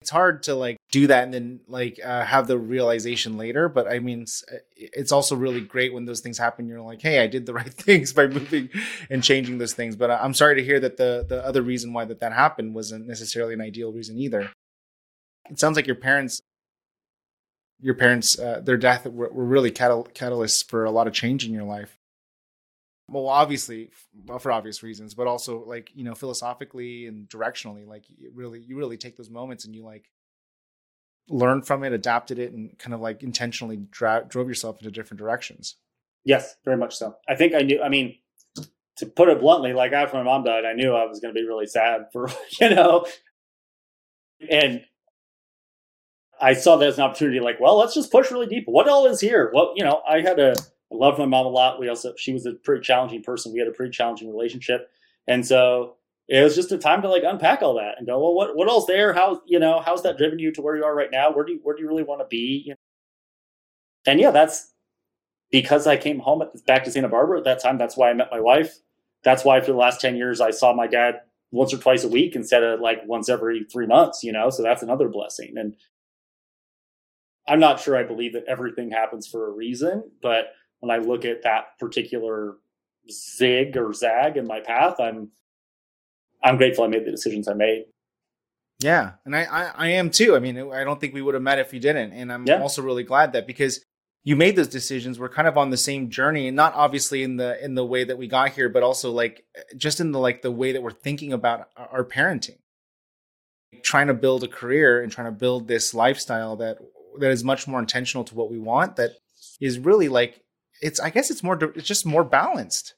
it's 0.01 0.09
hard 0.09 0.43
to 0.43 0.55
like 0.55 0.77
do 0.91 1.07
that 1.07 1.25
and 1.25 1.33
then 1.33 1.59
like 1.67 1.99
uh, 2.03 2.23
have 2.23 2.47
the 2.47 2.57
realization 2.57 3.37
later 3.37 3.67
but 3.67 3.87
i 3.87 3.99
mean 3.99 4.21
it's, 4.21 4.43
uh, 4.51 4.57
it's, 4.75 5.11
also 5.11 5.35
really 5.35 5.61
great 5.61 5.93
when 5.93 6.05
those 6.05 6.21
things 6.21 6.37
happen 6.37 6.67
you're 6.67 6.81
like 6.81 7.01
hey 7.01 7.21
i 7.21 7.27
did 7.27 7.45
the 7.45 7.53
right 7.59 7.73
things 7.73 8.13
by 8.13 8.27
moving 8.27 8.69
and 9.09 9.23
changing 9.23 9.57
those 9.57 9.73
things 9.73 9.95
but 9.95 10.09
i'm 10.09 10.33
sorry 10.33 10.55
to 10.55 10.63
hear 10.63 10.79
that 10.79 10.97
the 10.97 11.25
the 11.27 11.45
other 11.45 11.61
reason 11.61 11.91
why 11.91 12.05
that 12.05 12.19
that 12.21 12.33
happened 12.33 12.73
wasn't 12.73 13.05
necessarily 13.07 13.53
an 13.53 13.61
ideal 13.61 13.91
reason 13.91 14.17
either 14.17 14.49
it 15.49 15.59
sounds 15.59 15.75
like 15.75 15.87
your 15.87 15.95
parents 15.95 16.41
your 17.81 17.95
parents 17.95 18.37
uh, 18.39 18.61
their 18.63 18.77
death 18.77 19.05
were, 19.05 19.31
were 19.31 19.45
really 19.45 19.71
catal- 19.71 20.07
catalysts 20.13 20.67
for 20.67 20.85
a 20.85 20.91
lot 20.91 21.07
of 21.07 21.13
change 21.13 21.45
in 21.45 21.53
your 21.53 21.63
life 21.63 21.98
well 23.11 23.27
obviously 23.27 23.89
well, 24.25 24.39
for 24.39 24.51
obvious 24.51 24.83
reasons 24.83 25.13
but 25.13 25.27
also 25.27 25.63
like 25.65 25.91
you 25.93 26.03
know 26.03 26.15
philosophically 26.15 27.07
and 27.07 27.27
directionally 27.29 27.85
like 27.87 28.05
really 28.33 28.59
you 28.61 28.77
really 28.77 28.97
take 28.97 29.17
those 29.17 29.29
moments 29.29 29.65
and 29.65 29.75
you 29.75 29.83
like 29.83 30.09
learn 31.29 31.61
from 31.61 31.83
it 31.83 31.93
adapted 31.93 32.39
it 32.39 32.53
and 32.53 32.77
kind 32.79 32.93
of 32.93 33.01
like 33.01 33.21
intentionally 33.21 33.77
dra- 33.91 34.25
drove 34.27 34.47
yourself 34.47 34.79
into 34.79 34.89
different 34.89 35.19
directions. 35.19 35.75
Yes 36.25 36.55
very 36.65 36.77
much 36.77 36.95
so. 36.95 37.15
I 37.27 37.35
think 37.35 37.53
i 37.53 37.59
knew 37.59 37.81
i 37.81 37.89
mean 37.89 38.15
to 38.97 39.05
put 39.05 39.29
it 39.29 39.39
bluntly 39.39 39.73
like 39.73 39.93
after 39.93 40.17
my 40.17 40.23
mom 40.23 40.43
died 40.43 40.65
i 40.65 40.73
knew 40.73 40.93
i 40.93 41.05
was 41.05 41.19
going 41.19 41.33
to 41.33 41.39
be 41.39 41.47
really 41.47 41.67
sad 41.67 42.07
for 42.11 42.29
you 42.61 42.69
know? 42.69 43.05
And 44.49 44.83
i 46.41 46.53
saw 46.53 46.77
that 46.77 46.87
as 46.87 46.97
an 46.97 47.03
opportunity 47.03 47.39
like 47.39 47.59
well 47.59 47.77
let's 47.77 47.93
just 47.93 48.11
push 48.11 48.31
really 48.31 48.47
deep. 48.47 48.65
What 48.67 48.87
all 48.87 49.05
is 49.05 49.21
here? 49.21 49.51
Well 49.53 49.73
you 49.75 49.83
know 49.83 50.01
i 50.07 50.21
had 50.21 50.39
a 50.39 50.55
I 50.91 50.95
loved 50.95 51.19
my 51.19 51.25
mom 51.25 51.45
a 51.45 51.49
lot. 51.49 51.79
We 51.79 51.89
also 51.89 52.13
she 52.17 52.33
was 52.33 52.45
a 52.45 52.53
pretty 52.53 52.81
challenging 52.81 53.21
person. 53.23 53.53
We 53.53 53.59
had 53.59 53.67
a 53.67 53.71
pretty 53.71 53.91
challenging 53.91 54.29
relationship, 54.29 54.89
and 55.27 55.45
so 55.45 55.95
it 56.27 56.43
was 56.43 56.55
just 56.55 56.71
a 56.71 56.77
time 56.77 57.01
to 57.01 57.09
like 57.09 57.23
unpack 57.25 57.63
all 57.63 57.75
that 57.75 57.95
and 57.97 58.07
go, 58.07 58.19
well, 58.19 58.33
what 58.33 58.55
what 58.55 58.69
else 58.69 58.85
there? 58.85 59.13
How 59.13 59.41
you 59.45 59.59
know 59.59 59.81
how's 59.83 60.03
that 60.03 60.17
driven 60.17 60.39
you 60.39 60.51
to 60.53 60.61
where 60.61 60.75
you 60.75 60.83
are 60.83 60.95
right 60.95 61.11
now? 61.11 61.31
Where 61.31 61.43
do 61.43 61.53
you 61.53 61.59
where 61.63 61.75
do 61.75 61.81
you 61.81 61.87
really 61.87 62.03
want 62.03 62.21
to 62.21 62.27
be? 62.27 62.63
You 62.65 62.71
know? 62.71 62.75
And 64.11 64.19
yeah, 64.19 64.31
that's 64.31 64.71
because 65.51 65.87
I 65.87 65.97
came 65.97 66.19
home 66.19 66.41
at, 66.41 66.65
back 66.65 66.83
to 66.85 66.91
Santa 66.91 67.09
Barbara 67.09 67.39
at 67.39 67.45
that 67.45 67.61
time. 67.61 67.77
That's 67.77 67.97
why 67.97 68.09
I 68.09 68.13
met 68.13 68.29
my 68.31 68.39
wife. 68.39 68.77
That's 69.23 69.43
why 69.43 69.59
for 69.59 69.71
the 69.71 69.77
last 69.77 70.01
ten 70.01 70.15
years 70.15 70.39
I 70.39 70.51
saw 70.51 70.73
my 70.73 70.87
dad 70.87 71.21
once 71.51 71.73
or 71.73 71.77
twice 71.77 72.03
a 72.03 72.07
week 72.07 72.35
instead 72.35 72.63
of 72.63 72.79
like 72.79 73.01
once 73.05 73.27
every 73.27 73.65
three 73.71 73.87
months. 73.87 74.23
You 74.23 74.31
know, 74.31 74.49
so 74.49 74.63
that's 74.63 74.83
another 74.83 75.09
blessing. 75.09 75.55
And 75.57 75.75
I'm 77.47 77.59
not 77.59 77.79
sure 77.79 77.97
I 77.97 78.03
believe 78.03 78.33
that 78.33 78.45
everything 78.47 78.91
happens 78.91 79.27
for 79.27 79.47
a 79.47 79.51
reason, 79.51 80.03
but 80.21 80.53
when 80.79 80.91
I 80.91 80.97
look 80.97 81.25
at 81.25 81.43
that 81.43 81.77
particular 81.79 82.57
zig 83.11 83.77
or 83.77 83.93
zag 83.93 84.37
in 84.37 84.47
my 84.47 84.59
path, 84.59 84.99
I'm 84.99 85.31
I'm 86.43 86.57
grateful 86.57 86.83
I 86.83 86.87
made 86.87 87.05
the 87.05 87.11
decisions 87.11 87.47
I 87.47 87.53
made. 87.53 87.85
Yeah, 88.81 89.13
and 89.25 89.35
I, 89.35 89.43
I, 89.43 89.71
I 89.75 89.87
am 89.89 90.09
too. 90.09 90.35
I 90.35 90.39
mean, 90.39 90.57
I 90.71 90.85
don't 90.85 91.01
think 91.01 91.13
we 91.13 91.21
would 91.21 91.33
have 91.33 91.43
met 91.43 91.59
if 91.59 91.73
you 91.73 91.81
didn't, 91.81 92.13
and 92.13 92.31
I'm 92.31 92.45
yeah. 92.47 92.61
also 92.61 92.81
really 92.81 93.03
glad 93.03 93.33
that 93.33 93.45
because 93.45 93.83
you 94.23 94.37
made 94.37 94.55
those 94.55 94.69
decisions. 94.69 95.19
We're 95.19 95.29
kind 95.29 95.47
of 95.47 95.57
on 95.57 95.69
the 95.69 95.77
same 95.77 96.09
journey, 96.09 96.47
and 96.47 96.55
not 96.55 96.73
obviously 96.75 97.23
in 97.23 97.35
the 97.35 97.63
in 97.63 97.75
the 97.75 97.85
way 97.85 98.05
that 98.05 98.17
we 98.17 98.27
got 98.27 98.51
here, 98.51 98.69
but 98.69 98.83
also 98.83 99.11
like 99.11 99.43
just 99.75 99.99
in 99.99 100.11
the 100.11 100.19
like 100.19 100.41
the 100.41 100.51
way 100.51 100.71
that 100.71 100.81
we're 100.81 100.91
thinking 100.91 101.33
about 101.33 101.67
our 101.75 102.05
parenting. 102.05 102.59
trying 103.83 104.07
to 104.07 104.13
build 104.13 104.43
a 104.43 104.47
career 104.47 105.01
and 105.01 105.11
trying 105.11 105.27
to 105.27 105.37
build 105.37 105.67
this 105.67 105.93
lifestyle 105.93 106.55
that 106.57 106.77
that 107.19 107.31
is 107.31 107.43
much 107.43 107.67
more 107.67 107.79
intentional 107.79 108.23
to 108.23 108.35
what 108.35 108.49
we 108.49 108.59
want 108.59 108.95
that 108.95 109.11
is 109.59 109.79
really 109.79 110.07
like 110.07 110.41
it's 110.81 110.99
i 110.99 111.09
guess 111.09 111.29
it's 111.29 111.43
more 111.43 111.57
it's 111.75 111.87
just 111.87 112.05
more 112.05 112.23
balanced. 112.23 112.95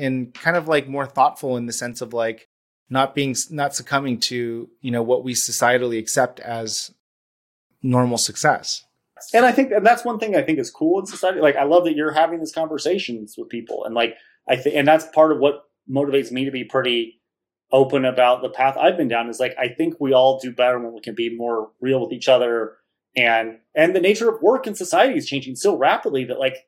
And 0.00 0.32
kind 0.32 0.56
of 0.56 0.68
like 0.68 0.86
more 0.86 1.06
thoughtful 1.06 1.56
in 1.56 1.66
the 1.66 1.72
sense 1.72 2.00
of 2.00 2.12
like 2.12 2.48
not 2.88 3.16
being 3.16 3.34
not 3.50 3.74
succumbing 3.74 4.20
to 4.20 4.68
you 4.80 4.90
know 4.90 5.02
what 5.02 5.24
we 5.24 5.34
societally 5.34 5.98
accept 5.98 6.38
as 6.40 6.92
normal 7.82 8.18
success. 8.18 8.84
And 9.34 9.44
i 9.44 9.50
think 9.50 9.72
and 9.72 9.84
that's 9.84 10.04
one 10.04 10.20
thing 10.20 10.36
i 10.36 10.42
think 10.42 10.60
is 10.60 10.70
cool 10.70 11.00
in 11.00 11.06
society 11.06 11.40
like 11.40 11.56
i 11.56 11.64
love 11.64 11.84
that 11.84 11.96
you're 11.96 12.12
having 12.12 12.38
these 12.38 12.52
conversations 12.52 13.34
with 13.36 13.48
people 13.48 13.84
and 13.84 13.92
like 13.92 14.14
i 14.48 14.54
think 14.54 14.76
and 14.76 14.86
that's 14.86 15.06
part 15.06 15.32
of 15.32 15.38
what 15.38 15.64
motivates 15.90 16.30
me 16.30 16.44
to 16.44 16.52
be 16.52 16.62
pretty 16.62 17.20
open 17.72 18.04
about 18.04 18.42
the 18.42 18.48
path 18.48 18.76
i've 18.76 18.96
been 18.96 19.08
down 19.08 19.28
is 19.28 19.40
like 19.40 19.56
i 19.58 19.66
think 19.66 19.94
we 19.98 20.12
all 20.12 20.38
do 20.38 20.52
better 20.52 20.78
when 20.78 20.92
we 20.92 21.00
can 21.00 21.16
be 21.16 21.36
more 21.36 21.72
real 21.80 22.00
with 22.00 22.12
each 22.12 22.28
other 22.28 22.77
and 23.18 23.58
and 23.74 23.94
the 23.94 24.00
nature 24.00 24.28
of 24.28 24.40
work 24.42 24.66
in 24.66 24.74
society 24.74 25.18
is 25.18 25.26
changing 25.26 25.56
so 25.56 25.76
rapidly 25.76 26.24
that 26.24 26.38
like 26.38 26.66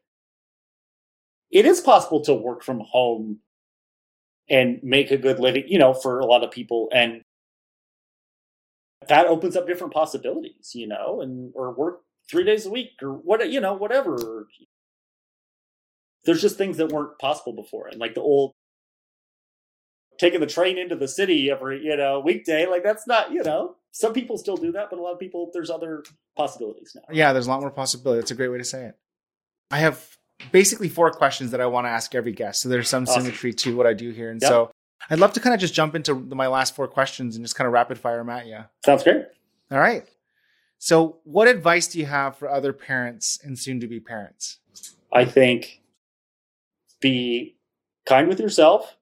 it 1.50 1.66
is 1.66 1.80
possible 1.80 2.20
to 2.22 2.34
work 2.34 2.62
from 2.62 2.80
home 2.80 3.40
and 4.48 4.80
make 4.82 5.10
a 5.10 5.16
good 5.16 5.38
living, 5.38 5.64
you 5.68 5.78
know, 5.78 5.94
for 5.94 6.18
a 6.18 6.26
lot 6.26 6.44
of 6.44 6.50
people. 6.50 6.88
And 6.92 7.22
that 9.08 9.26
opens 9.26 9.56
up 9.56 9.66
different 9.66 9.92
possibilities, 9.92 10.72
you 10.74 10.86
know, 10.86 11.20
and 11.20 11.52
or 11.54 11.72
work 11.72 12.00
three 12.30 12.44
days 12.44 12.66
a 12.66 12.70
week 12.70 12.90
or 13.02 13.12
what, 13.12 13.48
you 13.50 13.60
know, 13.60 13.74
whatever. 13.74 14.46
There's 16.24 16.42
just 16.42 16.58
things 16.58 16.76
that 16.76 16.92
weren't 16.92 17.18
possible 17.18 17.52
before. 17.52 17.88
And 17.88 17.98
like 17.98 18.14
the 18.14 18.20
old 18.20 18.54
taking 20.20 20.38
the 20.38 20.46
train 20.46 20.76
into 20.76 20.94
the 20.94 21.08
city 21.08 21.50
every, 21.50 21.82
you 21.82 21.96
know, 21.96 22.20
weekday, 22.20 22.66
like 22.66 22.84
that's 22.84 23.06
not, 23.06 23.32
you 23.32 23.42
know, 23.42 23.74
some 23.90 24.12
people 24.12 24.36
still 24.36 24.56
do 24.56 24.70
that, 24.72 24.90
but 24.90 24.98
a 24.98 25.02
lot 25.02 25.12
of 25.12 25.18
people, 25.18 25.50
there's 25.54 25.70
other 25.70 26.04
possibilities 26.36 26.92
now. 26.94 27.02
Yeah, 27.10 27.32
there's 27.32 27.46
a 27.46 27.50
lot 27.50 27.60
more 27.60 27.70
possibility. 27.70 28.20
That's 28.20 28.30
a 28.30 28.34
great 28.34 28.48
way 28.48 28.58
to 28.58 28.64
say 28.64 28.84
it. 28.84 28.98
I 29.70 29.78
have 29.78 30.18
basically 30.52 30.90
four 30.90 31.10
questions 31.10 31.52
that 31.52 31.60
I 31.60 31.66
want 31.66 31.86
to 31.86 31.88
ask 31.88 32.14
every 32.14 32.32
guest. 32.32 32.60
So 32.60 32.68
there's 32.68 32.88
some 32.88 33.04
awesome. 33.04 33.22
symmetry 33.22 33.54
to 33.54 33.74
what 33.74 33.86
I 33.86 33.94
do 33.94 34.10
here. 34.10 34.30
And 34.30 34.42
yep. 34.42 34.48
so 34.48 34.70
I'd 35.08 35.18
love 35.18 35.32
to 35.32 35.40
kind 35.40 35.54
of 35.54 35.60
just 35.60 35.72
jump 35.72 35.94
into 35.94 36.14
my 36.14 36.48
last 36.48 36.76
four 36.76 36.86
questions 36.86 37.36
and 37.36 37.44
just 37.44 37.56
kind 37.56 37.66
of 37.66 37.72
rapid 37.72 37.98
fire 37.98 38.18
them 38.18 38.28
at 38.28 38.46
you. 38.46 38.58
Sounds 38.84 39.02
great. 39.02 39.24
All 39.70 39.78
right. 39.78 40.06
So, 40.78 41.18
what 41.24 41.46
advice 41.46 41.88
do 41.88 41.98
you 41.98 42.06
have 42.06 42.36
for 42.38 42.50
other 42.50 42.72
parents 42.72 43.38
and 43.42 43.58
soon 43.58 43.80
to 43.80 43.86
be 43.86 44.00
parents? 44.00 44.58
I 45.12 45.26
think 45.26 45.82
be 47.00 47.56
kind 48.06 48.28
with 48.28 48.40
yourself, 48.40 48.96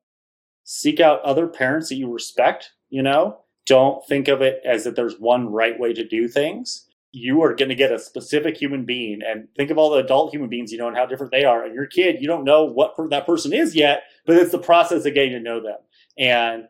seek 0.70 1.00
out 1.00 1.22
other 1.22 1.46
parents 1.46 1.88
that 1.88 1.94
you 1.94 2.12
respect, 2.12 2.72
you 2.90 3.02
know, 3.02 3.40
don't 3.64 4.06
think 4.06 4.28
of 4.28 4.42
it 4.42 4.60
as 4.66 4.84
that 4.84 4.96
there's 4.96 5.18
one 5.18 5.50
right 5.50 5.80
way 5.80 5.94
to 5.94 6.06
do 6.06 6.28
things. 6.28 6.86
You 7.10 7.42
are 7.42 7.54
going 7.54 7.70
to 7.70 7.74
get 7.74 7.90
a 7.90 7.98
specific 7.98 8.58
human 8.58 8.84
being 8.84 9.20
and 9.26 9.48
think 9.56 9.70
of 9.70 9.78
all 9.78 9.88
the 9.88 10.04
adult 10.04 10.30
human 10.30 10.50
beings 10.50 10.70
you 10.70 10.76
know 10.76 10.86
and 10.86 10.96
how 10.96 11.06
different 11.06 11.32
they 11.32 11.44
are 11.44 11.64
and 11.64 11.74
your 11.74 11.86
kid 11.86 12.16
you 12.20 12.28
don't 12.28 12.44
know 12.44 12.64
what 12.64 12.94
that 13.08 13.24
person 13.24 13.54
is 13.54 13.74
yet 13.74 14.02
but 14.26 14.36
it's 14.36 14.52
the 14.52 14.58
process 14.58 15.06
of 15.06 15.14
getting 15.14 15.32
to 15.32 15.40
know 15.40 15.58
them. 15.62 15.78
And 16.18 16.64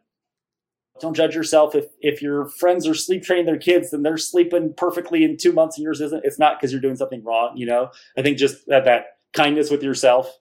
don't 1.01 1.17
judge 1.17 1.35
yourself 1.35 1.75
if 1.75 1.87
if 2.01 2.23
your 2.23 2.47
friends 2.51 2.87
are 2.87 2.95
sleep 2.95 3.25
training 3.25 3.47
their 3.47 3.59
kids 3.59 3.93
and 3.93 4.07
they're 4.07 4.17
sleeping 4.17 4.75
perfectly 4.77 5.25
in 5.25 5.37
two 5.37 5.53
months 5.53 5.77
and 5.77 5.83
yours 5.83 6.01
isn't. 6.01 6.25
It's 6.25 6.39
not 6.39 6.61
because 6.61 6.71
you're 6.71 6.81
doing 6.81 6.97
something 6.97 7.25
wrong 7.25 7.57
you 7.57 7.67
know? 7.67 7.91
I 8.17 8.23
think 8.23 8.39
just 8.39 8.65
that, 8.69 8.85
that 8.85 9.19
kindness 9.33 9.73
with 9.73 9.83
yourself 9.83 10.33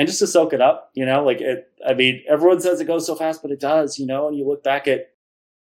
and 0.00 0.08
just 0.08 0.18
to 0.18 0.26
soak 0.26 0.52
it 0.52 0.60
up 0.60 0.90
you 0.94 1.04
know 1.04 1.22
like 1.24 1.40
it 1.40 1.70
i 1.86 1.94
mean 1.94 2.22
everyone 2.28 2.60
says 2.60 2.80
it 2.80 2.86
goes 2.86 3.06
so 3.06 3.14
fast 3.14 3.42
but 3.42 3.50
it 3.50 3.60
does 3.60 3.98
you 3.98 4.06
know 4.06 4.28
and 4.28 4.36
you 4.36 4.46
look 4.46 4.64
back 4.64 4.88
at 4.88 5.10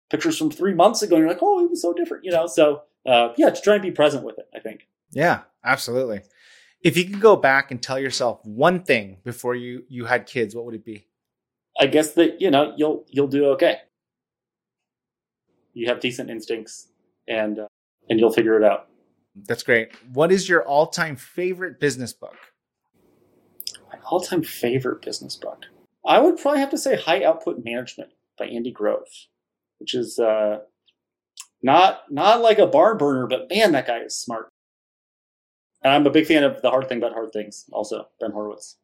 pictures 0.09 0.37
from 0.37 0.49
three 0.49 0.73
months 0.73 1.01
ago 1.01 1.15
and 1.15 1.23
you're 1.23 1.33
like 1.33 1.43
oh 1.43 1.63
it 1.63 1.69
was 1.69 1.81
so 1.81 1.93
different 1.93 2.23
you 2.23 2.31
know 2.31 2.47
so 2.47 2.81
uh, 3.05 3.33
yeah, 3.37 3.49
to 3.49 3.61
try 3.61 3.75
and 3.75 3.83
be 3.83 3.91
present 3.91 4.23
with 4.23 4.37
it, 4.37 4.47
I 4.55 4.59
think. 4.59 4.87
Yeah, 5.11 5.41
absolutely. 5.63 6.21
If 6.81 6.97
you 6.97 7.05
could 7.05 7.21
go 7.21 7.35
back 7.35 7.71
and 7.71 7.81
tell 7.81 7.99
yourself 7.99 8.39
one 8.45 8.83
thing 8.83 9.17
before 9.23 9.55
you 9.55 9.83
you 9.89 10.05
had 10.05 10.25
kids, 10.25 10.55
what 10.55 10.65
would 10.65 10.75
it 10.75 10.85
be? 10.85 11.07
I 11.79 11.87
guess 11.87 12.13
that 12.13 12.41
you 12.41 12.51
know 12.51 12.73
you'll 12.77 13.05
you'll 13.09 13.27
do 13.27 13.45
okay. 13.51 13.79
You 15.73 15.87
have 15.87 15.99
decent 15.99 16.29
instincts, 16.29 16.87
and 17.27 17.59
uh, 17.59 17.67
and 18.09 18.19
you'll 18.19 18.31
figure 18.31 18.57
it 18.57 18.63
out. 18.63 18.87
That's 19.47 19.63
great. 19.63 19.91
What 20.13 20.31
is 20.31 20.47
your 20.47 20.63
all 20.63 20.87
time 20.87 21.15
favorite 21.15 21.79
business 21.79 22.13
book? 22.13 22.35
My 23.99 24.09
all 24.09 24.21
time 24.21 24.43
favorite 24.43 25.01
business 25.01 25.35
book. 25.35 25.65
I 26.05 26.19
would 26.19 26.37
probably 26.37 26.59
have 26.59 26.71
to 26.71 26.77
say 26.77 26.95
High 26.95 27.23
Output 27.23 27.63
Management 27.63 28.11
by 28.37 28.45
Andy 28.45 28.71
Grove, 28.71 29.07
which 29.79 29.93
is 29.93 30.17
uh, 30.19 30.59
not 31.61 32.03
not 32.09 32.41
like 32.41 32.59
a 32.59 32.67
barn 32.67 32.97
burner, 32.97 33.27
but 33.27 33.49
man, 33.49 33.71
that 33.73 33.87
guy 33.87 33.99
is 33.99 34.15
smart. 34.15 34.49
And 35.83 35.93
I'm 35.93 36.05
a 36.05 36.11
big 36.11 36.25
fan 36.25 36.43
of 36.43 36.61
the 36.61 36.69
hard 36.69 36.89
thing 36.89 36.97
about 36.97 37.13
hard 37.13 37.31
things. 37.31 37.65
Also, 37.71 38.07
Ben 38.19 38.31
Horowitz. 38.31 38.77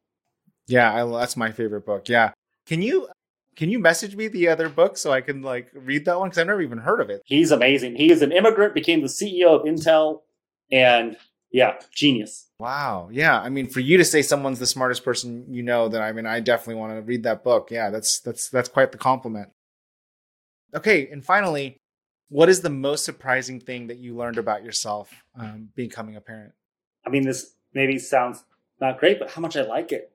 Yeah, 0.66 0.92
I, 0.92 1.06
that's 1.10 1.36
my 1.36 1.52
favorite 1.52 1.86
book. 1.86 2.08
Yeah, 2.08 2.32
can 2.66 2.82
you 2.82 3.08
can 3.56 3.70
you 3.70 3.78
message 3.78 4.14
me 4.14 4.28
the 4.28 4.48
other 4.48 4.68
book 4.68 4.96
so 4.96 5.12
I 5.12 5.20
can 5.20 5.42
like 5.42 5.70
read 5.74 6.04
that 6.04 6.18
one 6.18 6.28
because 6.28 6.38
I've 6.38 6.46
never 6.46 6.62
even 6.62 6.78
heard 6.78 7.00
of 7.00 7.10
it. 7.10 7.22
He's 7.24 7.50
amazing. 7.50 7.96
He 7.96 8.10
is 8.10 8.22
an 8.22 8.32
immigrant, 8.32 8.74
became 8.74 9.00
the 9.00 9.08
CEO 9.08 9.48
of 9.48 9.62
Intel, 9.62 10.20
and 10.70 11.16
yeah, 11.56 11.76
genius. 11.90 12.50
Wow. 12.58 13.08
Yeah. 13.10 13.40
I 13.40 13.48
mean, 13.48 13.66
for 13.66 13.80
you 13.80 13.96
to 13.96 14.04
say 14.04 14.20
someone's 14.20 14.58
the 14.58 14.66
smartest 14.66 15.02
person 15.02 15.46
you 15.48 15.62
know, 15.62 15.88
then 15.88 16.02
I 16.02 16.12
mean, 16.12 16.26
I 16.26 16.40
definitely 16.40 16.74
want 16.74 16.92
to 16.92 17.00
read 17.00 17.22
that 17.22 17.42
book. 17.42 17.70
Yeah, 17.70 17.88
that's 17.88 18.20
that's 18.20 18.50
that's 18.50 18.68
quite 18.68 18.92
the 18.92 18.98
compliment. 18.98 19.48
Okay, 20.74 21.08
and 21.10 21.24
finally, 21.24 21.80
what 22.28 22.50
is 22.50 22.60
the 22.60 22.68
most 22.68 23.06
surprising 23.06 23.58
thing 23.58 23.86
that 23.86 23.96
you 23.96 24.14
learned 24.14 24.36
about 24.36 24.64
yourself 24.64 25.10
um, 25.34 25.70
becoming 25.74 26.16
a 26.16 26.20
parent? 26.20 26.52
I 27.06 27.08
mean, 27.08 27.22
this 27.22 27.54
maybe 27.72 27.98
sounds 27.98 28.44
not 28.78 28.98
great, 28.98 29.18
but 29.18 29.30
how 29.30 29.40
much 29.40 29.56
I 29.56 29.62
like 29.62 29.92
it. 29.92 30.12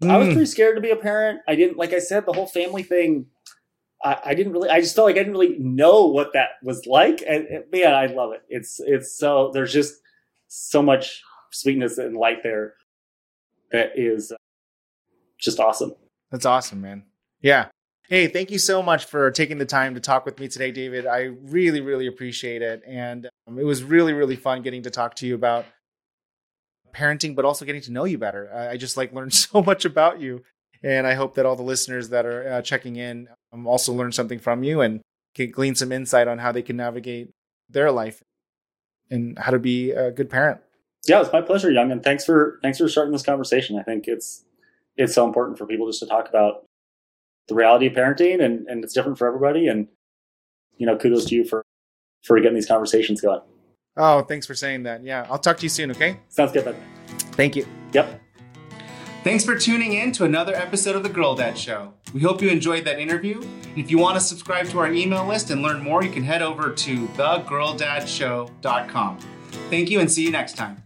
Mm. 0.00 0.10
I 0.10 0.18
was 0.18 0.28
mm. 0.28 0.34
pretty 0.34 0.46
scared 0.46 0.76
to 0.76 0.80
be 0.80 0.90
a 0.90 0.96
parent. 0.96 1.40
I 1.48 1.56
didn't, 1.56 1.78
like 1.78 1.92
I 1.92 1.98
said, 1.98 2.26
the 2.26 2.32
whole 2.32 2.46
family 2.46 2.84
thing. 2.84 3.26
I, 4.04 4.18
I, 4.26 4.34
didn't 4.34 4.52
really. 4.52 4.68
I 4.68 4.80
just 4.80 4.94
felt 4.94 5.06
like 5.06 5.16
I 5.16 5.18
didn't 5.18 5.32
really 5.32 5.58
know 5.58 6.06
what 6.06 6.34
that 6.34 6.50
was 6.62 6.86
like. 6.86 7.24
And, 7.26 7.44
and 7.46 7.64
man, 7.72 7.92
I 7.92 8.06
love 8.06 8.34
it. 8.34 8.42
It's 8.48 8.78
it's 8.78 9.18
so 9.18 9.50
there's 9.52 9.72
just 9.72 9.94
so 10.48 10.82
much 10.82 11.22
sweetness 11.52 11.98
and 11.98 12.16
light 12.16 12.42
there 12.42 12.74
that 13.72 13.92
is 13.96 14.32
just 15.38 15.60
awesome. 15.60 15.94
That's 16.30 16.46
awesome, 16.46 16.80
man. 16.80 17.04
Yeah, 17.40 17.66
Hey, 18.08 18.26
thank 18.26 18.50
you 18.50 18.58
so 18.58 18.82
much 18.82 19.04
for 19.04 19.30
taking 19.30 19.58
the 19.58 19.66
time 19.66 19.94
to 19.94 20.00
talk 20.00 20.24
with 20.24 20.40
me 20.40 20.48
today, 20.48 20.70
David. 20.70 21.06
I 21.06 21.24
really, 21.42 21.82
really 21.82 22.06
appreciate 22.06 22.62
it. 22.62 22.82
And 22.86 23.28
um, 23.46 23.58
it 23.58 23.64
was 23.64 23.82
really, 23.82 24.14
really 24.14 24.34
fun 24.34 24.62
getting 24.62 24.84
to 24.84 24.90
talk 24.90 25.14
to 25.16 25.26
you 25.26 25.34
about 25.34 25.66
parenting, 26.94 27.36
but 27.36 27.44
also 27.44 27.66
getting 27.66 27.82
to 27.82 27.92
know 27.92 28.04
you 28.04 28.16
better. 28.16 28.50
I, 28.50 28.70
I 28.70 28.76
just 28.78 28.96
like 28.96 29.12
learned 29.12 29.34
so 29.34 29.62
much 29.62 29.84
about 29.84 30.22
you. 30.22 30.42
And 30.82 31.06
I 31.06 31.12
hope 31.12 31.34
that 31.34 31.44
all 31.44 31.54
the 31.54 31.62
listeners 31.62 32.08
that 32.08 32.24
are 32.24 32.50
uh, 32.50 32.62
checking 32.62 32.96
in 32.96 33.28
um, 33.52 33.66
also 33.66 33.92
learn 33.92 34.12
something 34.12 34.38
from 34.38 34.62
you 34.62 34.80
and 34.80 35.02
can 35.34 35.50
glean 35.50 35.74
some 35.74 35.92
insight 35.92 36.28
on 36.28 36.38
how 36.38 36.50
they 36.50 36.62
can 36.62 36.78
navigate 36.78 37.28
their 37.68 37.92
life 37.92 38.22
and 39.10 39.38
how 39.38 39.50
to 39.50 39.58
be 39.58 39.92
a 39.92 40.10
good 40.10 40.30
parent. 40.30 40.60
Yeah, 41.06 41.20
it's 41.20 41.32
my 41.32 41.40
pleasure, 41.40 41.70
Young, 41.70 41.90
and 41.92 42.02
thanks 42.02 42.24
for 42.24 42.58
thanks 42.62 42.78
for 42.78 42.88
starting 42.88 43.12
this 43.12 43.22
conversation. 43.22 43.78
I 43.78 43.82
think 43.82 44.08
it's 44.08 44.44
it's 44.96 45.14
so 45.14 45.24
important 45.24 45.56
for 45.56 45.66
people 45.66 45.86
just 45.86 46.00
to 46.00 46.06
talk 46.06 46.28
about 46.28 46.64
the 47.48 47.54
reality 47.54 47.86
of 47.86 47.94
parenting 47.94 48.42
and, 48.42 48.66
and 48.68 48.84
it's 48.84 48.92
different 48.92 49.18
for 49.18 49.26
everybody. 49.26 49.68
And, 49.68 49.88
you 50.76 50.86
know, 50.86 50.96
kudos 50.96 51.24
to 51.26 51.34
you 51.34 51.44
for, 51.44 51.62
for 52.24 52.38
getting 52.40 52.54
these 52.54 52.66
conversations 52.66 53.20
going. 53.20 53.40
Oh, 53.96 54.22
thanks 54.22 54.46
for 54.46 54.54
saying 54.54 54.84
that. 54.84 55.02
Yeah. 55.02 55.26
I'll 55.30 55.38
talk 55.38 55.56
to 55.58 55.62
you 55.62 55.68
soon. 55.68 55.90
Okay. 55.90 56.18
Sounds 56.28 56.52
good. 56.52 56.64
Then. 56.64 56.76
Thank 57.32 57.56
you. 57.56 57.66
Yep. 57.92 58.20
Thanks 59.24 59.44
for 59.44 59.56
tuning 59.56 59.94
in 59.94 60.12
to 60.12 60.24
another 60.24 60.54
episode 60.54 60.94
of 60.94 61.02
The 61.02 61.08
Girl 61.08 61.34
Dad 61.34 61.58
Show. 61.58 61.94
We 62.14 62.20
hope 62.20 62.42
you 62.42 62.48
enjoyed 62.48 62.84
that 62.84 62.98
interview. 62.98 63.40
If 63.76 63.90
you 63.90 63.98
want 63.98 64.16
to 64.16 64.20
subscribe 64.20 64.66
to 64.68 64.78
our 64.78 64.90
email 64.92 65.26
list 65.26 65.50
and 65.50 65.60
learn 65.62 65.82
more, 65.82 66.02
you 66.02 66.10
can 66.10 66.24
head 66.24 66.40
over 66.42 66.72
to 66.72 67.06
thegirldadshow.com. 67.08 69.18
Thank 69.70 69.90
you 69.90 70.00
and 70.00 70.10
see 70.10 70.24
you 70.24 70.30
next 70.30 70.56
time. 70.56 70.82